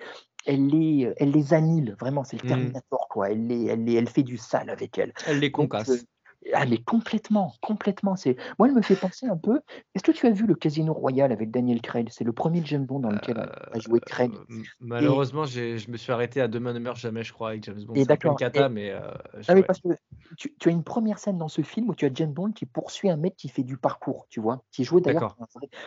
[0.46, 2.48] elle les, elle les annule, vraiment, c'est le mmh.
[2.48, 3.30] Terminator, quoi.
[3.30, 5.12] Elle, les, elle, les, elle fait du sale avec elle.
[5.26, 6.04] Elle les concasse.
[6.52, 8.16] Ah, mais complètement, complètement.
[8.16, 9.60] C'est moi, elle me fait penser un peu.
[9.94, 12.08] Est-ce que tu as vu le Casino Royal avec Daniel Craig?
[12.10, 14.32] C'est le premier James Bond dans lequel a joué Craig.
[14.32, 17.82] Euh, malheureusement, je me suis arrêté à Demain ne meurt jamais, je crois, avec James
[17.84, 17.94] Bond.
[17.96, 18.90] C'est un cata, mais.
[18.90, 19.00] Euh,
[19.48, 19.88] ah parce que
[20.36, 23.08] tu, as une première scène dans ce film où tu as James Bond qui poursuit
[23.08, 25.36] un mec qui fait du parcours, tu vois, qui est joué d'ailleurs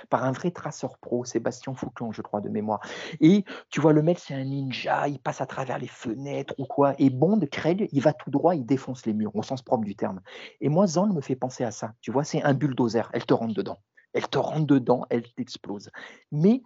[0.10, 2.80] par, un vrai traceur pro, Sébastien Foucan, je crois, de mémoire.
[3.22, 6.66] Et tu vois, le mec, c'est un ninja, il passe à travers les fenêtres ou
[6.66, 6.96] quoi.
[6.98, 9.96] Et Bond, Craig, il va tout droit, il défonce les murs, au sens propre du
[9.96, 10.22] terme.
[10.62, 11.94] Et moi, Zan me fait penser à ça.
[12.02, 13.10] Tu vois, c'est un bulldozer.
[13.14, 13.78] Elle te rentre dedans.
[14.14, 15.90] Elle te rentre dedans, elle t'explose.
[16.32, 16.62] Mais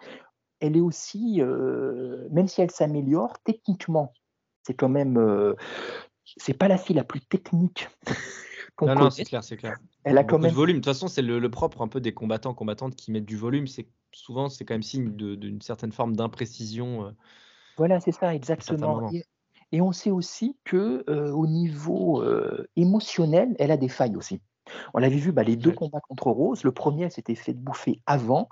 [0.59, 4.13] elle est aussi, euh, même si elle s'améliore, techniquement,
[4.63, 5.55] c'est quand même, euh,
[6.37, 7.89] c'est pas la fille la plus technique
[8.75, 9.11] qu'on Non, non, connaît.
[9.11, 9.77] c'est clair, c'est clair.
[10.03, 10.75] Elle a quand Beaucoup de même volume.
[10.77, 13.37] De toute façon, c'est le, le propre un peu des combattants, combattantes qui mettent du
[13.37, 13.67] volume.
[13.67, 17.07] C'est souvent, c'est quand même signe d'une certaine forme d'imprécision.
[17.07, 17.11] euh,
[17.77, 19.11] Voilà, c'est ça, exactement.
[19.11, 19.25] Et,
[19.71, 24.41] et on sait aussi que euh, au niveau euh, émotionnel, elle a des failles aussi.
[24.93, 26.63] On l'avait vu, bah, les deux combats contre Rose.
[26.63, 28.47] Le premier, elle s'était fait bouffer avant,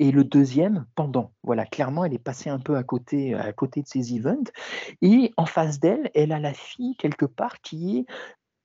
[0.00, 1.32] et le deuxième pendant.
[1.44, 4.50] Voilà, clairement, elle est passée un peu à côté, à côté de ces events.
[5.00, 8.06] Et en face d'elle, elle a la fille quelque part qui est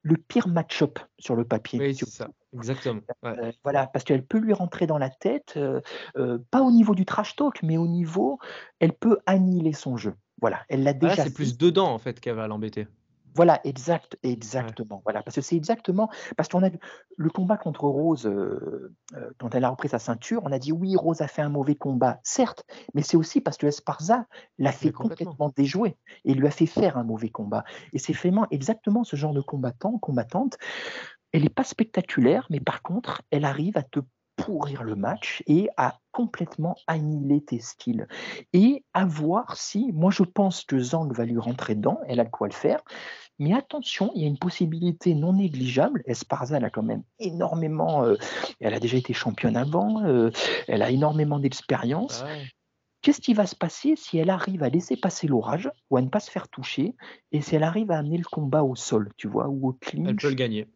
[0.05, 1.79] le pire match-up sur le papier.
[1.79, 2.29] Oui, c'est ça.
[2.53, 3.01] Exactement.
[3.23, 3.39] Ouais.
[3.39, 5.81] euh, voilà, parce qu'elle peut lui rentrer dans la tête, euh,
[6.15, 8.37] euh, pas au niveau du trash talk, mais au niveau,
[8.79, 10.13] elle peut annihiler son jeu.
[10.41, 12.87] Voilà, elle l'a Ah, déjà c'est plus dedans, en fait, qu'elle va l'embêter.
[13.35, 15.01] Voilà, exact, exactement.
[15.03, 16.69] Voilà, parce que c'est exactement parce qu'on a
[17.17, 20.71] le combat contre Rose euh, euh, quand elle a repris sa ceinture, on a dit
[20.71, 22.63] oui, Rose a fait un mauvais combat, certes,
[22.93, 24.25] mais c'est aussi parce que Esparza
[24.57, 27.65] l'a fait complètement déjouer et lui a fait faire un mauvais combat.
[27.91, 30.57] Et c'est vraiment exactement ce genre de combattant, combattante.
[31.33, 33.99] Elle n'est pas spectaculaire, mais par contre, elle arrive à te
[34.45, 38.07] pourrir le match et à complètement annihiler tes styles.
[38.53, 42.25] Et à voir si, moi je pense que Zhang va lui rentrer dedans, elle a
[42.25, 42.83] de quoi le faire,
[43.39, 46.03] mais attention, il y a une possibilité non négligeable.
[46.05, 48.17] Esparza, elle a quand même énormément, euh,
[48.59, 50.29] elle a déjà été championne avant, euh,
[50.67, 52.21] elle a énormément d'expérience.
[52.23, 52.45] Ah ouais.
[53.01, 56.09] Qu'est-ce qui va se passer si elle arrive à laisser passer l'orage ou à ne
[56.09, 56.95] pas se faire toucher
[57.31, 59.89] et si elle arrive à amener le combat au sol, tu vois, ou au Elle
[59.89, 60.67] clinch peut le gagner.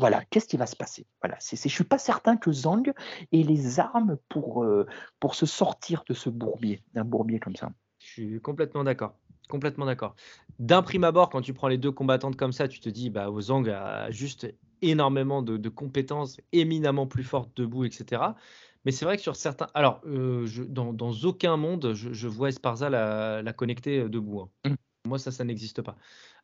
[0.00, 1.06] Voilà, qu'est-ce qui va se passer?
[1.22, 2.92] Voilà, c'est, je suis pas certain que Zhang
[3.32, 4.86] ait les armes pour, euh,
[5.20, 7.70] pour se sortir de ce bourbier, d'un bourbier comme ça.
[7.98, 9.14] Je suis complètement d'accord.
[9.48, 10.14] Complètement d'accord.
[10.58, 13.30] D'un prime abord, quand tu prends les deux combattantes comme ça, tu te dis, bah,
[13.30, 18.36] Ozang a juste énormément de, de compétences, éminemment plus fortes debout, etc.
[18.84, 19.66] Mais c'est vrai que sur certains.
[19.74, 24.08] Alors, euh, je- dans, dans aucun monde, je, je vois Esparza la, la connecter euh,
[24.08, 24.40] debout.
[24.40, 24.50] hein.
[24.70, 24.74] Mm.
[25.06, 25.96] Moi, ça, ça n'existe pas.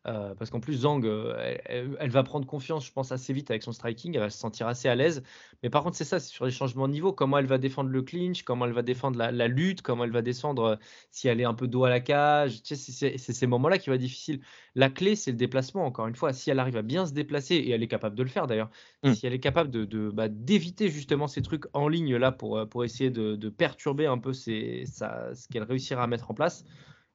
[0.07, 3.61] Euh, parce qu'en plus, Zhang, euh, elle, va prendre confiance, je pense, assez vite avec
[3.61, 4.15] son striking.
[4.15, 5.21] Elle va se sentir assez à l'aise.
[5.61, 7.13] Mais par contre, c'est ça, c'est sur les changements de niveau.
[7.13, 10.11] Comment elle va défendre le clinch, comment elle va défendre la, la lutte, comment elle
[10.11, 10.75] va descendre euh,
[11.11, 12.63] si elle est un peu dos à la cage.
[12.63, 14.39] Tu sais, c'est ces moments-là qui vont être difficiles.
[14.73, 16.33] La clé, c'est le déplacement, encore une fois.
[16.33, 18.71] Si elle arrive à bien se déplacer, et elle est capable de le faire d'ailleurs,
[19.03, 19.13] Mm.
[19.13, 22.67] si elle est capable de, de, bah, d'éviter justement ces trucs en ligne là pour,
[22.67, 26.33] pour essayer de, de perturber un peu ses- sa- ce qu'elle réussira à mettre en
[26.33, 26.65] place,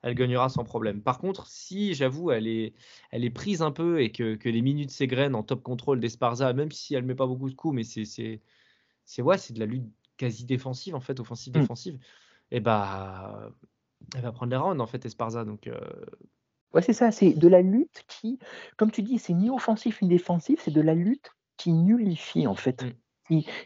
[0.02, 1.02] elle gagnera sans problème.
[1.02, 2.74] Par contre, si j'avoue, elle est,
[3.10, 6.52] elle est prise un peu et que, que les minutes s'égrènent en top contrôle d'Esparza,
[6.52, 8.40] même si elle met pas beaucoup de coups, mais c'est, c'est,
[9.06, 11.20] c'est, ouais, c'est de la lutte quasi défensive en fait,
[11.54, 11.68] Mm.
[11.68, 11.98] offensive-défensive,
[12.50, 13.52] et bah,
[14.16, 15.44] elle va prendre les rounds en fait, Esparza.
[15.44, 15.80] Donc, euh,
[16.74, 18.38] Ouais, c'est ça, c'est de la lutte qui,
[18.76, 22.54] comme tu dis, c'est ni offensif ni défensif, c'est de la lutte qui nullifie en
[22.54, 22.82] fait.
[22.82, 23.01] Mm.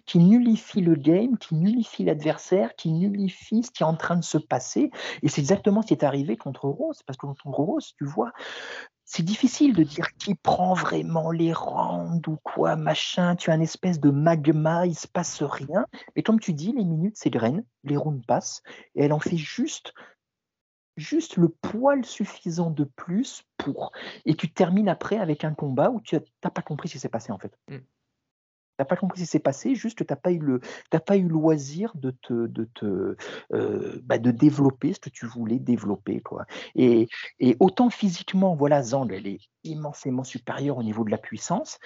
[0.05, 4.25] Qui, nullifie le game, qui nullifie l'adversaire, qui nullifie ce qui est en train de
[4.25, 4.91] se passer.
[5.23, 8.33] Et c'est exactement ce qui est arrivé contre Rose, parce que contre Rose, tu vois,
[9.05, 13.37] c'est difficile de dire qui prend vraiment les rounds ou quoi, machin.
[13.37, 15.87] Tu as une espèce de magma, il se passe rien.
[16.15, 18.63] Mais comme tu dis, les minutes s'égrènent, les rounds passent,
[18.97, 19.95] et elle en fait juste,
[20.97, 23.93] juste le poil suffisant de plus pour.
[24.25, 27.09] Et tu termines après avec un combat où tu n'as pas compris ce qui s'est
[27.09, 27.57] passé en fait.
[27.69, 27.79] Mm.
[28.77, 30.61] Tu n'as pas compris ce qui s'est passé, juste que tu n'as pas eu le,
[31.07, 33.17] pas eu loisir de te, de te,
[33.55, 36.45] euh, bah, de développer ce que tu voulais développer, quoi.
[36.75, 37.09] Et,
[37.41, 41.79] et autant physiquement, voilà, Zhang, elle est immensément supérieure au niveau de la puissance,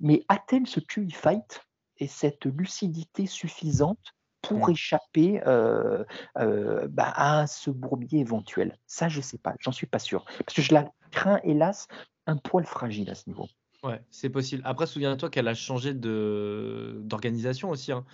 [0.00, 1.62] mais a-t-elle ce QI fight
[1.98, 6.04] et cette lucidité suffisante pour échapper euh,
[6.38, 8.78] euh, bah, à ce bourbier éventuel?
[8.86, 10.24] Ça, je ne sais pas, j'en suis pas sûr.
[10.44, 11.88] Parce que je la crains, hélas,
[12.26, 13.46] un poil fragile à ce niveau.
[13.84, 14.62] Ouais, c'est possible.
[14.64, 17.92] Après, souviens-toi qu'elle a changé de d'organisation aussi.
[17.92, 18.04] hein.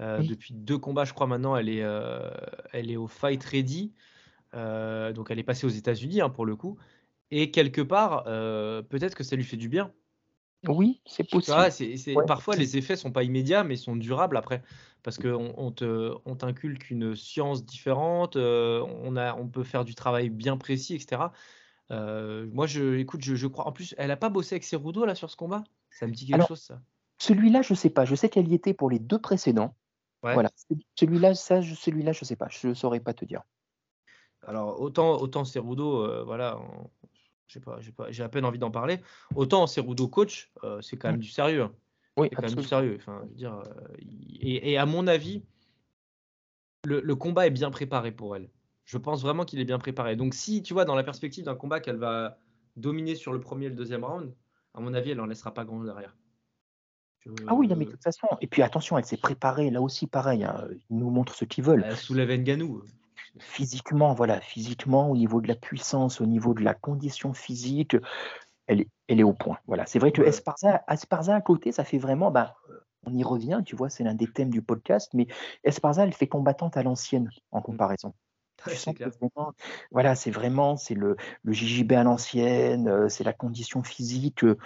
[0.00, 0.28] Euh, Oui.
[0.28, 2.30] Depuis deux combats, je crois maintenant, elle est, euh,
[2.72, 3.92] elle est au Fight Ready.
[4.54, 6.78] Euh, donc, elle est passée aux États-Unis hein, pour le coup.
[7.30, 9.92] Et quelque part, euh, peut-être que ça lui fait du bien.
[10.68, 11.56] Oui, c'est Tu possible.
[11.56, 12.24] vois, c'est, c'est- Ouais.
[12.26, 14.62] Parfois, les effets sont pas immédiats, mais sont durables après.
[15.02, 19.84] Parce qu'on on te, on t'inculque une science différente, euh, on, a, on peut faire
[19.84, 21.32] du travail bien précis, etc.
[21.92, 23.66] Euh, moi, je, écoute, je, je crois.
[23.66, 25.62] En plus, elle a pas bossé avec Cerudo là sur ce combat?
[25.90, 26.80] Ça me dit quelque Alors, chose, ça.
[27.18, 28.04] Celui-là, je ne sais pas.
[28.04, 29.74] Je sais qu'elle y était pour les deux précédents.
[30.22, 30.34] Ouais.
[30.34, 30.50] Voilà.
[30.96, 32.48] Celui-là, ça, je- celui-là, je ne sais pas.
[32.48, 33.42] Je ne saurais pas te dire.
[34.46, 36.90] Alors, autant, autant Cerudo, euh, voilà, on-
[37.46, 39.00] j'ai pas, j'ai pas, j'ai à peine envie d'en parler.
[39.34, 41.20] Autant Cerudo coach, euh, c'est quand même Mm.
[41.22, 41.62] du sérieux.
[41.62, 41.72] hein.
[42.16, 42.96] Oui, C'est quand même du sérieux.
[42.98, 43.62] Enfin, je veux dire,
[43.98, 45.42] et, et à mon avis,
[46.84, 48.48] le, le combat est bien préparé pour elle.
[48.84, 50.16] Je pense vraiment qu'il est bien préparé.
[50.16, 52.38] Donc, si tu vois, dans la perspective d'un combat qu'elle va
[52.76, 54.34] dominer sur le premier et le deuxième round,
[54.74, 56.16] à mon avis, elle n'en laissera pas grand derrière.
[57.46, 58.26] Ah oui, non, mais de toute façon.
[58.40, 59.70] Et puis attention, elle s'est préparée.
[59.70, 60.42] Là aussi, pareil.
[60.42, 61.84] hein, Ils nous montrent ce qu'ils veulent.
[61.86, 62.82] Elle soulève Nganou.
[63.38, 64.40] Physiquement, voilà.
[64.40, 67.96] Physiquement, au niveau de la puissance, au niveau de la condition physique.
[68.66, 69.58] elle est, elle est au point.
[69.68, 69.86] Voilà.
[69.86, 70.22] C'est vrai que.
[70.22, 72.32] Esparza, Esparza à côté, ça fait vraiment.
[72.32, 75.26] Bah, euh, on y revient, tu vois, c'est l'un des thèmes du podcast, mais
[75.64, 78.14] Esparza, elle fait combattante à l'ancienne en comparaison.
[78.66, 79.10] Ouais, c'est clair.
[79.10, 79.52] vraiment,
[79.90, 84.56] voilà, c'est vraiment, c'est le, le JJB à l'ancienne, euh, c'est la condition physique euh,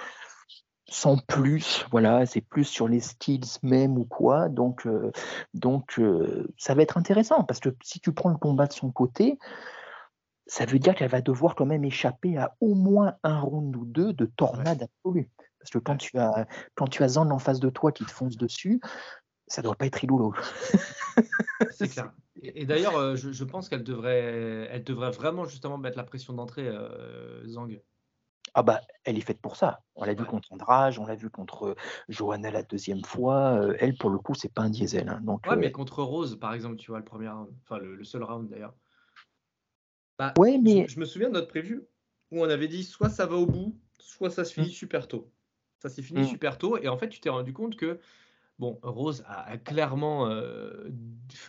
[0.89, 4.49] sans plus, voilà, c'est plus sur les styles même ou quoi.
[4.49, 5.11] Donc, euh,
[5.55, 8.91] donc euh, ça va être intéressant parce que si tu prends le combat de son
[8.93, 9.39] côté,
[10.47, 13.85] ça veut dire qu'elle va devoir quand même échapper à au moins un round ou
[13.85, 15.29] deux de tornade absolue.
[15.59, 16.47] Parce que quand tu as
[16.77, 18.81] quand tu as Zand en face de toi qui te fonce dessus,
[19.47, 20.35] ça doit pas être rigolo.
[21.71, 22.13] C'est clair.
[22.43, 26.05] Et, et d'ailleurs, euh, je, je pense qu'elle devrait, elle devrait vraiment justement mettre la
[26.05, 27.81] pression d'entrée, euh, Zhang.
[28.55, 29.81] Ah bah, elle est faite pour ça.
[29.97, 30.29] On l'a vu Ouais.
[30.29, 31.77] contre Andrage, on l'a vu contre
[32.09, 33.59] Johanna la deuxième fois.
[33.61, 35.09] euh, elle, pour le coup, c'est pas un diesel.
[35.09, 35.21] hein.
[35.23, 37.95] Donc, Ouais, euh, mais contre Rose, par exemple, tu vois, le premier round, enfin le,
[37.97, 38.75] le seul round d'ailleurs.
[40.19, 41.87] Bah, ouais, mais je me souviens de notre prévue
[42.31, 44.71] où on avait dit soit ça va au bout, soit ça se finit Mm.
[44.71, 45.31] super tôt.
[45.79, 46.25] Ça s'est fini Mm.
[46.25, 48.01] super tôt, et en fait, tu t'es rendu compte que
[48.59, 50.89] Bon, Rose a, clairement, euh,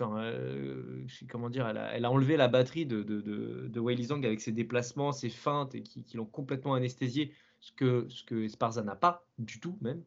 [0.02, 5.30] euh, comment dire, elle a, enlevé la batterie de, de, de, avec ses déplacements, ses
[5.30, 10.04] feintes et qui, l'ont complètement anesthésié, ce que, ce n'a pas du tout même.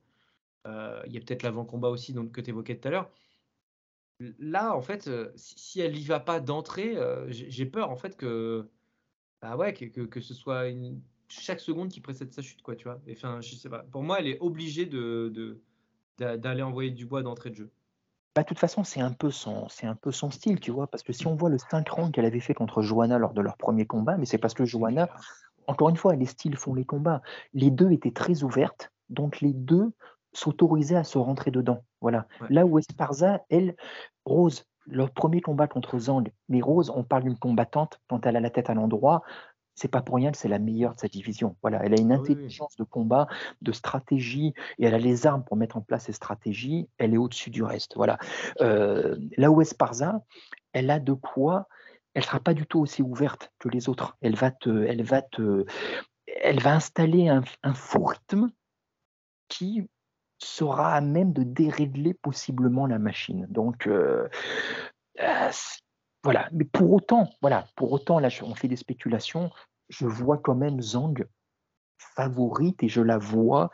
[0.67, 3.11] Euh, Il y a peut-être l'avant-combat aussi donc, que tu évoquais tout à l'heure.
[4.39, 6.97] Là, en fait, euh, si, elle n'y va pas d'entrée,
[7.29, 8.69] j'ai peur en fait que,
[9.41, 10.65] bah ouais, que, ce soit
[11.29, 13.01] chaque seconde qui précède sa chute, quoi, tu vois.
[13.11, 13.85] Enfin, je sais pas.
[13.85, 15.63] Pour moi, elle est obligée de,
[16.19, 17.71] d'aller envoyer du bois d'entrée de jeu.
[18.35, 20.87] bah, de toute façon, c'est un, peu son, c'est un peu son style, tu vois.
[20.87, 23.41] Parce que si on voit le 5 rounds qu'elle avait fait contre Johanna lors de
[23.41, 25.09] leur premier combat, mais c'est parce que Johanna,
[25.67, 27.23] encore une fois, les styles font les combats.
[27.55, 29.93] Les deux étaient très ouvertes, donc les deux
[30.33, 31.83] s'autorisaient à se rentrer dedans.
[32.01, 32.27] Voilà.
[32.41, 32.49] Ouais.
[32.51, 33.77] Là où Esparza, elle,
[34.25, 38.41] Rose, leur premier combat contre Zhang, mais Rose, on parle d'une combattante, quand elle a
[38.41, 39.23] la tête à l'endroit,
[39.81, 41.57] c'est pas pour rien que c'est la meilleure de sa division.
[41.63, 43.27] Voilà, elle a une Ah oui, intelligence de combat,
[43.63, 46.87] de stratégie, et elle a les armes pour mettre en place ces stratégies.
[46.99, 47.97] Elle est au-dessus du reste.
[47.97, 48.19] Voilà.
[48.61, 50.21] Euh, là où Esparza,
[50.75, 51.67] elle a de quoi.
[52.13, 54.19] Elle sera pas du tout aussi ouverte que les autres.
[54.21, 55.65] Elle va te, elle va te,
[56.27, 58.51] elle va installer un, un faux rythme
[59.49, 59.89] qui
[60.39, 63.47] sera à même de dérégler possiblement la machine.
[63.49, 64.29] Donc euh,
[65.21, 65.51] euh,
[66.23, 66.49] voilà.
[66.53, 69.51] Mais pour autant, voilà, pour autant, là, on fait des spéculations.
[69.91, 71.27] Je vois quand même Zhang
[71.99, 73.71] favorite et je la vois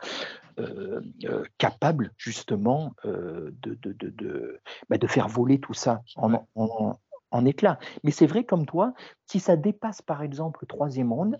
[0.59, 6.01] euh, euh, capable justement euh, de, de, de, de, bah, de faire voler tout ça
[6.15, 6.39] en, Ouais.
[6.55, 6.99] en,
[7.31, 7.79] en éclats.
[8.03, 8.93] Mais c'est vrai comme toi,
[9.27, 11.39] si ça dépasse par exemple le troisième round,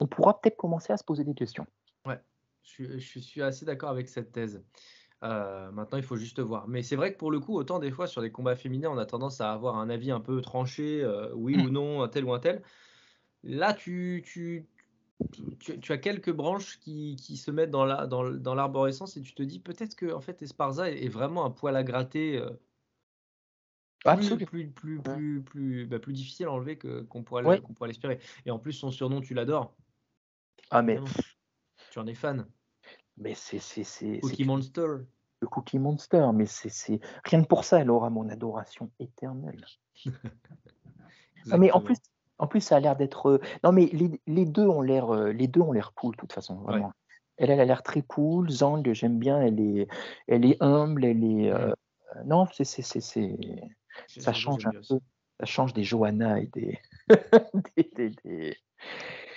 [0.00, 1.66] on pourra peut-être commencer à se poser des questions.
[2.06, 2.16] Je,
[2.62, 4.64] suis- je suis assez d'accord avec cette thèse.
[5.20, 6.66] Maintenant, il faut juste voir.
[6.66, 8.98] Mais c'est vrai que pour le coup, autant des fois sur les combats féminins, on
[8.98, 11.66] a tendance à avoir un avis un peu tranché, oui Mm.
[11.66, 12.62] ou non, un tel ou un tel.
[13.46, 14.66] Là, tu, tu,
[15.60, 19.20] tu, tu as quelques branches qui, qui se mettent dans la, dans, dans l'arborescence et
[19.22, 22.38] tu te dis peut-être que en fait, Esparza est, est vraiment un poil à gratter.
[22.38, 22.50] euh,
[24.02, 24.46] plus, Absolument.
[24.46, 27.60] plus, plus, plus, plus, bah, plus difficile à enlever que, qu'on pourrait, Ouais.
[27.60, 28.18] qu'on pourrait l'espérer.
[28.46, 29.74] Et en plus, son surnom, tu l'adores.
[30.70, 30.98] Ah mais.
[31.90, 32.46] Tu en es fan.
[33.16, 34.86] mais c'est c'est c'est c'est Cookie Monster.
[35.40, 39.64] le Cookie Monster, mais c'est c'est rien que pour ça, elle aura mon adoration éternelle.
[41.50, 41.98] Ah, mais en plus,
[42.38, 43.28] en plus, ça a l'air d'être.
[43.30, 46.20] euh, Non, mais les, les deux ont l'air, euh, les deux ont l'air cool, de
[46.20, 46.92] toute façon, vraiment.
[47.36, 48.50] Elle, elle a l'air très cool.
[48.50, 49.40] Zhang, j'aime bien.
[49.40, 49.88] Elle est,
[50.28, 51.04] elle est humble.
[51.04, 51.50] Elle est.
[51.50, 51.72] euh,
[52.24, 53.36] Non, c'est, c'est, c'est,
[54.08, 55.00] ça change un peu.
[55.40, 56.78] Ça change des Johanna et des.
[57.76, 58.56] des- des- des-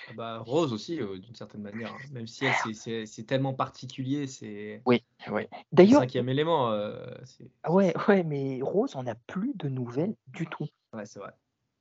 [0.09, 1.89] Ah Bah, Rose aussi, euh, d'une certaine manière.
[1.89, 1.97] hein.
[2.13, 5.41] Même si elle, c'est- c'est c'est tellement particulier, c'est Oui, oui.
[5.51, 6.71] le D'ailleurs, cinquième élément.
[6.71, 10.67] euh, c'est ah ouais, ouais, mais Rose, on n'a plus de nouvelles du tout.
[10.93, 11.31] ouais, c'est vrai.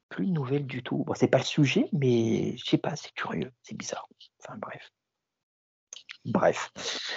[0.09, 0.99] Plus de nouvelles du tout.
[1.05, 4.09] Bon, c'est pas le sujet, mais je sais pas, c'est curieux, c'est bizarre.
[4.43, 4.93] Enfin bref.
[6.25, 6.71] Bref.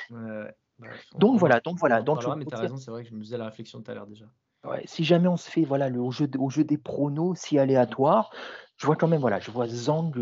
[0.10, 0.56] Ouais.
[0.80, 2.02] Bref, on- Donc on- voilà, donc on voilà.
[2.02, 3.82] Donc parlera, je- mais tu as raison, c'est vrai que je me faisais la réflexion
[3.82, 4.26] tout à l'heure déjà.
[4.66, 7.57] Ouais, si jamais on se fait voilà le au jeu, au jeu des pronos si
[7.60, 8.32] aléatoire,
[8.78, 10.14] je vois quand même voilà, je vois Zhang,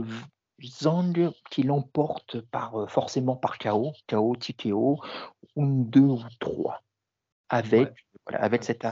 [0.62, 5.00] Zhang qui l'emporte par euh, forcément par KO, KO, TKO,
[5.56, 6.84] ou une deux ou trois,
[7.50, 7.96] avec Ouais.
[8.30, 8.66] Voilà, avec Ouais.
[8.68, 8.86] cette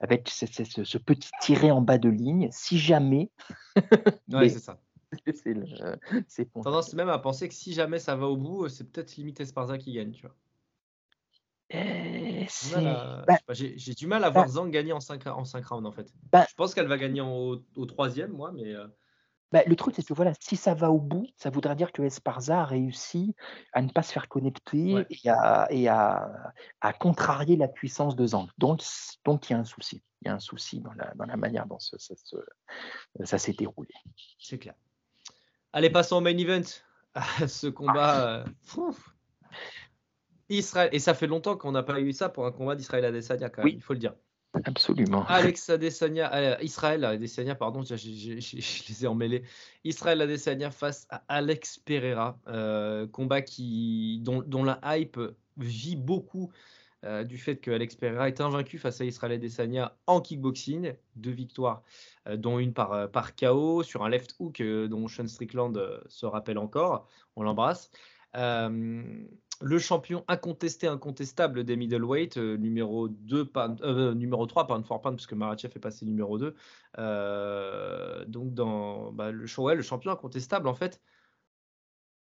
[0.00, 2.48] avec ce, petit tiré en bas de ligne.
[2.50, 3.30] Si jamais,
[4.28, 4.80] mais c'est ça.
[5.34, 5.98] c'est le-
[6.28, 6.50] c'est.
[6.52, 9.78] Tendance même à penser que si jamais ça va au bout, c'est peut-être limite Esparza
[9.78, 10.36] qui gagne, tu vois.
[11.72, 14.70] Eh, J'ai du mal c'est à- bah, pas, J'ai j'ai du mal à voir Zhang
[14.70, 16.12] gagner en 5 en cinq rounds en fait.
[16.32, 18.88] Bah- je pense qu'elle va gagner en- au, au troisième, moi, mais euh,
[19.52, 22.02] Bah, le truc, c'est que voilà, si ça va au bout, ça voudra dire que
[22.02, 23.34] Esparza a réussi
[23.72, 25.06] à ne pas se faire connecter Ouais.
[25.10, 28.48] et, à, et à, à contrarier la puissance de Zhang.
[28.58, 28.82] Donc,
[29.24, 30.02] donc il y a un souci.
[30.22, 31.98] Il y a un souci dans la, dans la manière dont ça
[33.38, 33.92] s'est déroulé.
[34.38, 34.74] c'est clair.
[35.72, 36.62] Allez, passons au main event
[37.48, 38.44] ce combat.
[38.44, 38.44] euh,
[40.48, 43.48] Israël, et ça fait longtemps qu'on n'a pas eu ça pour un combat d'Israël Adesanya,
[43.50, 43.74] quand même, Oui.
[43.76, 44.14] il faut le dire.
[44.52, 45.24] Absolument.
[45.28, 49.44] Alex Adesanya, euh, Israël Adesanya, pardon, je les ai emmêlés.
[49.84, 55.20] Israël Adesanya face à Alex Pereira, euh, combat qui, dont, la hype
[55.56, 56.50] vit beaucoup
[57.04, 61.30] euh, du fait que Alex Pereira est invaincu face à Israël Adesanya en kickboxing, deux
[61.30, 61.82] victoires,
[62.34, 67.06] dont une par, par KO sur un left hook dont Sean Strickland se rappelle encore,
[67.36, 67.90] on l'embrasse.
[69.62, 75.02] Le champion incontesté, incontestable des middleweight, euh, numéro, 2, pound- euh, numéro 3 pound for
[75.02, 76.54] pound, puisque Marachev est passé numéro 2.
[76.98, 81.02] Euh, donc, dans bah, le, ouais, le champion incontestable, en fait,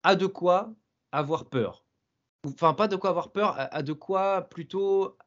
[0.03, 0.75] a de quoi
[1.13, 1.85] avoir peur.
[2.47, 5.19] Enfin, pas de quoi avoir peur, a, de quoi plutôt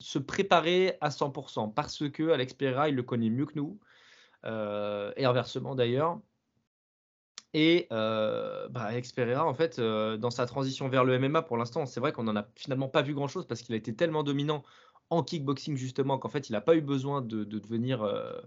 [0.00, 3.78] se préparer à 100%, parce que Alex Pereira, il le connaît mieux que nous,
[4.44, 6.20] et inversement d'ailleurs.
[7.54, 8.90] Et euh, bah,
[9.38, 12.34] en fait, euh, dans sa transition vers le MMA, pour l'instant, c'est vrai qu'on n'en
[12.36, 14.64] a finalement pas vu grand-chose parce qu'il a été tellement dominant
[15.10, 18.02] en kickboxing, justement, qu'en fait, il n'a pas eu besoin de, de devenir.
[18.02, 18.40] euh,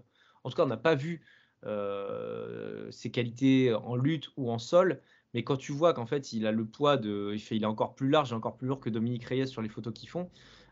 [0.44, 1.24] en tout cas, on n'a pas vu
[1.64, 5.02] euh, ses qualités en lutte ou en sol.
[5.34, 7.32] Mais quand tu vois qu'en fait, il a le poids de.
[7.34, 9.62] Il, fait, il est encore plus large et encore plus lourd que Dominique Reyes sur
[9.62, 10.30] les photos qu'ils font.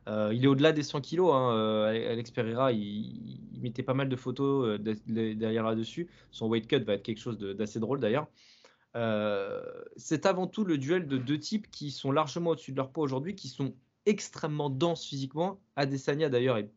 [0.08, 1.32] Euh, il est au-delà des 100 kilos.
[1.34, 6.08] Hein, euh, Alex Pereira, il, mettait pas mal de photos euh, de- de- derrière là-dessus.
[6.30, 8.28] Son weight cut va être quelque chose d'assez drôle d'ailleurs.
[9.96, 13.04] C'est avant tout le duel de deux types qui sont largement au-dessus de leur poids
[13.04, 13.74] aujourd'hui, qui sont
[14.06, 15.60] extrêmement denses physiquement.
[15.74, 16.70] Adesanya d'ailleurs est,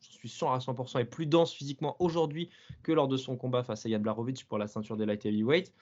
[0.00, 2.48] je suis sûr à 100%, est plus dense physiquement aujourd'hui
[2.82, 5.74] que lors de son combat face à Jan Blachowicz pour la ceinture des light heavyweight.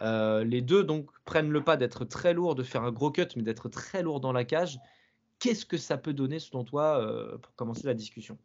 [0.00, 3.26] Euh, les deux donc prennent le pas d'être très lourds, de faire un gros cut,
[3.34, 4.78] mais d'être très lourd dans la cage.
[5.40, 8.36] Qu'est-ce que ça peut donner selon toi euh, pour commencer la discussion?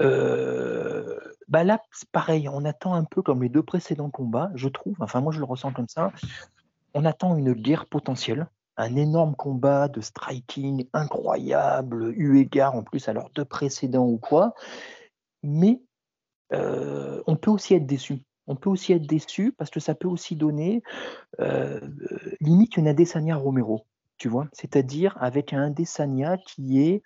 [0.00, 1.18] Euh,
[1.48, 4.96] bah là, c'est pareil, on attend un peu comme les deux précédents combats, je trouve,
[5.00, 6.12] enfin moi je le ressens comme ça,
[6.94, 13.08] on attend une guerre potentielle, un énorme combat de striking incroyable, eu égard en plus
[13.08, 14.54] à leurs deux précédents ou quoi,
[15.42, 15.82] mais
[16.52, 18.20] euh, on peut aussi être déçu.
[18.46, 20.82] On peut aussi être déçu parce que ça peut aussi donner
[22.40, 23.86] limite une Adesanya Romero,
[24.22, 27.02] tu vois, c'est-à-dire avec un Adesanya qui est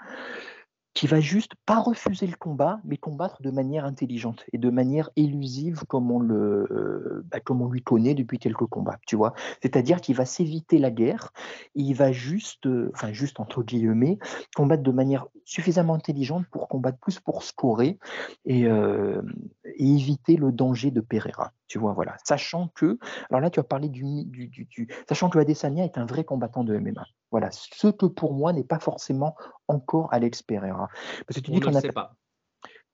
[0.96, 5.10] qui va juste pas refuser le combat, mais combattre de manière intelligente et de manière
[5.14, 9.34] élusive comme on le, euh, bah, comme on lui connaît depuis quelques combats, tu vois.
[9.62, 11.32] C'est-à-dire qu'il va s'éviter la guerre,
[11.74, 14.18] et il va juste, euh, enfin juste entre guillemets,
[14.56, 17.98] combattre de manière suffisamment intelligente pour combattre plus pour scorer
[18.46, 19.20] et, euh,
[19.64, 21.92] et éviter le danger de Pereira, tu vois.
[21.92, 22.98] Voilà, sachant que,
[23.30, 26.24] alors là tu as parlé du, du, du, du- sachant que Adesanya est un vrai
[26.24, 27.04] combattant de MMA.
[27.30, 29.34] Voilà, ce que pour moi n'est pas forcément
[29.68, 30.88] encore Alex Pereira.
[31.26, 32.14] Parce que tu On dis ne qu'on le sait pas.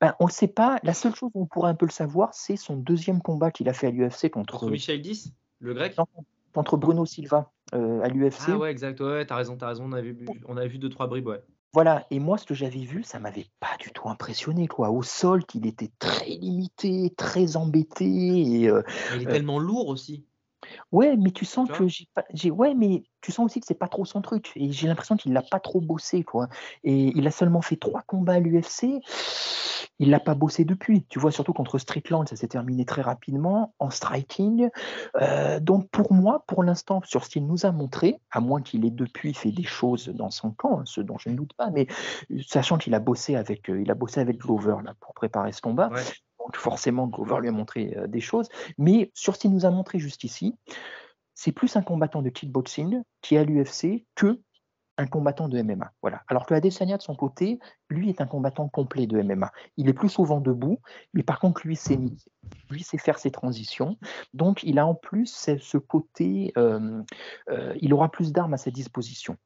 [0.00, 0.78] ben, on ne le sait pas.
[0.82, 3.68] La seule chose où on pourrait un peu le savoir, c'est son deuxième combat qu'il
[3.68, 5.96] a fait à l'UFC contre, Contre Michel 10, le grec?
[5.98, 6.06] Non,
[6.54, 8.48] contre Bruno Silva euh, à l'UFC.
[8.48, 9.00] Ah ouais, exact.
[9.00, 9.84] Ouais, t'as raison, t'as raison.
[9.86, 11.42] On avait vu, on avait vu deux trois bribes, ouais.
[11.74, 14.68] Voilà, et moi, ce que j'avais vu, ça m'avait pas du tout impressionné.
[14.68, 14.90] Quoi.
[14.90, 18.04] Au sol, il était très limité, très embêté.
[18.04, 18.82] Et, euh,
[19.14, 20.26] il est Euh, tellement lourd aussi.
[20.92, 22.24] Ouais, mais tu sens Tu que j'ai pas.
[22.32, 24.52] j'ai- Ouais, mais tu sens aussi que c'est pas trop son truc.
[24.56, 26.22] Et j'ai l'impression qu'il l'a pas trop bossé.
[26.22, 26.48] Quoi.
[26.84, 29.00] Et il a seulement fait trois combats à l'UFC.
[29.98, 31.04] Il l'a pas bossé depuis.
[31.08, 34.68] Tu vois, surtout contre Strickland, ça s'est terminé très rapidement en striking.
[35.20, 38.84] Euh, donc pour moi, pour l'instant, sur ce qu'il nous a montré, à moins qu'il
[38.84, 41.70] ait depuis fait des choses dans son camp, hein, ce dont je ne doute pas,
[41.70, 41.86] mais
[42.32, 45.52] euh, sachant qu'il a bossé avec, euh, il a bossé avec Glover là, pour préparer
[45.52, 46.02] ce combat, Ouais.
[46.44, 48.48] Donc forcément Glover lui a montré euh, des choses.
[48.78, 50.56] Mais sur ce qu'il nous a montré juste ici,
[51.34, 54.40] c'est plus un combattant de kickboxing qui est à l'UFC que
[54.98, 55.92] un combattant de MMA.
[56.02, 56.22] Voilà.
[56.28, 57.58] Alors que Adesanya, de son côté,
[57.88, 59.50] lui est un combattant complet de MMA.
[59.76, 60.78] Il est plus souvent debout,
[61.14, 61.98] mais par contre, lui, sait,
[62.70, 63.96] lui sait faire ses transitions.
[64.34, 67.02] Donc, il a en plus ce côté, euh,
[67.50, 69.36] euh, il aura plus d'armes à sa disposition.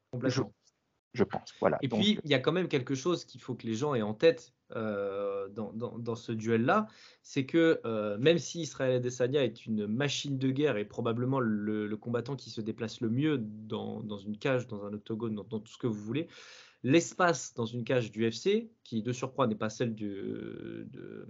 [1.16, 1.52] Je pense.
[1.60, 1.78] Voilà.
[1.82, 3.94] Et Donc, puis, il y a quand même quelque chose qu'il faut que les gens
[3.94, 6.86] aient en tête euh, dans, dans- dans ce duel-là,
[7.22, 11.86] c'est que euh, même si Israël Adesanya est une machine de guerre et probablement le,
[11.86, 15.44] le combattant qui se déplace le mieux dans, dans une cage, dans un octogone, dans,
[15.44, 16.26] tout ce que vous voulez,
[16.82, 20.08] l'espace dans une cage du UFC, qui de surcroît n'est pas celle du,
[20.90, 21.26] de,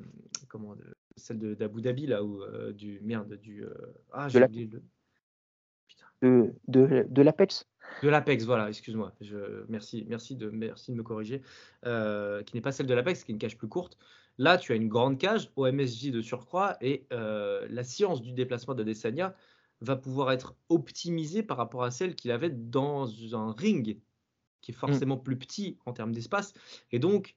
[0.49, 3.75] comment, de- celle d'Abu Dhabi, là, ou euh, du, merde, du, euh,
[4.13, 4.83] ah, j'ai la- oublié le,
[6.23, 7.67] de, de, de l'Apex,
[8.03, 9.13] de l'Apex, voilà, excuse-moi.
[9.21, 11.43] Je, merci, merci, de, merci de me corriger.
[11.85, 13.99] Euh, qui n'est pas celle de l'Apex, qui est une cage plus courte.
[14.39, 18.33] Là, tu as une grande cage au MSJ de surcroît et euh, la science du
[18.33, 19.35] déplacement d'Adesanya
[19.81, 23.99] va pouvoir être optimisée par rapport à celle qu'il avait dans un ring
[24.61, 26.53] qui est forcément plus petit en termes d'espace.
[26.93, 27.37] Et donc,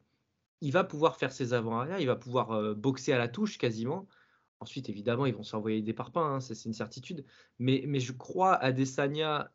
[0.61, 4.07] il va pouvoir faire ses avant-arrière, il va pouvoir euh, boxer à la touche quasiment
[4.61, 7.25] Ensuite, évidemment, ils vont s'envoyer des parpaings, hein, c'est une certitude.
[7.59, 9.51] Mais, mais je crois à Desania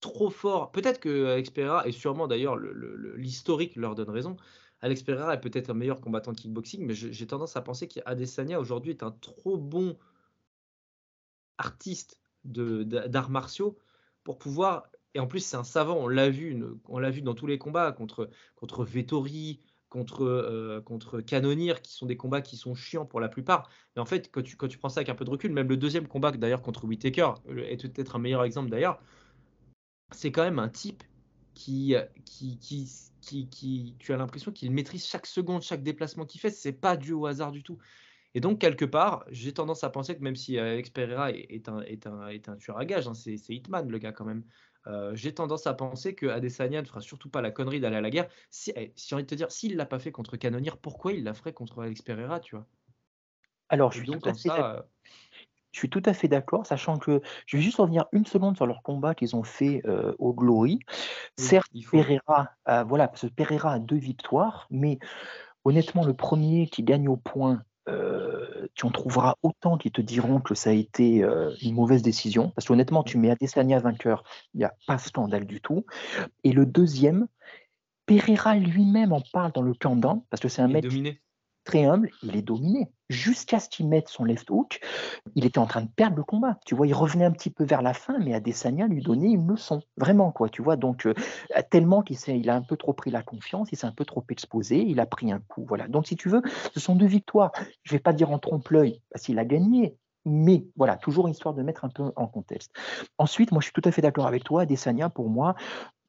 [0.00, 0.70] trop fort.
[0.72, 4.36] Peut-être que Alex Pereira, et sûrement d'ailleurs l'historique leur donne raison,
[4.80, 8.60] Alex Pereira est peut-être un meilleur combattant de kickboxing, mais j'ai tendance à penser qu'Adesanya
[8.60, 9.96] aujourd'hui est un trop bon
[11.58, 13.78] artiste d'arts martiaux
[14.22, 14.88] pour pouvoir.
[15.14, 17.58] Et en plus, c'est un savant, on l'a vu, on l'a vu dans tous les
[17.58, 23.06] combats contre, contre Vettori, contre, euh, contre Canonir, qui sont des combats qui sont chiants
[23.06, 23.68] pour la plupart.
[23.96, 25.68] Mais en fait, quand tu, quand tu prends ça avec un peu de recul, même
[25.68, 29.00] le deuxième combat d'ailleurs contre Whitaker est peut-être un meilleur exemple d'ailleurs,
[30.12, 31.02] c'est quand même un type
[31.54, 31.94] qui,
[32.24, 32.88] qui, qui,
[33.20, 36.50] qui, qui tu as l'impression qu'il maîtrise chaque seconde, chaque déplacement qu'il fait.
[36.50, 37.78] C'est pas dû au hasard du tout.
[38.34, 41.80] Et donc, quelque part, j'ai tendance à penser que même si Alex Pereira est, un,
[41.80, 44.44] est, un, est un tueur à gage, hein, c'est Hitman le gars quand même,
[44.86, 48.00] euh, j'ai tendance à penser que Adesanya ne fera surtout pas la connerie d'aller à
[48.00, 48.28] la guerre.
[48.50, 51.24] Si, eh, si envie de te dire, s'il l'a pas fait contre Canonir, pourquoi il
[51.24, 52.66] la ferait contre Alex Pereira, tu vois?
[53.70, 54.80] Alors, je suis, tout à fait euh,
[55.78, 58.66] je suis tout à fait d'accord, sachant que je vais juste revenir une seconde sur
[58.66, 60.80] leur combat qu'ils ont fait euh, au Glory.
[61.36, 64.98] Certes, Pereira, voilà, parce que Pereira a deux victoires, mais
[65.64, 70.40] honnêtement, le premier qui gagne au point euh, tu en trouveras autant qui te diront
[70.40, 72.50] que ça a été euh, une mauvaise décision.
[72.50, 75.86] Parce qu'honnêtement, tu mets Adesanya vainqueur, il n'y a pas scandale du tout.
[76.42, 77.28] Et le deuxième,
[78.04, 80.86] Pereira lui-même en parle dans le countdown, parce que c'est un mec
[81.68, 82.90] très humble, il est dominé.
[83.10, 84.80] Jusqu'à ce qu'il mette son left hook,
[85.34, 86.58] il était en train de perdre le combat.
[86.64, 89.46] Tu vois, il revenait un petit peu vers la fin, mais Adesanya lui donnait une
[89.46, 89.82] leçon.
[89.98, 90.48] Vraiment, quoi.
[90.48, 91.12] Tu vois, donc, euh,
[91.70, 94.24] tellement qu'il il a un peu trop pris la confiance, il s'est un peu trop
[94.30, 95.66] exposé, il a pris un coup.
[95.68, 95.88] Voilà.
[95.88, 96.40] Donc, si tu veux,
[96.72, 97.52] ce sont deux victoires.
[97.82, 101.52] Je ne vais pas dire en trompe-l'œil, parce qu'il a gagné, mais voilà, toujours histoire
[101.52, 102.72] de mettre un peu en contexte.
[103.18, 104.62] Ensuite, moi, je suis tout à fait d'accord avec toi.
[104.62, 105.54] Adesanya, pour moi,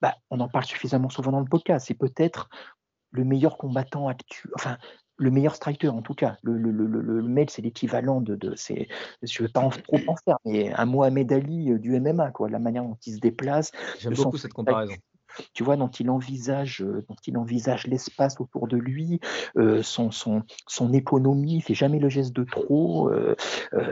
[0.02, 1.86] bah, on en parle suffisamment souvent dans le podcast.
[1.88, 2.48] C'est peut-être
[3.12, 4.78] le meilleur combattant actuel, enfin,
[5.20, 6.38] le meilleur striker en tout cas.
[6.42, 10.00] Le, le, le, le mail, c'est l'équivalent de, de je ne vais pas en, trop
[10.08, 13.20] en faire, mais un Mohamed Ali euh, du MMA, quoi, la manière dont il se
[13.20, 13.72] déplace.
[14.00, 14.96] J'aime beaucoup cette comparaison
[15.54, 19.20] tu vois, dont il envisage, euh, dont il envisage l'espace autour de lui,
[19.58, 23.36] euh, son, son, son économie, il fait jamais le geste de trop, euh,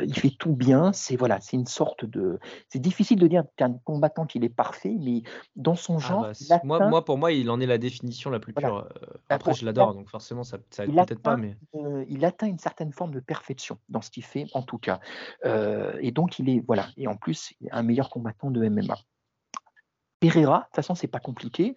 [0.04, 0.94] il fait tout bien.
[0.94, 2.40] C'est voilà, c'est une sorte de.
[2.70, 5.24] C'est difficile de dire qu'un combattant qu'il est parfait, mais
[5.56, 6.32] dans son ah genre.
[6.50, 8.88] Bah, moi, moi, pour moi, il en est la définition la plus pure.
[9.30, 11.58] Après, je l'adore, donc forcément, ça, ça peut-être pas, mais.
[12.10, 15.00] il atteint une certaine forme de perfection dans ce qu'il fait, en tout cas.
[15.44, 18.98] et donc, il est voilà, et en plus, un meilleur combattant de MMA.
[20.20, 21.76] Pereira, de toute façon, c'est pas compliqué.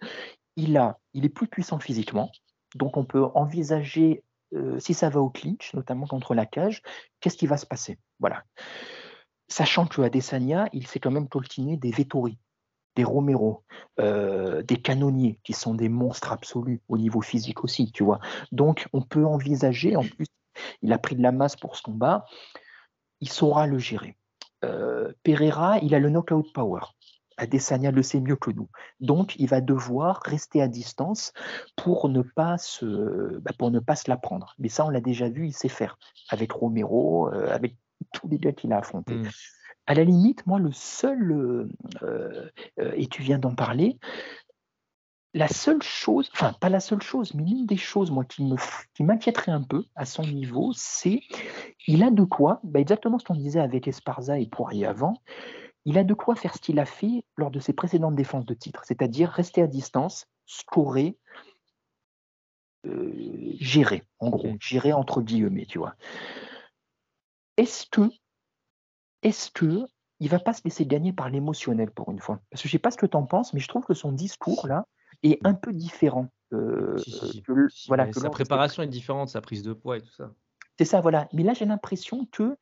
[0.55, 2.31] Il, a, est plus puissant physiquement,
[2.75, 4.23] donc on peut envisager,
[4.53, 6.81] euh, si ça va au clinch, notamment contre la cage,
[7.19, 7.99] qu'est-ce qui va se passer?
[8.19, 8.43] Voilà.
[9.47, 12.37] Sachant que Adesanya, il s'est quand même coltiné des Vettori,
[12.95, 13.63] des Romero,
[13.99, 18.19] euh, des canonniers, qui sont des monstres absolus au niveau physique aussi, tu vois.
[18.51, 20.27] Donc on peut envisager, en plus,
[20.81, 22.25] il a pris de la masse pour ce combat,
[23.21, 24.17] il saura le gérer.
[24.63, 26.81] Euh, Pereira, il a le knockout power.
[27.37, 28.69] Adesanya le sait mieux que nous.
[28.99, 31.33] Donc, il va devoir rester à distance
[31.75, 34.55] pour ne pas se, bah, pour ne pas se la prendre.
[34.59, 35.97] Mais ça, on l'a déjà vu, il sait faire
[36.29, 37.77] avec Romero, euh, avec
[38.13, 39.15] tous les gars qu'il a affrontés.
[39.15, 39.29] Mm.
[39.87, 41.69] À la limite, moi, le seul, euh,
[42.03, 42.49] euh,
[42.95, 43.97] et tu viens d'en parler,
[45.33, 48.57] la seule chose, enfin pas la seule chose, mais l'une des choses moi qui me
[48.93, 51.21] qui m'inquiéterait un peu à son niveau, c'est
[51.87, 55.13] il a de quoi, bah, exactement ce qu'on disait avec Esparza et Poirier avant,
[55.85, 58.53] il a de quoi faire ce qu'il a fait lors de ses précédentes défenses de
[58.53, 61.17] titre, c'est-à-dire rester à distance, scorer,
[62.85, 65.95] euh, gérer, en gros, gérer entre guillemets, tu vois.
[67.57, 68.09] Est-ce que,
[69.23, 69.85] est-ce que
[70.19, 72.39] il va pas se laisser gagner par l'émotionnel pour une fois?
[72.51, 74.11] Parce que je sais pas ce que tu en penses, mais je trouve que son
[74.11, 74.85] discours là
[75.23, 76.27] est un peu différent.
[76.53, 76.95] Euh,
[77.87, 80.31] voilà, sa préparation est différente, sa prise de poids et tout ça.
[80.77, 81.27] C'est ça, voilà.
[81.33, 82.57] Mais là, j'ai l'impression que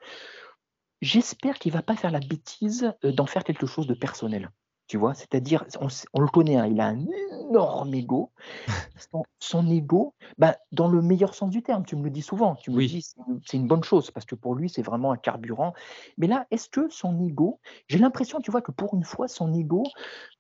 [1.02, 4.52] J'espère qu'il va pas faire la bêtise, d'en faire quelque chose de personnel.
[4.90, 5.14] Tu vois?
[5.14, 5.66] C'est-à-dire,
[6.14, 7.06] on le connaît, hein, il a un
[7.48, 8.32] énorme ego.
[9.12, 12.56] Son son ego, bah, dans le meilleur sens du terme, tu me le dis souvent,
[12.56, 13.08] tu me dis:
[13.46, 15.74] «C'est une bonne chose» parce que pour lui, c'est vraiment un carburant.
[16.18, 19.54] Mais là, est-ce que son ego j'ai l'impression, tu vois, que pour une fois, son
[19.54, 19.84] ego,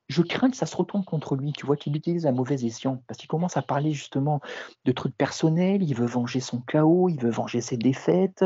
[0.09, 3.01] je crains que ça se retourne contre lui, tu vois, qu'il utilise un mauvais escient.
[3.07, 4.41] Parce qu'il commence à parler justement
[4.83, 8.43] de trucs personnels, il veut venger son chaos, il veut venger ses défaites,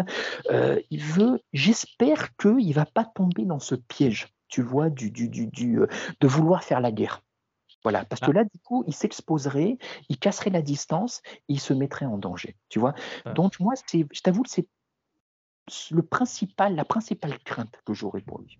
[0.52, 5.10] euh, il veut j'espère qu'il ne va pas tomber dans ce piège tu vois, du,
[5.10, 5.88] du, du, euh,
[6.20, 7.24] de vouloir faire la guerre.
[7.82, 8.34] Voilà, parce que ah.
[8.34, 12.78] là, du coup, il s'exposerait, il casserait la distance, il se mettrait en danger, tu
[12.78, 12.94] vois.
[13.26, 13.34] Ah.
[13.34, 14.68] Donc, moi, je t'avoue que c'est
[15.90, 18.60] le principal, la principale crainte que j'aurais pour lui.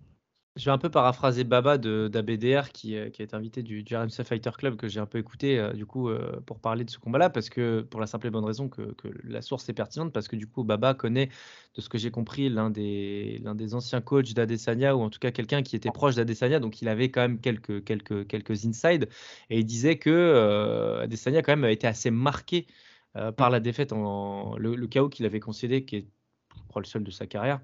[0.56, 3.96] Je vais un peu paraphraser Baba d'ABDR qui, euh, qui a été invité du, du
[3.96, 6.90] RMC Fighter Club que j'ai un peu écouté euh, du coup euh, pour parler de
[6.90, 8.94] ce combat-là parce que pour la simple et bonne raison que,
[9.24, 11.28] la source est pertinente parce que du coup Baba connaît
[11.74, 15.18] de ce que j'ai compris l'un des l'un des anciens coachs d'Adesanya ou en tout
[15.18, 16.60] cas quelqu'un qui était proche d'Adesanya.
[16.60, 19.08] Donc il avait quand même quelques quelques quelques insides
[19.50, 22.68] et il disait que Adesanya quand même a été assez marqué
[23.36, 26.06] par la défaite en le, le chaos qu'il avait concédé qui est
[26.56, 27.60] je crois le seul de sa carrière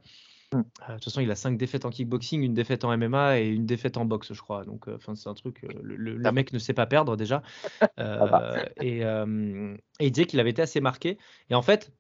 [0.54, 0.58] euh,
[0.88, 3.66] de toute façon, il a cinq défaites en kickboxing, une défaite en MMA et une
[3.66, 4.64] défaite en boxe, je crois.
[4.64, 5.62] Donc, euh, c'est un truc.
[5.64, 7.42] euh, Le, le- le mec ne sait pas perdre déjà.
[7.98, 11.18] Euh, et, et il disait qu'il avait été assez marqué.
[11.50, 11.92] Et en fait,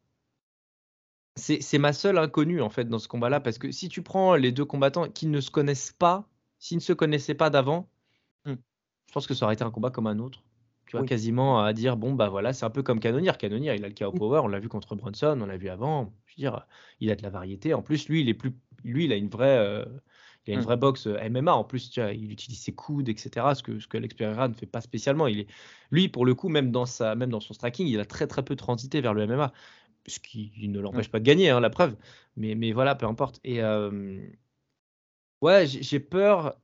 [1.36, 4.34] c'est c'est ma seule inconnue en fait dans ce combat-là parce que si tu prends
[4.36, 6.28] les deux combattants qui ne se connaissent pas,
[6.58, 7.88] s'ils ne se connaissaient pas d'avant,
[8.46, 8.54] Hmm.
[9.08, 10.42] je pense que ça aurait été un combat comme un autre.
[10.90, 11.08] Tu vois, Oui.
[11.08, 13.30] quasiment à dire bon bah voilà, c'est un peu comme Cannonier.
[13.38, 16.12] Cannonier, il a le KO power, on l'a vu contre Brunson, on l'a vu avant.
[16.26, 16.66] Je veux dire,
[16.98, 17.74] il a de la variété.
[17.74, 18.52] En plus, lui, il est plus,
[18.82, 19.84] lui, il a une vraie, euh,
[20.46, 20.64] il a une Hmm.
[20.64, 21.54] vraie boxe euh, MMA.
[21.54, 23.54] En plus, tu vois, il utilise ses coudes, etc.
[23.54, 25.28] Ce que ce que Alex Pereira ne fait pas spécialement.
[25.28, 25.46] Il est,
[25.92, 28.44] lui, pour le coup, même dans sa, même dans son striking, il a très très
[28.44, 29.52] peu transité vers le MMA,
[30.08, 31.96] ce qui ne l'empêche pas de gagner, hein, la preuve.
[32.36, 33.38] Mais mais voilà, peu importe.
[33.44, 34.18] Et euh,
[35.40, 36.56] ouais, j'ai peur.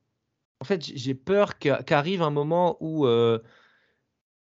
[0.60, 3.40] En fait, j'ai peur qu'a- qu'arrive un moment où euh,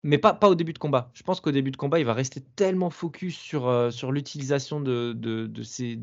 [0.05, 1.09] mais pas, au début de combat.
[1.13, 5.17] Je pense qu'au début de combat, il va rester tellement focus sur, euh, l'utilisation de,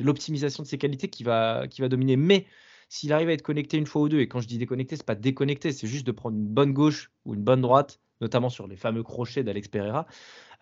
[0.02, 2.16] l'optimisation de ses qualités qui va dominer.
[2.16, 2.46] Mais
[2.92, 5.06] s'il arrive à être connecté une fois ou deux, et quand je dis déconnecté, c'est
[5.06, 8.66] pas déconnecté, c'est juste de prendre une bonne gauche ou une bonne droite, notamment sur
[8.66, 10.06] les fameux crochets d'Alex Pereira,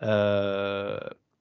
[0.01, 0.97] euh,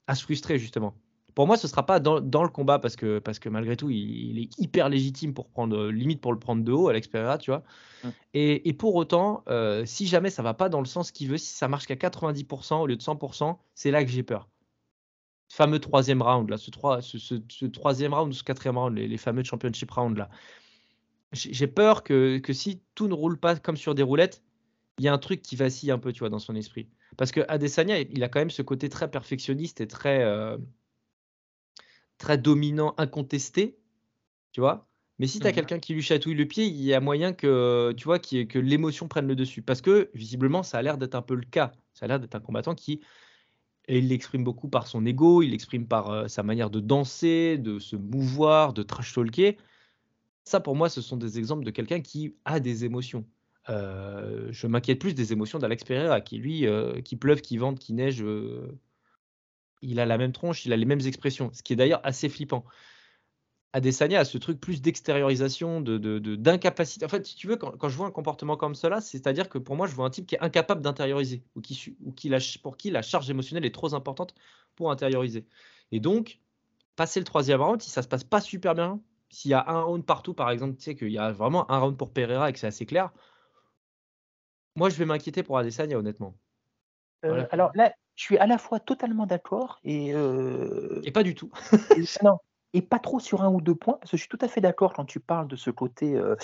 [0.09, 0.97] à se frustrer justement.
[1.35, 3.91] Pour moi, ce sera pas dans, dans le combat parce que, parce que malgré tout,
[3.91, 7.39] il, il est hyper légitime pour prendre, limite pour le prendre de haut, Alex Pereira,
[7.39, 7.63] tu vois.
[8.35, 11.39] Et, et pour autant, euh, si jamais ça va pas dans le sens qu'il veut,
[11.39, 14.49] si ça marche qu'à 90% au lieu de 100%, c'est là que j'ai peur.
[15.49, 18.79] Ce fameux troisième round, là, ce, trois- ce, ce- ce troisième round ou ce quatrième
[18.79, 20.31] round, les, les fameux championship rounds, là.
[21.33, 24.43] J'ai j'ai peur que, que si tout ne roule pas comme sur des roulettes,
[24.99, 26.89] il y a un truc qui vacille un peu, tu vois, dans son esprit.
[27.19, 30.59] Parce que Adesanya, il a quand même ce côté très perfectionniste et très, euh,
[32.21, 33.81] très dominant, incontesté,
[34.53, 34.89] tu vois.
[35.19, 35.55] Mais si tu as Mhm.
[35.55, 39.09] quelqu'un qui lui chatouille le pied, il y a moyen que, tu vois, que l'émotion
[39.09, 39.63] prenne le dessus.
[39.63, 41.73] Parce que, visiblement, ça a l'air d'être un peu le cas.
[41.95, 43.01] Ça a l'air d'être un combattant qui,
[43.89, 47.59] et il l'exprime beaucoup par son ego, il l'exprime par euh, sa manière de danser,
[47.59, 49.59] de se mouvoir, de trash talker.
[50.45, 53.27] Ça, pour moi, ce sont des exemples de quelqu'un qui a des émotions.
[53.69, 57.79] Euh, je m'inquiète plus des émotions d'Alex Pereira, qui lui, euh, qui pleuve, qui vente,
[57.79, 58.25] qui neige,
[59.83, 62.29] il a la même tronche, il a les mêmes expressions, ce qui est d'ailleurs assez
[62.29, 62.65] flippant.
[63.73, 67.05] Adesanya a ce truc plus d'extériorisation, de, de- de- d'incapacité.
[67.05, 69.59] En fait, si tu veux, quand, quand je vois un comportement comme cela, c'est-à-dire que
[69.59, 72.39] pour moi, je vois un type qui est incapable d'intérioriser, ou, qui, ou qui la-
[72.63, 74.35] pour qui la charge émotionnelle est trop importante
[74.75, 75.47] pour intérioriser.
[75.93, 76.41] Et donc,
[76.97, 79.01] passer le troisième round, si ça se passe pas super bien,
[79.31, 81.79] s'il y a un round partout, par exemple, tu sais qu'il y a vraiment un
[81.79, 83.13] round pour Pereira et que c'est assez clair,
[84.77, 86.37] moi, je vais m'inquiéter pour Adesanya, honnêtement.
[87.25, 87.45] Euh, Voilà.
[87.53, 91.51] alors là, je suis à la fois totalement d'accord et, euh, Et pas du tout.
[91.73, 91.73] et-
[92.23, 92.37] non,
[92.75, 94.61] et pas trop sur un ou deux points, parce que je suis tout à fait
[94.61, 96.37] d'accord quand tu parles de ce côté euh,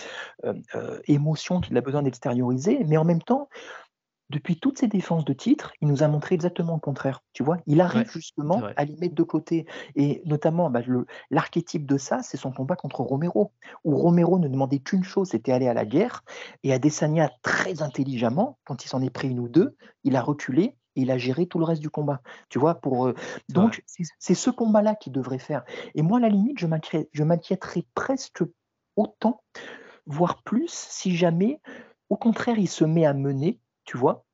[0.44, 3.50] euh, émotion qu'il a besoin d'extérioriser, mais en même temps,
[4.30, 7.20] depuis toutes ces défenses de titre, il nous a montré exactement le contraire.
[7.34, 9.66] Tu vois, il arrive Ouais, justement à les mettre de côté.
[9.96, 10.80] Et notamment, bah,
[11.30, 13.52] l'archétype de ça, c'est son combat contre Romero,
[13.84, 16.24] où Romero ne demandait qu'une chose, c'était aller à la guerre.
[16.62, 20.74] Et Adesanya, très intelligemment, quand il s'en est pris une ou deux, il a reculé
[20.97, 22.20] et il a géré tout le reste du combat.
[22.48, 23.14] Tu vois, pour, euh,
[23.48, 23.82] donc
[24.18, 25.64] c'est ce combat-là qu'il devrait faire.
[25.94, 28.43] Et moi, à la limite, je m'inquiéterais presque
[28.97, 29.43] autant,
[30.06, 31.60] voire plus, si jamais,
[32.10, 34.24] au contraire, il se met à mener, tu vois,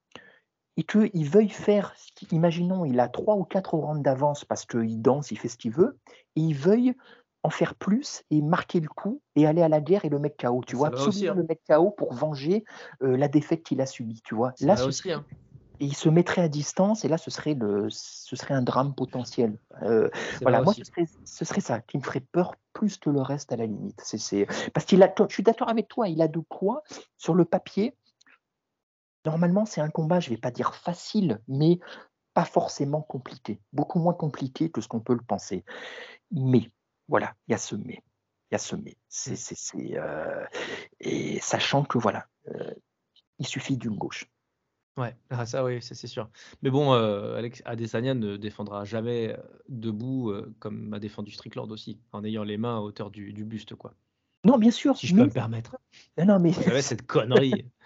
[0.76, 1.94] et qu'il veuille faire,
[2.30, 5.72] imaginons, il a trois ou quatre rounds d'avance parce qu'il danse, il fait ce qu'il
[5.72, 5.98] veut,
[6.36, 6.94] et il veuille
[7.42, 10.36] en faire plus et marquer le coup et aller à la guerre et le mettre
[10.36, 11.34] KO, tu Ça vois, absolument aussi, hein.
[11.34, 12.64] le mettre KO pour venger
[13.02, 14.52] euh, la défaite qu'il a subie, tu vois.
[14.56, 15.24] Ça Là, va aussi, hein.
[15.80, 18.94] Et il se mettrait à distance et là, ce serait, le, ce serait un drame
[18.94, 19.58] potentiel.
[19.82, 20.08] Euh,
[20.40, 23.52] voilà, moi, ce serait, ce serait ça qui me ferait peur plus que le reste
[23.52, 24.00] à la limite.
[24.04, 24.46] C'est.
[24.72, 26.82] Parce qu'il a, je suis d'accord avec toi, il a de quoi
[27.16, 27.96] sur le papier.
[29.24, 31.78] Normalement, c'est un combat, je ne vais pas dire facile, mais
[32.34, 33.60] pas forcément compliqué.
[33.72, 35.64] Beaucoup moins compliqué que ce qu'on peut le penser.
[36.30, 36.70] Mais,
[37.08, 38.02] voilà, il y a ce mais.
[38.50, 38.96] Il y a ce mais.
[39.08, 40.44] C'est, c'est, c'est, euh,
[41.00, 42.74] Et sachant que, voilà, euh,
[43.38, 44.26] il suffit d'une gauche.
[44.98, 46.28] Ouais, ah, ça oui, ça c'est sûr.
[46.60, 51.70] Mais bon, euh, Alex Adesanya ne défendra jamais euh, debout euh, comme a défendu Strickland
[51.72, 53.94] aussi, en ayant les mains à hauteur du, du buste, quoi.
[54.44, 54.96] Non, bien sûr.
[54.96, 55.22] Si je mais...
[55.22, 55.76] peux me permettre.
[56.18, 56.52] Non, non, mais...
[56.52, 57.70] J'avais cette connerie.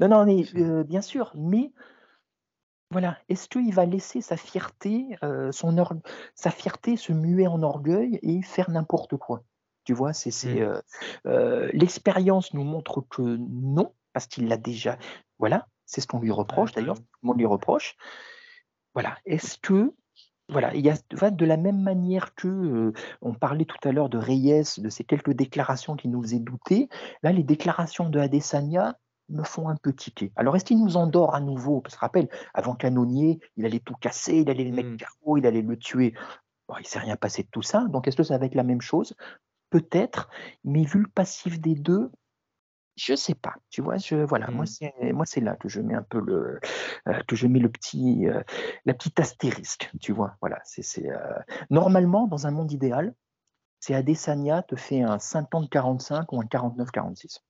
[0.00, 1.70] Non, non, mais euh, bien sûr, mais
[2.90, 5.16] voilà, est-ce qu'il va laisser sa fierté,
[5.52, 5.94] son or-
[6.34, 9.44] sa fierté se muer en orgueil et faire n'importe quoi?
[9.84, 10.58] Tu vois, c'est, Mm.
[10.58, 10.82] euh,
[11.26, 14.98] euh, l'expérience nous montre que non, parce qu'il l'a déjà.
[15.38, 17.08] Voilà, c'est ce qu'on lui reproche d'ailleurs, carrément.
[17.12, 17.96] tout le monde lui reproche.
[18.94, 19.92] Voilà, est-ce que.
[20.48, 22.92] Voilà, il y a va de la même manière que euh,
[23.22, 26.88] on parlait tout à l'heure de Reyes, de ces quelques déclarations qui nous faisaient douter.
[27.22, 28.98] Là, les déclarations de Adesanya
[29.28, 30.32] me font un peu tiquer.
[30.34, 31.80] Alors, est-ce qu'il nous endort à nouveau?
[31.80, 34.96] Parce que rappelle, avant Canonnier, il allait tout casser, il allait le mettre Mm.
[35.22, 36.14] KO, il allait le tuer.
[36.68, 37.86] Bon, il ne s'est rien passé de tout ça.
[37.88, 39.14] Donc, est-ce que ça va être la même chose?
[39.70, 40.28] Peut-être,
[40.64, 42.10] mais vu le passif des deux,
[42.96, 43.54] je sais pas.
[43.70, 44.66] Tu vois, je, voilà, moi Mm.
[44.66, 46.60] c'est moi c'est là que je mets un peu le
[47.08, 48.42] euh, que je mets le petit euh,
[48.84, 49.90] la petite astérisque.
[50.00, 50.60] Tu vois, voilà.
[50.64, 51.16] C'est euh,
[51.70, 53.14] normalement dans un monde idéal,
[53.78, 57.40] c'est Adesanya te fait un 50-45 ou un 49-46.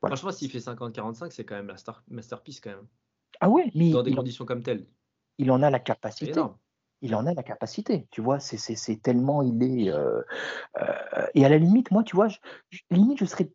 [0.00, 0.16] Voilà.
[0.16, 2.86] Franchement, s'il fait 50-45, c'est quand même la star masterpiece quand même.
[3.40, 4.86] Ah ouais, mais Dans des il, conditions comme telles.
[5.38, 6.40] il en a la capacité.
[7.00, 8.56] il en a la capacité, tu vois, c'est,
[9.02, 9.90] tellement il est...
[9.90, 10.22] euh,
[10.80, 12.38] euh, et à la limite, moi, tu vois, je-
[12.90, 13.50] limite, je serais...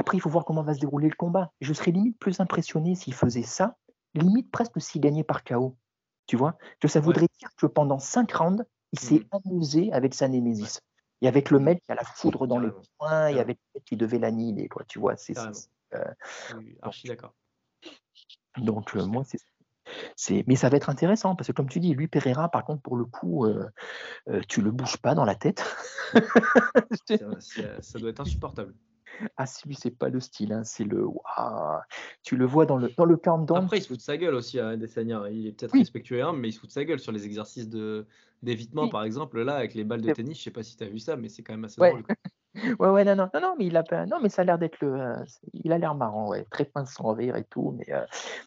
[0.00, 1.50] Après, il faut voir comment va se dérouler le combat.
[1.60, 3.76] Je serais limite plus impressionné s'il faisait ça,
[4.14, 5.76] limite presque s'il gagnait par KO,
[6.28, 6.56] tu vois?
[6.78, 7.04] Que ça Ouais.
[7.04, 9.40] voudrait dire que pendant cinq rounds, il s'est Mhm.
[9.44, 10.80] amusé avec sa némésis.
[11.20, 12.80] Il y avec le mec qui a la foudre dans Carrément.
[12.96, 15.16] poings, et avec le mec qui devait l'annihiler, quoi, tu vois.
[15.16, 16.04] C'est, euh,
[16.54, 17.34] Oui, archi d'accord.
[18.56, 19.24] donc, euh, moi,
[20.16, 20.44] c'est...
[20.46, 22.96] Mais ça va être intéressant parce que comme tu dis, lui Pereira, par contre, pour
[22.96, 23.68] le coup, euh,
[24.28, 25.64] euh, tu le bouges pas dans la tête.
[27.80, 28.74] Ça doit être insupportable.
[29.36, 31.04] Ah, si lui, c'est pas le style, hein, c'est le.
[31.06, 31.80] Waouh
[32.22, 33.68] Tu le vois dans le dans le countdown.
[33.68, 35.22] Après, il se fout de sa gueule aussi à Adesanya.
[35.30, 35.78] Il est peut-être Oui.
[35.78, 38.06] respectueux et humble, mais il se fout de sa gueule sur les exercices de
[38.42, 38.88] d'évitement, Oui.
[38.88, 39.40] par exemple.
[39.42, 41.28] Là, avec les balles de tennis, je sais pas si tu as vu ça, mais
[41.28, 41.94] c'est quand même assez Ouais.
[41.94, 42.04] drôle.
[42.80, 44.06] Ouais, ouais, non, non, non, non, mais il a pas.
[44.06, 44.92] Non, mais ça a l'air d'être le.
[44.94, 48.04] euh, il a l'air marrant, ouais, très pince sans rire et tout, mais, euh,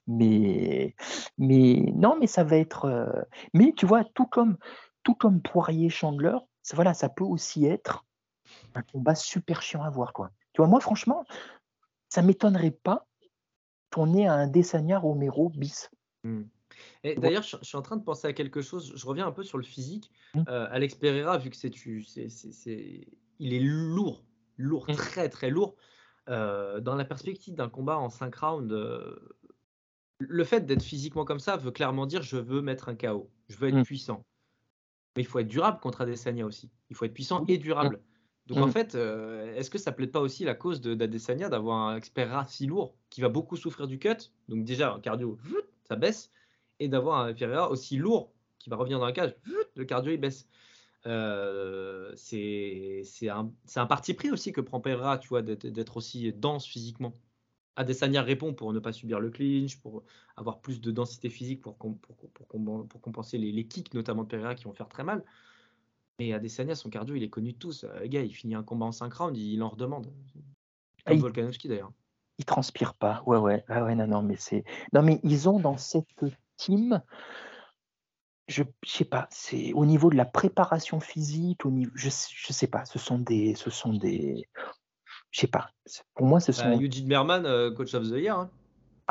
[0.08, 0.96] mais,
[1.38, 2.86] mais non, mais ça va être.
[2.86, 3.22] euh,
[3.54, 4.58] Mais tu vois, tout comme,
[5.04, 8.06] tout comme Poirier Chandler, ça, voilà, ça peut aussi être
[8.76, 10.32] un combat super chiant à voir, quoi.
[10.54, 11.26] Tu vois, moi, franchement,
[12.10, 13.08] ça m'étonnerait pas
[13.94, 15.90] qu'on ait un Desania Romero bis.
[16.24, 16.44] Hmm.
[17.04, 18.94] Et d'ailleurs, je, suis en train de penser à quelque chose.
[18.96, 20.12] Je reviens un peu sur le physique.
[20.34, 20.44] Mm.
[20.48, 21.72] Euh, Alex Pereira, vu que c'est,
[23.40, 24.24] il est lourd,
[24.58, 24.94] lourd, Mm.
[24.94, 25.76] très très lourd.
[26.30, 29.36] Euh, dans la perspective d'un combat en 5 rounds, euh,
[30.20, 33.58] le fait d'être physiquement comme ça veut clairement dire je veux mettre un KO, je
[33.58, 33.84] veux être Mm.
[33.84, 34.26] puissant.
[35.16, 36.72] Mais il faut être durable contre Adesanya aussi.
[36.90, 38.02] Il faut être puissant et durable.
[38.52, 38.72] Donc en Mm.
[38.72, 42.50] fait, euh, est-ce que ça plaide pas aussi la cause de- d'Adesanya d'avoir un expert
[42.50, 44.34] si lourd qui va beaucoup souffrir du cut?
[44.50, 45.38] Donc déjà, cardio,
[45.88, 46.32] ça baisse.
[46.82, 49.36] Et d'avoir un Pereira aussi lourd qui va revenir dans la cage,
[49.76, 50.50] le cardio il baisse.
[51.06, 57.14] Euh, c'est un, parti pris aussi que prend Pereira, tu vois, d'être aussi dense physiquement.
[57.78, 60.04] Adesanya répond pour ne pas subir le clinch, pour
[60.36, 63.94] avoir plus de densité physique pour, com- pour, pour, compen- pour compenser les, les kicks,
[63.94, 65.24] notamment de Pereira, qui vont faire très mal.
[66.20, 67.84] Mais Adesanya, son cardio, il est connu de tous.
[67.84, 70.12] Euh, Le gars, il finit un combat en 5 rounds, il en redemande.
[70.36, 71.92] Ah, Comme il- Volkanovski d'ailleurs.
[72.38, 73.24] Ils transpirent pas.
[73.26, 73.64] Ouais, ouais.
[73.68, 74.64] Ah ouais, non, non, mais c'est.
[74.94, 76.08] Non, mais ils ont dans cette
[76.58, 77.02] team,
[78.48, 82.54] je, je sais pas, c'est au niveau de la préparation physique, au niveau, je, je
[82.54, 84.48] sais pas, ce sont des, ce sont des,
[85.32, 85.70] je sais pas.
[86.16, 86.80] Pour moi, ce Bah, sont.
[86.82, 88.38] Eugene Berman, euh, coach of the year.
[88.38, 88.50] Hein.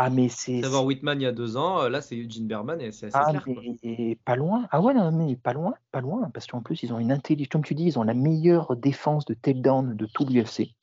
[0.03, 0.63] Ah, mais c'est.
[0.63, 3.19] Savoir Whitman il y a deux ans, euh, là c'est Eugene Berman et c'est assez
[3.21, 3.61] Ah, clair.
[3.85, 4.67] mais pas loin.
[4.71, 7.51] Ah ouais, non, mais pas loin, pas loin, parce qu'en plus, ils ont une intelligence,
[7.51, 10.75] comme tu dis, ils ont la meilleure défense de takedown de tout l'UFC.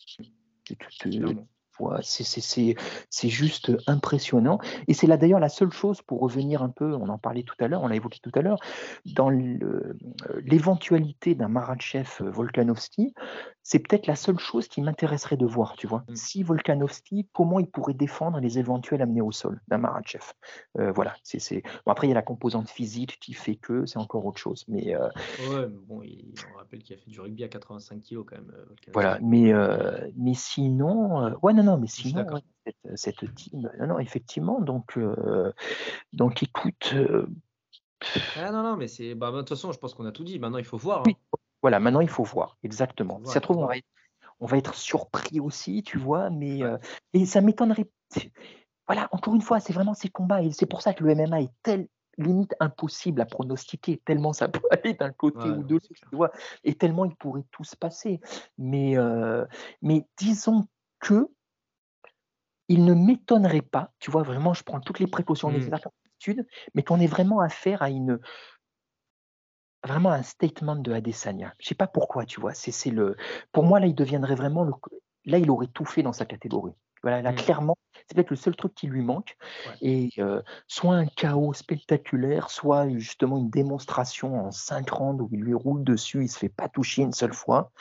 [0.66, 1.36] Tu- tu-
[2.02, 4.60] c'est juste impressionnant.
[4.88, 7.56] Et c'est là d'ailleurs la seule chose, pour revenir un peu, on en parlait tout
[7.60, 8.60] à l'heure, on l'a évoqué tout à l'heure,
[9.06, 9.98] dans euh,
[10.44, 13.14] l'éventualité d'un Maratchev euh, Volkanovski,
[13.64, 16.06] c'est peut-être la seule chose qui m'intéresserait de voir, tu vois.
[16.08, 16.16] Mm.
[16.16, 20.24] Si Volkanovski, comment il pourrait défendre les éventuels amenés au sol d'un Maratchev?
[20.80, 23.86] Euh, voilà, c'est c'est- bon, après il y a la composante physique qui fait que
[23.86, 25.08] c'est encore autre chose, mais euh,
[25.52, 28.36] Ouais, mais bon, il, on rappelle qu'il a fait du rugby à 85 kg quand
[28.38, 28.46] même.
[28.46, 28.92] Volkanovski.
[28.94, 29.20] voilà.
[29.22, 34.00] Mais euh, mais sinon, ouais non non, mais sinon ouais, cette, cette team, non non
[34.00, 35.52] effectivement, donc euh,
[36.14, 36.92] donc écoute.
[36.94, 37.28] euh,
[38.36, 39.16] Ah non, non, mais c'est.
[39.16, 40.40] Bah, de toute façon, je pense qu'on a tout dit.
[40.40, 41.02] Maintenant, il faut voir.
[41.04, 41.14] hein.
[41.62, 43.20] Voilà, maintenant il faut voir, exactement.
[43.20, 43.88] Faut ça trouve, on va, être,
[44.40, 46.64] on va être surpris aussi, tu vois, mais Ouais.
[46.64, 46.78] euh,
[47.14, 47.90] et ça m'étonnerait.
[48.88, 51.42] Voilà, encore une fois, c'est vraiment ces combats, et c'est pour ça que le MMA
[51.42, 51.88] est tel,
[52.18, 56.16] limite impossible à pronostiquer, tellement ça peut aller d'un côté Ouais, ou de l'autre, tu
[56.16, 56.32] vois,
[56.64, 58.22] et tellement il pourrait tout se passer.
[58.58, 59.46] Mais, euh,
[59.82, 60.68] mais disons
[61.00, 61.30] que
[62.68, 65.54] il ne m'étonnerait pas, tu vois, vraiment, je prends toutes les précautions Mm.
[65.54, 65.90] nécessaires
[66.74, 68.20] mais qu'on ait vraiment affaire à une
[69.84, 71.54] vraiment un statement de Adesanya.
[71.60, 72.54] Je sais pas pourquoi, tu vois.
[72.54, 73.16] C'est le,
[73.52, 74.74] pour moi là, il deviendrait vraiment le,
[75.26, 76.74] là, il aurait tout fait dans sa catégorie.
[77.04, 77.36] Voilà, là, Mm.
[77.36, 79.38] clairement, c'est peut-être le seul truc qui lui manque.
[79.68, 79.78] Ouais.
[79.82, 85.42] Et euh, soit un chaos spectaculaire, soit justement une démonstration en cinq rounds où il
[85.42, 87.72] lui roule dessus, il se fait pas toucher une seule fois.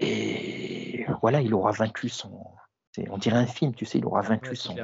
[0.00, 2.44] Et voilà, il aura vaincu son.
[3.10, 4.74] On dirait un film, tu sais, il aura vaincu son.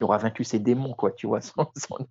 [0.00, 1.56] Il aura vaincu ses démons, quoi, tu vois, son,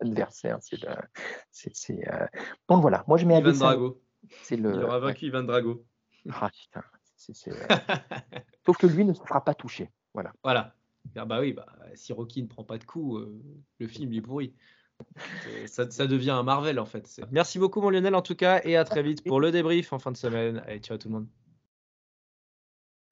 [0.01, 0.59] adversaire.
[0.61, 2.26] C'est euh,
[2.68, 4.01] Donc voilà, moi je mets Ivan Drago.
[4.51, 4.57] Le...
[4.57, 5.85] Il aura vaincu Ivan Drago.
[6.30, 6.84] Ah putain.
[7.30, 7.53] Euh,
[8.65, 9.89] sauf que lui ne se fera pas toucher.
[10.14, 10.34] Voilà.
[10.43, 10.76] Voilà.
[11.15, 11.65] Ah bah oui, bah,
[11.95, 13.41] si Rocky ne prend pas de coups, euh,
[13.80, 14.53] le film est pourri.
[15.68, 17.22] Ça, ça, devient un Marvel en fait.
[17.31, 19.99] Merci beaucoup mon Lionel en tout cas et à très vite pour le débrief en
[19.99, 20.64] fin de semaine.
[20.65, 21.27] Allez, ciao tout le monde.